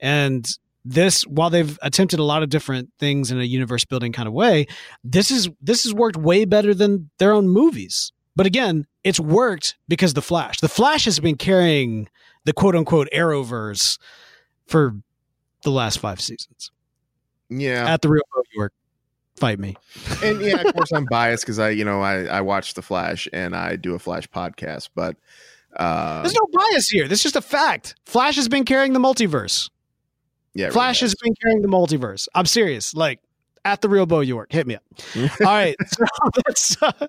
And 0.00 0.48
this 0.84 1.26
while 1.26 1.50
they've 1.50 1.78
attempted 1.82 2.18
a 2.18 2.24
lot 2.24 2.42
of 2.42 2.48
different 2.48 2.90
things 2.98 3.30
in 3.30 3.40
a 3.40 3.44
universe 3.44 3.84
building 3.84 4.12
kind 4.12 4.26
of 4.26 4.34
way, 4.34 4.66
this 5.04 5.30
is 5.30 5.48
this 5.60 5.84
has 5.84 5.92
worked 5.92 6.16
way 6.16 6.44
better 6.44 6.74
than 6.74 7.10
their 7.18 7.32
own 7.32 7.48
movies. 7.48 8.12
But 8.36 8.46
again, 8.46 8.86
it's 9.04 9.20
worked 9.20 9.76
because 9.88 10.14
the 10.14 10.22
Flash. 10.22 10.60
The 10.60 10.68
Flash 10.68 11.04
has 11.06 11.18
been 11.18 11.36
carrying 11.36 12.08
the 12.44 12.52
quote 12.52 12.76
unquote 12.76 13.08
Arrowverse 13.12 13.98
for 14.66 14.94
the 15.62 15.70
last 15.70 15.98
five 15.98 16.20
seasons. 16.20 16.70
Yeah. 17.50 17.92
At 17.92 18.02
the 18.02 18.08
real 18.08 18.22
Bo 18.34 18.42
York 18.54 18.72
fight 19.38 19.58
me. 19.58 19.76
and 20.22 20.40
yeah, 20.40 20.60
of 20.60 20.74
course 20.74 20.92
I'm 20.92 21.06
biased 21.06 21.44
because 21.44 21.58
I, 21.58 21.70
you 21.70 21.84
know, 21.84 22.02
I 22.02 22.24
I 22.24 22.40
watch 22.40 22.74
the 22.74 22.82
Flash 22.82 23.28
and 23.32 23.56
I 23.56 23.76
do 23.76 23.94
a 23.94 23.98
Flash 23.98 24.28
podcast, 24.28 24.90
but 24.94 25.16
uh, 25.76 26.22
there's 26.22 26.34
no 26.34 26.46
bias 26.52 26.88
here. 26.88 27.08
This 27.08 27.20
is 27.20 27.32
just 27.32 27.36
a 27.36 27.40
fact. 27.40 27.94
Flash 28.04 28.36
has 28.36 28.48
been 28.48 28.64
carrying 28.64 28.92
the 28.92 29.00
multiverse. 29.00 29.70
Yeah, 30.54 30.70
Flash 30.70 31.00
really 31.00 31.10
has 31.10 31.14
been 31.22 31.34
carrying 31.40 31.62
the 31.62 31.68
multiverse. 31.68 32.28
I'm 32.34 32.46
serious. 32.46 32.94
Like 32.94 33.20
at 33.64 33.80
the 33.80 33.88
real 33.88 34.06
Bo 34.06 34.20
York, 34.20 34.52
hit 34.52 34.66
me 34.66 34.76
up. 34.76 34.82
All 35.16 35.46
right, 35.46 35.76
so 35.86 36.04
that's 36.46 36.82
uh, 36.82 37.06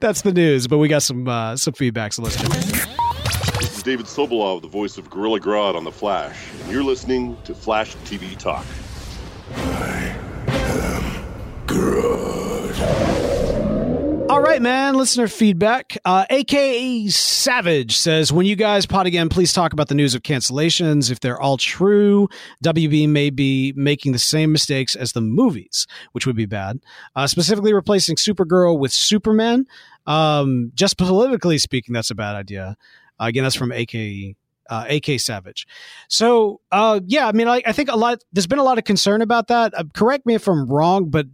that's 0.00 0.22
the 0.22 0.32
news. 0.32 0.68
But 0.68 0.78
we 0.78 0.88
got 0.88 1.02
some 1.02 1.28
uh, 1.28 1.56
some 1.56 1.74
feedback, 1.74 2.12
so 2.12 2.22
let's 2.22 2.40
go. 2.40 2.48
This 2.48 3.76
is 3.76 3.82
David 3.82 4.06
Sobolov, 4.06 4.62
the 4.62 4.68
voice 4.68 4.98
of 4.98 5.10
Gorilla 5.10 5.40
Grodd 5.40 5.74
on 5.74 5.84
the 5.84 5.92
Flash, 5.92 6.38
and 6.62 6.72
you're 6.72 6.84
listening 6.84 7.36
to 7.44 7.54
Flash 7.54 7.96
TV 8.04 8.36
Talk. 8.38 8.64
I 9.54 10.16
am. 10.48 11.18
All 14.30 14.42
right, 14.42 14.60
man. 14.60 14.94
Listener 14.94 15.26
feedback. 15.26 15.96
Uh, 16.04 16.26
AKA 16.28 17.08
Savage 17.08 17.96
says, 17.96 18.30
when 18.30 18.44
you 18.44 18.56
guys 18.56 18.84
pod 18.84 19.06
again, 19.06 19.30
please 19.30 19.54
talk 19.54 19.72
about 19.72 19.88
the 19.88 19.94
news 19.94 20.14
of 20.14 20.22
cancellations. 20.22 21.10
If 21.10 21.20
they're 21.20 21.40
all 21.40 21.56
true, 21.56 22.28
WB 22.62 23.08
may 23.08 23.30
be 23.30 23.72
making 23.74 24.12
the 24.12 24.18
same 24.18 24.52
mistakes 24.52 24.94
as 24.94 25.12
the 25.12 25.22
movies, 25.22 25.86
which 26.12 26.26
would 26.26 26.36
be 26.36 26.44
bad. 26.44 26.78
Uh, 27.16 27.26
specifically, 27.26 27.72
replacing 27.72 28.16
Supergirl 28.16 28.78
with 28.78 28.92
Superman. 28.92 29.64
Um, 30.06 30.72
just 30.74 30.98
politically 30.98 31.56
speaking, 31.58 31.94
that's 31.94 32.10
a 32.10 32.14
bad 32.14 32.36
idea. 32.36 32.76
Uh, 33.18 33.24
again, 33.24 33.44
that's 33.44 33.56
from 33.56 33.72
AKA 33.72 34.36
uh, 34.68 34.84
AK 34.88 35.20
Savage. 35.20 35.66
So, 36.08 36.60
uh, 36.70 37.00
yeah, 37.06 37.26
I 37.26 37.32
mean, 37.32 37.48
I, 37.48 37.62
I 37.66 37.72
think 37.72 37.90
a 37.90 37.96
lot. 37.96 38.22
There's 38.32 38.46
been 38.46 38.58
a 38.58 38.64
lot 38.64 38.78
of 38.78 38.84
concern 38.84 39.22
about 39.22 39.48
that. 39.48 39.72
Uh, 39.76 39.84
correct 39.94 40.26
me 40.26 40.34
if 40.34 40.46
I'm 40.48 40.66
wrong, 40.66 41.10
but 41.10 41.26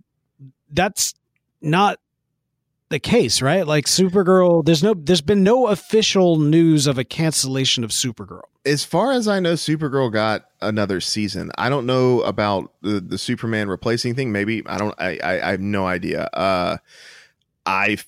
that's 0.70 1.14
not 1.60 1.98
the 2.90 2.98
case, 2.98 3.42
right? 3.42 3.66
Like 3.66 3.86
Supergirl, 3.86 4.64
there's 4.64 4.82
no, 4.82 4.94
there's 4.94 5.20
been 5.20 5.42
no 5.42 5.68
official 5.68 6.38
news 6.38 6.86
of 6.86 6.98
a 6.98 7.04
cancellation 7.04 7.82
of 7.82 7.90
Supergirl. 7.90 8.42
As 8.66 8.84
far 8.84 9.12
as 9.12 9.26
I 9.26 9.40
know, 9.40 9.54
Supergirl 9.54 10.12
got 10.12 10.46
another 10.60 11.00
season. 11.00 11.50
I 11.58 11.68
don't 11.68 11.86
know 11.86 12.22
about 12.22 12.72
the, 12.82 13.00
the 13.00 13.18
Superman 13.18 13.68
replacing 13.68 14.14
thing. 14.14 14.32
Maybe 14.32 14.62
I 14.66 14.78
don't. 14.78 14.94
I, 14.98 15.18
I, 15.22 15.48
I 15.48 15.50
have 15.50 15.60
no 15.60 15.86
idea. 15.86 16.24
Uh, 16.32 16.76
I 17.66 17.98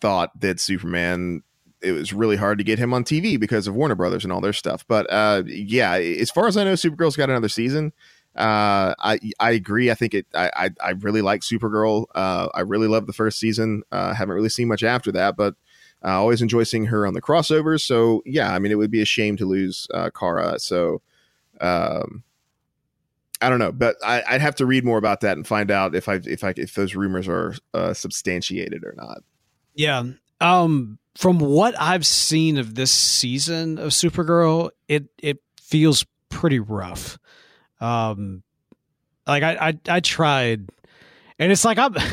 thought 0.00 0.38
that 0.40 0.60
Superman 0.60 1.42
it 1.84 1.92
was 1.92 2.12
really 2.12 2.36
hard 2.36 2.58
to 2.58 2.64
get 2.64 2.78
him 2.78 2.94
on 2.94 3.04
TV 3.04 3.38
because 3.38 3.66
of 3.66 3.74
Warner 3.74 3.94
Brothers 3.94 4.24
and 4.24 4.32
all 4.32 4.40
their 4.40 4.52
stuff. 4.52 4.84
But 4.88 5.10
uh, 5.12 5.42
yeah, 5.46 5.94
as 5.94 6.30
far 6.30 6.46
as 6.46 6.56
I 6.56 6.64
know, 6.64 6.72
Supergirl's 6.72 7.16
got 7.16 7.30
another 7.30 7.48
season. 7.48 7.92
Uh, 8.34 8.94
I 8.98 9.20
I 9.38 9.52
agree. 9.52 9.90
I 9.90 9.94
think 9.94 10.14
it. 10.14 10.26
I 10.34 10.50
I, 10.56 10.70
I 10.80 10.90
really 10.90 11.22
like 11.22 11.42
Supergirl. 11.42 12.06
Uh, 12.14 12.48
I 12.54 12.60
really 12.60 12.88
love 12.88 13.06
the 13.06 13.12
first 13.12 13.38
season. 13.38 13.82
Uh, 13.92 14.14
haven't 14.14 14.34
really 14.34 14.48
seen 14.48 14.68
much 14.68 14.82
after 14.82 15.12
that, 15.12 15.36
but 15.36 15.54
I 16.02 16.12
always 16.12 16.42
enjoy 16.42 16.64
seeing 16.64 16.86
her 16.86 17.06
on 17.06 17.14
the 17.14 17.22
crossovers. 17.22 17.82
So 17.82 18.22
yeah, 18.26 18.52
I 18.52 18.58
mean, 18.58 18.72
it 18.72 18.76
would 18.76 18.90
be 18.90 19.02
a 19.02 19.06
shame 19.06 19.36
to 19.36 19.46
lose 19.46 19.86
uh, 19.92 20.10
Kara. 20.10 20.58
So. 20.58 21.02
Um, 21.60 22.24
I 23.40 23.50
don't 23.50 23.58
know, 23.58 23.72
but 23.72 23.96
I, 24.02 24.22
would 24.32 24.40
have 24.40 24.54
to 24.56 24.66
read 24.66 24.84
more 24.84 24.96
about 24.96 25.20
that 25.20 25.36
and 25.36 25.46
find 25.46 25.70
out 25.70 25.94
if 25.94 26.08
I 26.08 26.14
if 26.24 26.42
I 26.42 26.54
if 26.56 26.74
those 26.74 26.94
rumors 26.94 27.28
are 27.28 27.54
uh, 27.74 27.92
substantiated 27.92 28.84
or 28.84 28.94
not. 28.96 29.22
Yeah. 29.74 30.04
Um. 30.40 30.98
From 31.16 31.38
what 31.38 31.74
I've 31.80 32.06
seen 32.06 32.58
of 32.58 32.74
this 32.74 32.90
season 32.90 33.78
of 33.78 33.90
Supergirl, 33.90 34.70
it 34.88 35.04
it 35.22 35.38
feels 35.60 36.04
pretty 36.28 36.60
rough. 36.60 37.18
Um. 37.80 38.42
Like 39.26 39.42
I 39.42 39.68
I, 39.68 39.78
I 39.88 40.00
tried, 40.00 40.68
and 41.38 41.52
it's 41.52 41.64
like 41.64 41.78
I'm. 41.78 41.94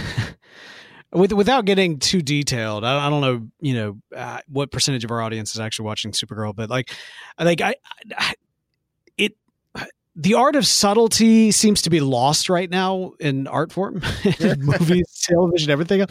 with 1.13 1.33
without 1.33 1.65
getting 1.65 1.99
too 1.99 2.21
detailed, 2.21 2.85
I, 2.85 3.07
I 3.07 3.09
don't 3.09 3.21
know, 3.21 3.47
you 3.59 3.73
know, 3.73 3.97
uh, 4.15 4.39
what 4.47 4.71
percentage 4.71 5.03
of 5.03 5.11
our 5.11 5.21
audience 5.21 5.53
is 5.53 5.59
actually 5.59 5.85
watching 5.85 6.11
Supergirl, 6.11 6.55
but 6.55 6.69
like, 6.69 6.89
think 7.37 7.61
I, 7.61 7.75
I 8.17 8.33
the 10.15 10.33
art 10.33 10.55
of 10.55 10.67
subtlety 10.67 11.51
seems 11.51 11.83
to 11.83 11.89
be 11.89 12.01
lost 12.01 12.49
right 12.49 12.69
now 12.69 13.13
in 13.19 13.47
art 13.47 13.71
form, 13.71 14.01
movies, 14.59 15.25
television, 15.27 15.69
everything. 15.69 16.05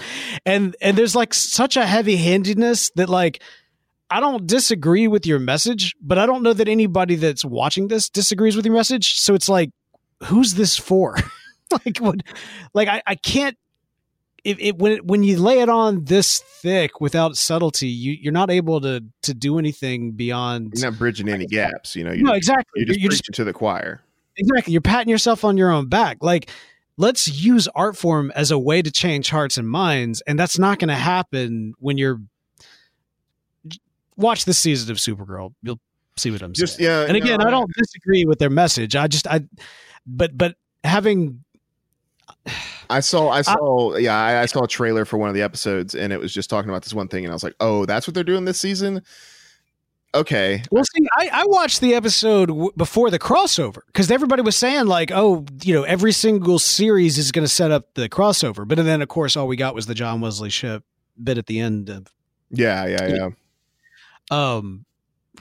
And 0.47 0.75
and 0.81 0.97
there's 0.97 1.15
like 1.15 1.35
such 1.35 1.77
a 1.77 1.87
heavy 1.87 2.17
handedness 2.17 2.91
that 2.97 3.09
like 3.09 3.43
I 4.11 4.21
don't 4.21 4.47
disagree 4.47 5.07
with 5.07 5.27
your 5.27 5.39
message, 5.39 5.95
but 6.01 6.19
I 6.19 6.27
don't 6.27 6.43
know 6.43 6.53
that 6.53 6.69
anybody 6.69 7.15
that's 7.15 7.45
watching 7.45 7.89
this 7.89 8.09
disagrees 8.09 8.57
with 8.57 8.65
your 8.65 8.75
message. 8.75 9.21
So 9.21 9.35
it's 9.35 9.49
like, 9.49 9.71
who's 10.25 10.55
this 10.55 10.77
for? 10.77 11.17
like 11.87 11.99
what 11.99 12.21
like 12.75 12.89
I, 12.89 13.03
I 13.07 13.15
can't 13.15 13.57
it, 14.45 14.61
it, 14.61 14.79
when 14.79 14.93
it, 14.93 15.07
when 15.07 15.23
you 15.23 15.39
lay 15.39 15.61
it 15.61 15.69
on 15.69 16.05
this 16.05 16.39
thick 16.39 17.01
without 17.01 17.37
subtlety, 17.37 17.89
you 17.89 18.13
you're 18.13 18.33
not 18.33 18.51
able 18.51 18.81
to 18.81 19.05
to 19.23 19.35
do 19.35 19.59
anything 19.59 20.13
beyond. 20.13 20.73
You're 20.75 20.91
not 20.91 20.99
bridging 20.99 21.29
any 21.29 21.47
gaps, 21.47 21.97
you 21.97 22.05
know. 22.05 22.13
You're 22.13 22.27
no, 22.27 22.33
exactly. 22.33 22.81
You're 22.81 22.87
just 22.87 23.01
you're 23.01 23.11
preaching 23.11 23.23
just, 23.27 23.37
to 23.37 23.45
the 23.45 23.53
choir. 23.53 24.03
Exactly. 24.37 24.73
You're 24.73 24.83
patting 24.83 25.11
yourself 25.11 25.45
on 25.45 25.57
your 25.57 25.71
own 25.71 25.89
back. 25.89 26.19
Like, 26.21 26.51
let's 26.97 27.29
use 27.29 27.69
art 27.69 27.97
form 27.97 28.33
as 28.35 28.51
a 28.51 28.59
way 28.59 28.83
to 28.83 28.91
change 28.91 29.31
hearts 29.31 29.59
and 29.59 29.69
minds, 29.69 30.23
and 30.23 30.39
that's 30.39 30.59
not 30.59 30.79
going 30.79 30.89
to 30.89 30.95
happen 30.95 31.75
when 31.79 31.99
you're. 31.99 32.21
Watch 34.17 34.45
this 34.45 34.59
season 34.59 34.91
of 34.91 34.99
Supergirl. 34.99 35.55
You'll 35.63 35.81
see 36.17 36.31
what 36.31 36.43
I'm 36.43 36.53
just, 36.53 36.77
saying. 36.77 36.91
Yeah. 36.91 37.07
And 37.07 37.17
again, 37.17 37.39
no, 37.41 37.47
I 37.47 37.51
don't 37.51 37.71
disagree 37.75 38.27
with 38.27 38.39
their 38.39 38.51
message. 38.51 38.95
I 38.95 39.07
just 39.07 39.27
I, 39.27 39.43
but 40.07 40.37
but 40.37 40.57
having 40.85 41.43
I 42.91 43.01
saw, 43.01 43.31
I 43.31 43.43
saw, 43.43 43.97
yeah, 43.97 44.17
I, 44.17 44.43
I, 44.43 44.47
saw 44.47 44.65
a 44.65 44.69
trailer 44.69 45.05
for 45.05 45.17
one 45.17 45.29
of 45.29 45.35
the 45.35 45.43
episodes, 45.43 45.95
and 45.95 46.13
it 46.13 46.19
was 46.19 46.35
just 46.35 46.51
talking 46.51 46.71
about 46.71 46.83
this 46.83 46.93
one 46.93 47.09
thing, 47.09 47.25
and 47.25 47.33
I 47.33 47.35
was 47.35 47.45
like, 47.45 47.55
oh, 47.61 47.87
that's 47.87 48.07
what 48.07 48.15
they're 48.15 48.25
doing 48.25 48.45
this 48.45 48.59
season. 48.59 49.03
Okay. 50.13 50.63
Well, 50.73 50.83
see, 50.85 51.07
I, 51.17 51.31
I 51.33 51.45
watched 51.47 51.81
the 51.81 51.95
episode 51.95 52.47
w- 52.47 52.73
before 52.77 53.11
the 53.11 53.19
crossover 53.21 53.83
because 53.87 54.11
everybody 54.11 54.43
was 54.43 54.57
saying 54.57 54.87
like, 54.87 55.13
oh, 55.13 55.47
you 55.63 55.73
know, 55.73 55.85
every 55.85 56.11
single 56.11 56.59
series 56.59 57.17
is 57.17 57.31
going 57.31 57.45
to 57.45 57.49
set 57.53 57.71
up 57.71 57.95
the 57.95 58.09
crossover, 58.09 58.67
but 58.67 58.77
then 58.79 59.03
of 59.03 59.09
course 59.09 59.37
all 59.37 59.47
we 59.47 59.55
got 59.55 59.73
was 59.73 59.87
the 59.87 59.95
John 59.95 60.21
Wesley 60.21 60.51
Shipp 60.51 60.83
bit 61.23 61.39
at 61.39 61.47
the 61.47 61.61
end 61.61 61.91
of. 61.91 62.09
Yeah, 62.51 62.87
yeah, 62.87 63.07
yeah. 63.07 63.29
Um. 64.33 64.85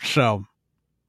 So, 0.03 0.45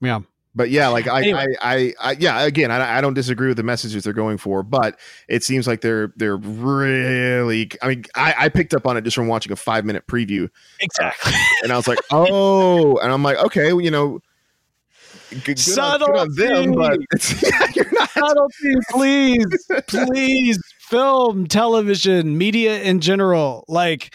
yeah 0.01 0.21
but 0.55 0.71
yeah, 0.71 0.89
like 0.89 1.07
I, 1.07 1.23
anyway. 1.23 1.47
I, 1.61 1.77
I, 1.77 1.95
I, 2.01 2.17
yeah, 2.19 2.43
again, 2.43 2.73
I, 2.73 2.99
I 2.99 3.01
don't 3.01 3.15
disagree 3.15 3.49
with 3.49 3.57
the 3.57 3.63
messages 3.63 4.03
they're 4.03 4.13
going 4.13 4.37
for, 4.37 4.63
but 4.63 4.99
it 5.29 5.45
seems 5.45 5.67
like 5.67 5.81
they're 5.81 6.13
they're 6.17 6.37
really. 6.37 7.71
I 7.81 7.89
mean, 7.89 8.05
I, 8.17 8.35
I 8.37 8.49
picked 8.49 8.75
up 8.75 8.87
on 8.87 8.97
it 8.97 9.03
just 9.03 9.15
from 9.15 9.29
watching 9.29 9.53
a 9.53 9.57
five 9.57 9.85
minute 9.85 10.07
preview, 10.09 10.51
exactly, 10.81 11.33
and 11.63 11.73
I 11.73 11.77
was 11.77 11.87
like, 11.87 12.01
oh, 12.11 12.97
and 12.99 13.13
I'm 13.13 13.23
like, 13.23 13.39
okay, 13.39 13.73
well, 13.73 13.81
you 13.81 13.93
know, 13.93 14.21
good, 15.31 15.45
good, 15.45 15.59
Subtlety. 15.59 16.19
On, 16.19 16.29
good 16.31 16.53
on 16.53 16.65
them, 16.67 16.99
but 17.09 17.43
yeah, 17.43 17.67
you're 17.75 17.93
not 17.93 18.11
subtlety, 18.11 18.75
please, 18.91 19.69
please, 19.87 20.59
film, 20.81 21.47
television, 21.47 22.37
media 22.37 22.83
in 22.83 23.01
general, 23.01 23.65
like. 23.69 24.15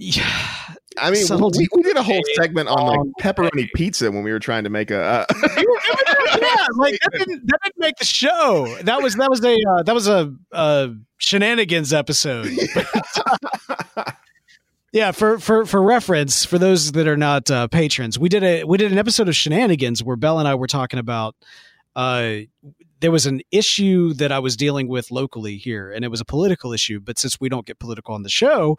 Yeah, 0.00 0.76
I 1.00 1.10
mean, 1.10 1.24
we, 1.56 1.68
we, 1.74 1.82
did 1.82 1.96
a 1.96 2.02
whole 2.02 2.20
segment 2.34 2.68
on 2.68 2.86
like 2.86 2.98
pepperoni 3.20 3.68
pizza 3.74 4.10
when 4.10 4.22
we 4.22 4.32
were 4.32 4.38
trying 4.38 4.64
to 4.64 4.70
make 4.70 4.90
a. 4.90 5.00
Uh, 5.00 5.24
yeah, 5.42 6.66
like 6.76 6.98
that 7.00 7.10
didn't, 7.12 7.46
that 7.46 7.58
didn't 7.64 7.78
make 7.78 7.96
the 7.96 8.04
show. 8.04 8.76
That 8.82 9.02
was 9.02 9.14
that 9.14 9.30
was 9.30 9.44
a 9.44 9.54
uh, 9.54 9.82
that 9.84 9.94
was 9.94 10.08
a, 10.08 10.34
a 10.52 10.94
shenanigans 11.18 11.92
episode. 11.92 12.50
yeah, 14.92 15.10
for 15.12 15.38
for 15.38 15.66
for 15.66 15.82
reference, 15.82 16.44
for 16.44 16.58
those 16.58 16.92
that 16.92 17.06
are 17.06 17.16
not 17.16 17.50
uh, 17.50 17.68
patrons, 17.68 18.18
we 18.18 18.28
did 18.28 18.42
a 18.42 18.64
we 18.64 18.78
did 18.78 18.92
an 18.92 18.98
episode 18.98 19.28
of 19.28 19.36
shenanigans 19.36 20.02
where 20.02 20.16
Bell 20.16 20.38
and 20.38 20.48
I 20.48 20.54
were 20.54 20.68
talking 20.68 20.98
about. 20.98 21.34
Uh, 21.96 22.40
there 23.00 23.10
was 23.10 23.26
an 23.26 23.40
issue 23.50 24.12
that 24.14 24.32
I 24.32 24.40
was 24.40 24.56
dealing 24.56 24.88
with 24.88 25.10
locally 25.10 25.56
here, 25.56 25.90
and 25.90 26.04
it 26.04 26.08
was 26.08 26.20
a 26.20 26.24
political 26.24 26.72
issue. 26.72 27.00
But 27.00 27.18
since 27.18 27.40
we 27.40 27.48
don't 27.48 27.66
get 27.66 27.78
political 27.78 28.14
on 28.14 28.22
the 28.22 28.28
show, 28.28 28.76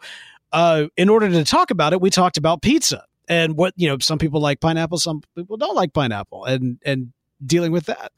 uh, 0.52 0.86
in 0.96 1.08
order 1.08 1.28
to 1.28 1.44
talk 1.44 1.70
about 1.70 1.92
it, 1.92 2.00
we 2.00 2.10
talked 2.10 2.36
about 2.36 2.62
pizza 2.62 3.04
and 3.28 3.56
what 3.56 3.74
you 3.76 3.88
know. 3.88 3.96
Some 4.00 4.18
people 4.18 4.40
like 4.40 4.60
pineapple, 4.60 4.98
some 4.98 5.22
people 5.36 5.56
don't 5.56 5.76
like 5.76 5.92
pineapple, 5.92 6.44
and 6.44 6.78
and 6.84 7.12
dealing 7.44 7.72
with 7.72 7.86
that. 7.86 8.12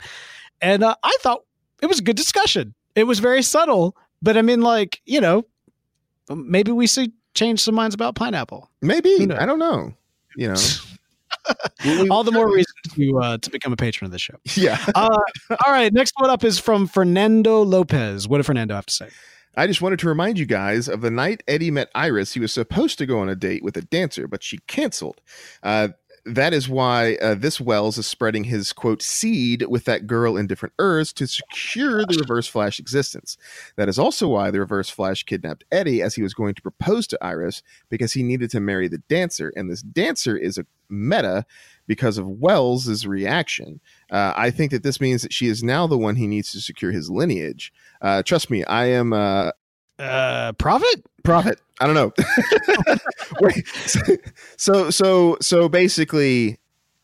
And 0.60 0.82
uh, 0.82 0.94
I 1.02 1.16
thought 1.20 1.42
it 1.80 1.86
was 1.86 1.98
a 1.98 2.02
good 2.02 2.16
discussion. 2.16 2.74
It 2.94 3.04
was 3.04 3.18
very 3.18 3.42
subtle, 3.42 3.96
but 4.20 4.36
I 4.36 4.42
mean, 4.42 4.62
like 4.62 5.00
you 5.04 5.20
know, 5.20 5.44
maybe 6.28 6.72
we 6.72 6.86
see 6.86 7.12
change 7.34 7.60
some 7.60 7.74
minds 7.74 7.94
about 7.94 8.14
pineapple. 8.14 8.70
Maybe 8.80 9.30
I 9.32 9.46
don't 9.46 9.58
know. 9.58 9.94
You 10.36 10.48
know. 10.48 10.60
all 12.10 12.24
the 12.24 12.32
more 12.32 12.46
reason 12.46 12.74
to 12.94 13.18
uh, 13.18 13.38
to 13.38 13.50
become 13.50 13.72
a 13.72 13.76
patron 13.76 14.06
of 14.06 14.12
the 14.12 14.18
show. 14.18 14.34
Yeah. 14.54 14.78
uh, 14.94 15.18
all 15.50 15.72
right. 15.72 15.92
Next 15.92 16.12
one 16.16 16.30
up 16.30 16.44
is 16.44 16.58
from 16.58 16.86
Fernando 16.86 17.62
Lopez. 17.62 18.28
What 18.28 18.38
did 18.38 18.46
Fernando 18.46 18.74
have 18.74 18.86
to 18.86 18.94
say? 18.94 19.08
I 19.56 19.66
just 19.66 19.82
wanted 19.82 19.98
to 20.00 20.08
remind 20.08 20.38
you 20.38 20.46
guys 20.46 20.88
of 20.88 21.02
the 21.02 21.10
night 21.10 21.42
Eddie 21.46 21.70
met 21.70 21.90
Iris. 21.94 22.32
He 22.32 22.40
was 22.40 22.52
supposed 22.52 22.98
to 22.98 23.06
go 23.06 23.18
on 23.18 23.28
a 23.28 23.36
date 23.36 23.62
with 23.62 23.76
a 23.76 23.82
dancer, 23.82 24.26
but 24.26 24.42
she 24.42 24.58
canceled. 24.66 25.20
Uh, 25.62 25.88
that 26.24 26.52
is 26.52 26.68
why 26.68 27.16
uh, 27.16 27.34
this 27.34 27.60
Wells 27.60 27.98
is 27.98 28.06
spreading 28.06 28.44
his 28.44 28.72
quote 28.72 29.02
seed 29.02 29.66
with 29.68 29.84
that 29.86 30.06
girl 30.06 30.36
in 30.36 30.46
different 30.46 30.74
Earths 30.78 31.12
to 31.14 31.26
secure 31.26 32.06
the 32.06 32.18
Reverse 32.20 32.46
Flash 32.46 32.78
existence. 32.78 33.36
That 33.76 33.88
is 33.88 33.98
also 33.98 34.28
why 34.28 34.50
the 34.50 34.60
Reverse 34.60 34.88
Flash 34.88 35.24
kidnapped 35.24 35.64
Eddie 35.72 36.00
as 36.00 36.14
he 36.14 36.22
was 36.22 36.32
going 36.32 36.54
to 36.54 36.62
propose 36.62 37.06
to 37.08 37.18
Iris 37.20 37.62
because 37.88 38.12
he 38.12 38.22
needed 38.22 38.50
to 38.52 38.60
marry 38.60 38.86
the 38.86 39.02
dancer, 39.08 39.52
and 39.56 39.70
this 39.70 39.82
dancer 39.82 40.36
is 40.36 40.58
a 40.58 40.66
meta 40.88 41.44
because 41.92 42.16
of 42.16 42.26
Wells's 42.26 43.06
reaction. 43.06 43.78
Uh, 44.10 44.32
I 44.34 44.50
think 44.50 44.70
that 44.70 44.82
this 44.82 44.98
means 44.98 45.20
that 45.20 45.30
she 45.30 45.46
is 45.46 45.62
now 45.62 45.86
the 45.86 45.98
one 45.98 46.16
he 46.16 46.26
needs 46.26 46.50
to 46.52 46.60
secure 46.62 46.90
his 46.90 47.10
lineage. 47.10 47.70
Uh, 48.00 48.22
trust 48.22 48.48
me, 48.48 48.64
I 48.64 48.86
am. 48.86 49.12
Uh, 49.12 49.50
uh, 49.98 50.52
prophet 50.54 51.04
prophet 51.22 51.60
i 51.80 51.86
don't 51.86 51.94
know 51.94 52.12
Wait, 53.40 53.64
so 54.56 54.90
so 54.90 55.36
so 55.40 55.68
basically 55.68 56.58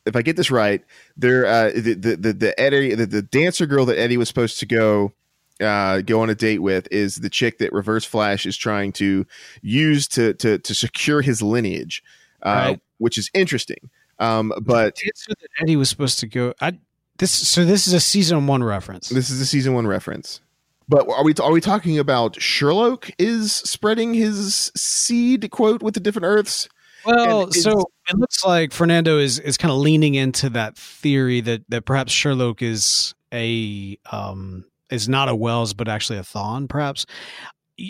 if 0.04 0.16
i 0.16 0.22
get 0.22 0.36
this 0.36 0.50
right 0.50 0.82
there 1.16 1.46
uh 1.46 1.70
the 1.70 1.94
the 1.94 2.16
the, 2.16 2.32
the 2.32 2.58
eddie 2.58 2.96
the, 2.96 3.06
the 3.06 3.22
dancer 3.22 3.66
girl 3.66 3.84
that 3.84 3.96
eddie 3.98 4.16
was 4.16 4.26
supposed 4.26 4.58
to 4.58 4.66
go 4.66 5.12
uh, 5.60 6.00
go 6.00 6.20
on 6.20 6.30
a 6.30 6.34
date 6.34 6.60
with 6.60 6.88
is 6.90 7.16
the 7.16 7.30
chick 7.30 7.58
that 7.58 7.72
Reverse 7.72 8.04
Flash 8.04 8.46
is 8.46 8.56
trying 8.56 8.92
to 8.92 9.26
use 9.62 10.06
to 10.08 10.34
to 10.34 10.58
to 10.58 10.74
secure 10.74 11.20
his 11.20 11.42
lineage, 11.42 12.02
uh, 12.42 12.50
right. 12.50 12.80
which 12.98 13.18
is 13.18 13.30
interesting. 13.34 13.90
Um, 14.18 14.52
but 14.62 14.96
that 14.96 15.36
Eddie 15.60 15.76
was 15.76 15.88
supposed 15.88 16.18
to 16.20 16.26
go. 16.26 16.54
I 16.60 16.78
this 17.18 17.30
so 17.30 17.64
this 17.64 17.86
is 17.86 17.92
a 17.92 18.00
season 18.00 18.46
one 18.46 18.62
reference. 18.62 19.08
This 19.08 19.30
is 19.30 19.40
a 19.40 19.46
season 19.46 19.74
one 19.74 19.86
reference. 19.86 20.40
But 20.88 21.08
are 21.08 21.22
we 21.22 21.34
are 21.34 21.52
we 21.52 21.60
talking 21.60 21.98
about 21.98 22.34
Sherloque 22.34 23.10
is 23.18 23.52
spreading 23.52 24.14
his 24.14 24.72
seed 24.74 25.50
quote 25.50 25.82
with 25.82 25.94
the 25.94 26.00
different 26.00 26.24
Earths? 26.24 26.68
Well, 27.04 27.50
so 27.52 27.84
it 28.08 28.16
looks 28.16 28.44
like 28.44 28.72
Fernando 28.72 29.18
is 29.18 29.38
is 29.38 29.56
kind 29.56 29.70
of 29.70 29.78
leaning 29.78 30.14
into 30.14 30.48
that 30.50 30.76
theory 30.76 31.40
that 31.42 31.62
that 31.68 31.84
perhaps 31.84 32.12
Sherloque 32.12 32.62
is 32.62 33.14
a 33.32 33.98
um 34.10 34.64
is 34.90 35.08
not 35.08 35.28
a 35.28 35.34
Wells 35.34 35.74
but 35.74 35.88
actually 35.88 36.18
a 36.18 36.22
Thawne, 36.22 36.68
perhaps. 36.68 37.04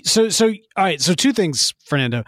So 0.05 0.29
so 0.29 0.49
all 0.49 0.85
right. 0.85 1.01
So 1.01 1.15
two 1.15 1.33
things, 1.33 1.75
Fernando. 1.85 2.25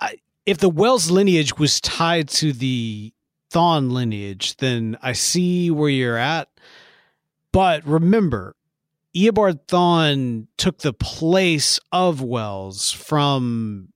I, 0.00 0.16
if 0.46 0.58
the 0.58 0.70
Wells 0.70 1.10
lineage 1.10 1.58
was 1.58 1.80
tied 1.80 2.28
to 2.30 2.52
the 2.52 3.12
Thawne 3.54 3.92
lineage, 3.92 4.56
then 4.56 4.98
I 5.00 5.12
see 5.12 5.70
where 5.70 5.88
you're 5.88 6.18
at. 6.18 6.48
But 7.52 7.86
remember, 7.86 8.56
Eobard 9.14 9.66
Thawne 9.68 10.48
took 10.56 10.78
the 10.78 10.92
place 10.92 11.78
of 11.92 12.20
Wells 12.20 12.90
from 12.90 13.90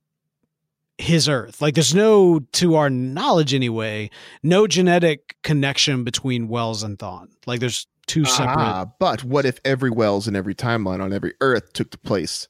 his 0.96 1.28
Earth. 1.28 1.60
Like, 1.60 1.74
there's 1.74 1.94
no, 1.94 2.40
to 2.52 2.76
our 2.76 2.88
knowledge 2.88 3.52
anyway, 3.52 4.10
no 4.44 4.68
genetic 4.68 5.36
connection 5.42 6.04
between 6.04 6.46
Wells 6.46 6.84
and 6.84 6.96
Thawne. 6.96 7.28
Like, 7.46 7.58
there's 7.58 7.88
two 8.06 8.24
separate. 8.24 8.62
Ah, 8.62 8.86
but 9.00 9.24
what 9.24 9.44
if 9.44 9.58
every 9.64 9.90
Wells 9.90 10.28
in 10.28 10.36
every 10.36 10.54
timeline 10.54 11.00
on 11.00 11.12
every 11.12 11.34
Earth 11.40 11.72
took 11.72 11.90
the 11.90 11.98
place? 11.98 12.46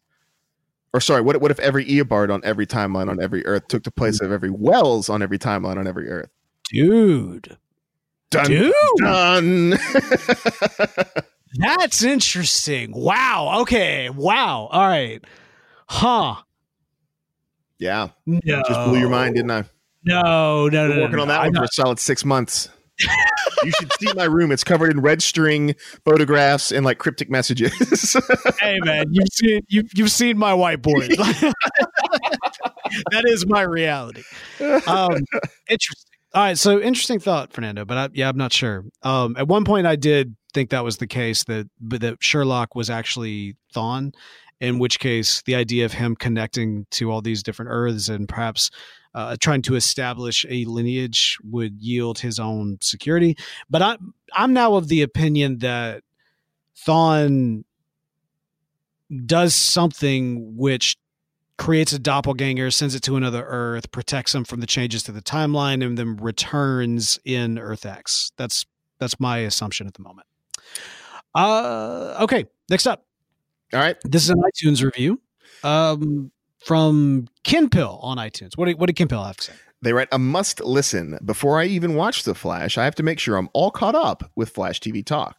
Or 0.92 1.00
sorry, 1.00 1.20
what 1.20 1.40
what 1.40 1.50
if 1.50 1.58
every 1.58 1.84
Eobard 1.84 2.32
on 2.32 2.40
every 2.44 2.66
timeline 2.66 3.10
on 3.10 3.20
every 3.20 3.44
Earth 3.46 3.68
took 3.68 3.84
the 3.84 3.90
place 3.90 4.20
of 4.22 4.32
every 4.32 4.50
Wells 4.50 5.08
on 5.08 5.22
every 5.22 5.38
timeline 5.38 5.76
on 5.76 5.86
every 5.86 6.10
Earth? 6.10 6.30
Dude, 6.70 7.56
Dun, 8.30 8.44
dude, 8.46 8.72
dun. 8.98 9.70
that's 11.54 12.02
interesting. 12.04 12.92
Wow. 12.92 13.60
Okay. 13.62 14.10
Wow. 14.10 14.68
All 14.70 14.86
right. 14.86 15.24
Huh. 15.88 16.36
yeah, 17.78 18.08
No. 18.26 18.62
just 18.68 18.84
blew 18.88 18.98
your 18.98 19.08
mind, 19.08 19.36
didn't 19.36 19.50
I? 19.50 19.64
No, 20.04 20.68
no, 20.68 20.88
no. 20.88 20.88
Been 20.88 20.96
no, 20.96 21.02
working 21.02 21.16
no. 21.16 21.22
on 21.22 21.28
that 21.28 21.40
I 21.40 21.44
one 21.46 21.54
for 21.54 21.64
a 21.64 21.68
solid 21.68 21.98
six 21.98 22.22
months. 22.24 22.68
you 23.64 23.70
should 23.78 23.90
see 23.98 24.12
my 24.14 24.24
room. 24.24 24.52
It's 24.52 24.64
covered 24.64 24.90
in 24.90 25.00
red 25.00 25.22
string 25.22 25.74
photographs 26.04 26.70
and 26.72 26.84
like 26.84 26.98
cryptic 26.98 27.30
messages. 27.30 27.72
hey 28.60 28.78
man, 28.80 29.06
you've 29.10 29.28
seen 29.32 29.60
you've 29.68 29.90
you've 29.94 30.10
seen 30.10 30.36
my 30.36 30.52
whiteboard. 30.52 31.08
that 33.10 33.24
is 33.26 33.46
my 33.46 33.62
reality. 33.62 34.22
Um, 34.86 35.24
interesting. 35.68 36.07
All 36.34 36.42
right, 36.42 36.58
so 36.58 36.80
interesting 36.80 37.20
thought, 37.20 37.52
Fernando. 37.52 37.84
But 37.84 37.96
I, 37.96 38.08
yeah, 38.12 38.28
I'm 38.28 38.36
not 38.36 38.52
sure. 38.52 38.84
Um, 39.02 39.34
at 39.38 39.48
one 39.48 39.64
point, 39.64 39.86
I 39.86 39.96
did 39.96 40.36
think 40.52 40.70
that 40.70 40.84
was 40.84 40.98
the 40.98 41.06
case 41.06 41.44
that 41.44 41.68
that 41.80 42.20
Sherloque 42.20 42.74
was 42.74 42.90
actually 42.90 43.56
Thawne. 43.74 44.14
In 44.60 44.80
which 44.80 44.98
case, 44.98 45.40
the 45.42 45.54
idea 45.54 45.84
of 45.84 45.92
him 45.92 46.16
connecting 46.16 46.84
to 46.90 47.12
all 47.12 47.22
these 47.22 47.44
different 47.44 47.70
Earths 47.72 48.08
and 48.08 48.28
perhaps 48.28 48.70
uh, 49.14 49.36
trying 49.40 49.62
to 49.62 49.76
establish 49.76 50.44
a 50.50 50.64
lineage 50.64 51.38
would 51.44 51.80
yield 51.80 52.18
his 52.18 52.38
own 52.38 52.78
security. 52.80 53.36
But 53.70 53.82
I'm 53.82 54.14
I'm 54.34 54.52
now 54.52 54.74
of 54.74 54.88
the 54.88 55.02
opinion 55.02 55.58
that 55.58 56.02
Thawne 56.76 57.64
does 59.24 59.54
something 59.54 60.56
which 60.56 60.96
creates 61.58 61.92
a 61.92 61.98
doppelganger, 61.98 62.70
sends 62.70 62.94
it 62.94 63.02
to 63.02 63.16
another 63.16 63.44
Earth, 63.44 63.90
protects 63.90 64.32
them 64.32 64.44
from 64.44 64.60
the 64.60 64.66
changes 64.66 65.02
to 65.02 65.12
the 65.12 65.20
timeline, 65.20 65.84
and 65.84 65.98
then 65.98 66.16
returns 66.16 67.18
in 67.24 67.58
Earth 67.58 67.84
X. 67.84 68.32
That's 68.36 68.64
that's 68.98 69.20
my 69.20 69.38
assumption 69.38 69.86
at 69.86 69.94
the 69.94 70.02
moment. 70.02 70.26
Uh, 71.34 72.16
okay. 72.20 72.46
Next 72.70 72.86
up, 72.86 73.04
All 73.72 73.80
right. 73.80 73.96
this 74.04 74.24
is 74.24 74.30
an 74.30 74.42
iTunes 74.42 74.82
review 74.82 75.20
um, 75.62 76.30
from 76.64 77.28
Kinpill 77.44 78.02
on 78.02 78.16
iTunes. 78.18 78.56
What 78.56 78.66
did, 78.66 78.78
what 78.78 78.86
did 78.86 78.96
Kinpill 78.96 79.24
have 79.24 79.36
to 79.38 79.44
say? 79.44 79.52
They 79.80 79.92
write 79.92 80.08
a 80.10 80.18
must 80.18 80.60
listen. 80.60 81.18
Before 81.24 81.60
I 81.60 81.64
even 81.66 81.94
watch 81.94 82.24
The 82.24 82.34
Flash, 82.34 82.76
I 82.76 82.84
have 82.84 82.96
to 82.96 83.02
make 83.02 83.20
sure 83.20 83.36
I'm 83.36 83.48
all 83.52 83.70
caught 83.70 83.94
up 83.94 84.30
with 84.34 84.50
Flash 84.50 84.80
TV 84.80 85.04
Talk. 85.06 85.36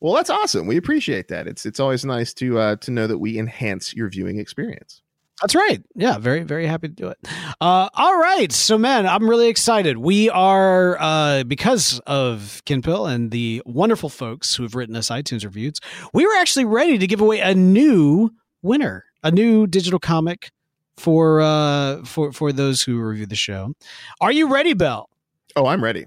Well, 0.00 0.14
that's 0.14 0.30
awesome. 0.30 0.66
We 0.66 0.76
appreciate 0.76 1.28
that. 1.28 1.46
It's 1.46 1.64
it's 1.66 1.80
always 1.80 2.04
nice 2.04 2.34
to 2.34 2.58
uh, 2.58 2.76
to 2.76 2.90
know 2.90 3.06
that 3.06 3.18
we 3.18 3.38
enhance 3.38 3.94
your 3.94 4.08
viewing 4.08 4.38
experience. 4.38 5.02
That's 5.44 5.54
right. 5.54 5.82
Yeah, 5.94 6.16
very, 6.16 6.42
very 6.42 6.66
happy 6.66 6.88
to 6.88 6.94
do 6.94 7.08
it. 7.08 7.18
Uh, 7.60 7.90
all 7.92 8.18
right. 8.18 8.50
So, 8.50 8.78
man, 8.78 9.06
I'm 9.06 9.28
really 9.28 9.48
excited. 9.48 9.98
We 9.98 10.30
are, 10.30 10.96
uh, 10.98 11.44
because 11.44 12.00
of 12.06 12.62
Kinpill 12.64 13.12
and 13.12 13.30
the 13.30 13.60
wonderful 13.66 14.08
folks 14.08 14.54
who 14.54 14.62
have 14.62 14.74
written 14.74 14.96
us 14.96 15.10
iTunes 15.10 15.44
reviews, 15.44 15.80
we 16.14 16.24
were 16.24 16.32
actually 16.36 16.64
ready 16.64 16.96
to 16.96 17.06
give 17.06 17.20
away 17.20 17.40
a 17.40 17.54
new 17.54 18.30
winner, 18.62 19.04
a 19.22 19.30
new 19.30 19.66
digital 19.66 19.98
comic 19.98 20.50
for 20.96 21.42
uh, 21.42 22.02
for 22.06 22.32
for 22.32 22.50
those 22.50 22.80
who 22.80 22.98
review 22.98 23.26
the 23.26 23.36
show. 23.36 23.74
Are 24.22 24.32
you 24.32 24.50
ready, 24.50 24.72
Bell? 24.72 25.10
Oh, 25.56 25.66
I'm 25.66 25.84
ready. 25.84 26.06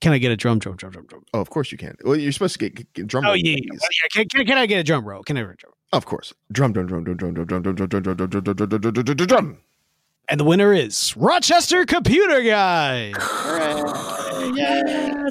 Can 0.00 0.12
I 0.12 0.18
get 0.18 0.32
a 0.32 0.36
drum, 0.36 0.58
drum, 0.58 0.76
drum, 0.76 0.92
drum, 0.92 1.04
drum? 1.04 1.24
Oh, 1.34 1.40
of 1.42 1.50
course 1.50 1.70
you 1.70 1.76
can. 1.76 1.96
Well, 2.02 2.16
you're 2.16 2.32
supposed 2.32 2.58
to 2.58 2.70
get, 2.70 2.94
get, 2.94 3.06
drum. 3.06 3.26
Oh 3.26 3.28
roll, 3.28 3.36
yeah, 3.36 3.56
please. 3.56 3.60
yeah. 3.64 3.72
Well, 3.72 3.90
yeah. 4.02 4.08
Can, 4.10 4.28
can, 4.30 4.46
can 4.46 4.56
I 4.56 4.64
get 4.64 4.78
a 4.78 4.84
drum 4.84 5.04
roll? 5.04 5.22
Can 5.22 5.36
I 5.36 5.42
get 5.42 5.50
a 5.50 5.54
drum? 5.56 5.73
Roll? 5.92 5.98
Of 5.98 6.06
course. 6.06 6.34
Drum, 6.50 6.72
drum, 6.72 6.86
drum, 6.86 7.04
drum, 7.04 7.16
drum, 7.16 7.34
drum, 7.34 7.46
drum, 7.46 7.62
drum, 7.62 7.74
drum, 7.74 7.88
drum, 7.88 8.16
drum, 8.16 8.30
drum, 8.30 8.44
drum, 8.44 8.56
drum, 8.56 8.68
drum, 8.68 8.80
drum, 8.80 9.04
drum, 9.04 9.16
drum, 9.16 9.26
drum. 9.26 9.58
And 10.26 10.40
the 10.40 10.44
winner 10.44 10.72
is 10.72 11.14
Rochester 11.18 11.84
Computer 11.84 12.42
Guy. 12.42 13.12
Yeah. 14.54 15.28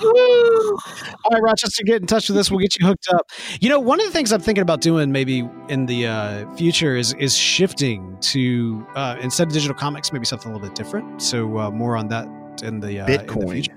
Woo. 0.00 0.78
All 1.24 1.30
right, 1.32 1.42
Rochester, 1.42 1.82
get 1.84 2.00
in 2.00 2.06
touch 2.06 2.28
with 2.28 2.38
us. 2.38 2.50
We'll 2.50 2.60
get 2.60 2.78
you 2.78 2.86
hooked 2.86 3.08
up. 3.08 3.30
You 3.60 3.68
know, 3.68 3.80
one 3.80 4.00
of 4.00 4.06
the 4.06 4.12
things 4.12 4.32
I'm 4.32 4.40
thinking 4.40 4.62
about 4.62 4.80
doing 4.80 5.10
maybe 5.10 5.48
in 5.68 5.86
the 5.86 6.06
uh, 6.06 6.54
future 6.54 6.94
is 6.96 7.14
is 7.14 7.36
shifting 7.36 8.16
to 8.20 8.86
uh, 8.94 9.16
instead 9.20 9.48
of 9.48 9.52
digital 9.52 9.76
comics, 9.76 10.12
maybe 10.12 10.24
something 10.24 10.50
a 10.50 10.54
little 10.54 10.68
bit 10.68 10.76
different. 10.76 11.20
So 11.20 11.58
uh, 11.58 11.70
more 11.70 11.96
on 11.96 12.08
that 12.08 12.28
in 12.62 12.78
the 12.78 13.00
uh, 13.00 13.06
in 13.06 13.26
the 13.26 13.46
future. 13.50 13.76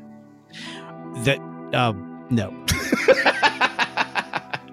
That 1.24 1.40
uh, 1.74 1.94
no. 2.30 2.52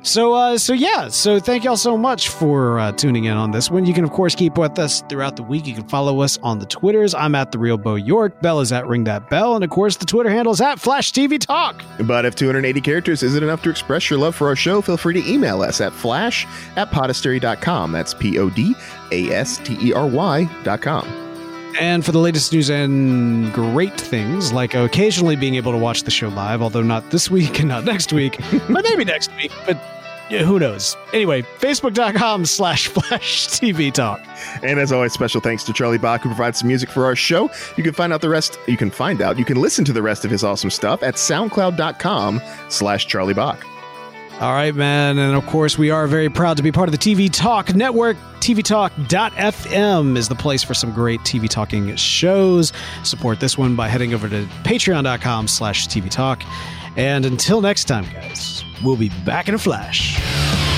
So, 0.09 0.33
uh, 0.33 0.57
so 0.57 0.73
yeah. 0.73 1.09
So, 1.09 1.39
thank 1.39 1.65
y'all 1.65 1.77
so 1.77 1.99
much 1.99 2.31
for 2.31 2.79
uh, 2.79 2.93
tuning 2.93 3.25
in 3.25 3.37
on 3.37 3.51
this 3.51 3.71
one. 3.71 3.85
You 3.85 3.93
can, 3.93 4.05
of 4.05 4.11
course, 4.11 4.35
keep 4.35 4.57
with 4.57 4.79
us 4.79 5.03
throughout 5.11 5.37
the 5.37 5.43
week. 5.43 5.67
You 5.67 5.75
can 5.75 5.87
follow 5.87 6.23
us 6.23 6.39
on 6.39 6.59
the 6.59 6.65
Twitters. 6.65 7.13
I'm 7.13 7.35
at 7.35 7.53
the 7.53 7.59
real 7.59 7.77
Bo 7.77 7.97
York. 7.97 8.41
Bell 8.41 8.61
is 8.61 8.73
at 8.73 8.87
Ring 8.87 9.05
That 9.05 9.29
Bell, 9.29 9.55
and 9.55 9.63
of 9.63 9.69
course, 9.69 9.99
the 9.99 10.07
Twitter 10.07 10.31
handle 10.31 10.55
is 10.55 10.63
at 10.63 10.81
Flash 10.81 11.13
TV 11.13 11.39
Talk. 11.39 11.85
But 12.05 12.25
if 12.25 12.35
280 12.37 12.81
characters 12.81 13.23
isn't 13.23 13.43
enough 13.43 13.63
to 13.65 13.71
express 13.71 14.09
your 14.09 14.19
love 14.19 14.35
for 14.35 14.49
our 14.49 14.57
show, 14.57 14.81
feel 14.81 14.97
free 14.97 15.21
to 15.21 15.31
email 15.31 15.61
us 15.61 15.79
at 15.83 15.93
flash 15.93 16.47
at 16.77 16.91
podastery.com. 16.91 17.93
That's 17.93 18.15
P 18.15 18.39
O 18.39 18.49
D 18.49 18.75
A 19.13 19.29
S 19.31 19.59
T 19.59 19.77
E 19.79 19.93
R 19.93 20.07
Y.com. 20.07 21.07
And 21.79 22.05
for 22.05 22.13
the 22.13 22.19
latest 22.19 22.53
news 22.53 22.71
and 22.71 23.53
great 23.53 24.01
things, 24.01 24.55
like 24.55 24.75
occasionally 24.75 25.37
being 25.37 25.57
able 25.57 25.71
to 25.73 25.79
watch 25.79 26.05
the 26.05 26.11
show 26.11 26.29
live, 26.29 26.63
although 26.63 26.83
not 26.83 27.11
this 27.11 27.31
week 27.31 27.61
and 27.61 27.69
not 27.69 27.85
next 27.85 28.11
week, 28.11 28.39
but 28.71 28.85
maybe 28.85 29.05
next 29.05 29.31
week. 29.37 29.53
But 29.67 29.98
yeah, 30.31 30.43
who 30.43 30.59
knows? 30.59 30.97
Anyway, 31.13 31.43
facebook.com 31.43 32.45
slash 32.47 32.89
Flash 32.89 33.49
TV 33.49 33.93
Talk. 33.93 34.21
And 34.63 34.79
as 34.79 34.93
always, 34.93 35.13
special 35.13 35.41
thanks 35.41 35.65
to 35.65 35.73
Charlie 35.73 35.99
Bach, 35.99 36.23
who 36.23 36.29
provides 36.29 36.59
some 36.59 36.69
music 36.69 36.91
for 36.91 37.05
our 37.05 37.17
show. 37.17 37.51
You 37.77 37.83
can 37.83 37.93
find 37.93 38.13
out 38.13 38.21
the 38.21 38.29
rest, 38.29 38.59
you 38.67 38.77
can 38.77 38.91
find 38.91 39.23
out, 39.23 39.39
you 39.39 39.45
can 39.45 39.61
listen 39.61 39.85
to 39.87 39.93
the 39.93 40.03
rest 40.03 40.25
of 40.25 40.31
his 40.31 40.45
awesome 40.45 40.71
stuff 40.71 41.03
at 41.03 41.15
soundcloud.com 41.15 42.41
slash 42.69 43.07
Charlie 43.07 43.35
Bach. 43.35 43.65
All 44.41 44.53
right, 44.53 44.73
man. 44.75 45.19
And 45.19 45.35
of 45.35 45.45
course, 45.47 45.77
we 45.77 45.91
are 45.91 46.07
very 46.07 46.29
proud 46.29 46.57
to 46.59 46.63
be 46.63 46.71
part 46.71 46.89
of 46.89 46.93
the 46.93 46.99
TV 46.99 47.29
Talk 47.33 47.75
Network. 47.75 48.17
TVTalk.fm 48.39 50.17
is 50.17 50.29
the 50.29 50.35
place 50.37 50.63
for 50.63 50.75
some 50.75 50.93
great 50.93 51.21
TV 51.21 51.49
talking 51.49 51.95
shows. 51.97 52.73
Support 53.03 53.41
this 53.41 53.59
one 53.59 53.75
by 53.75 53.89
heading 53.89 54.15
over 54.15 54.29
to 54.29 54.45
patreon.com 54.63 55.49
slash 55.49 55.89
TV 55.89 56.09
Talk. 56.09 56.43
And 56.97 57.27
until 57.27 57.61
next 57.61 57.87
time, 57.87 58.05
guys, 58.13 58.63
we'll 58.83 58.97
be 58.97 59.11
back 59.25 59.49
in 59.49 59.55
a 59.55 59.59
flash. 59.59 60.78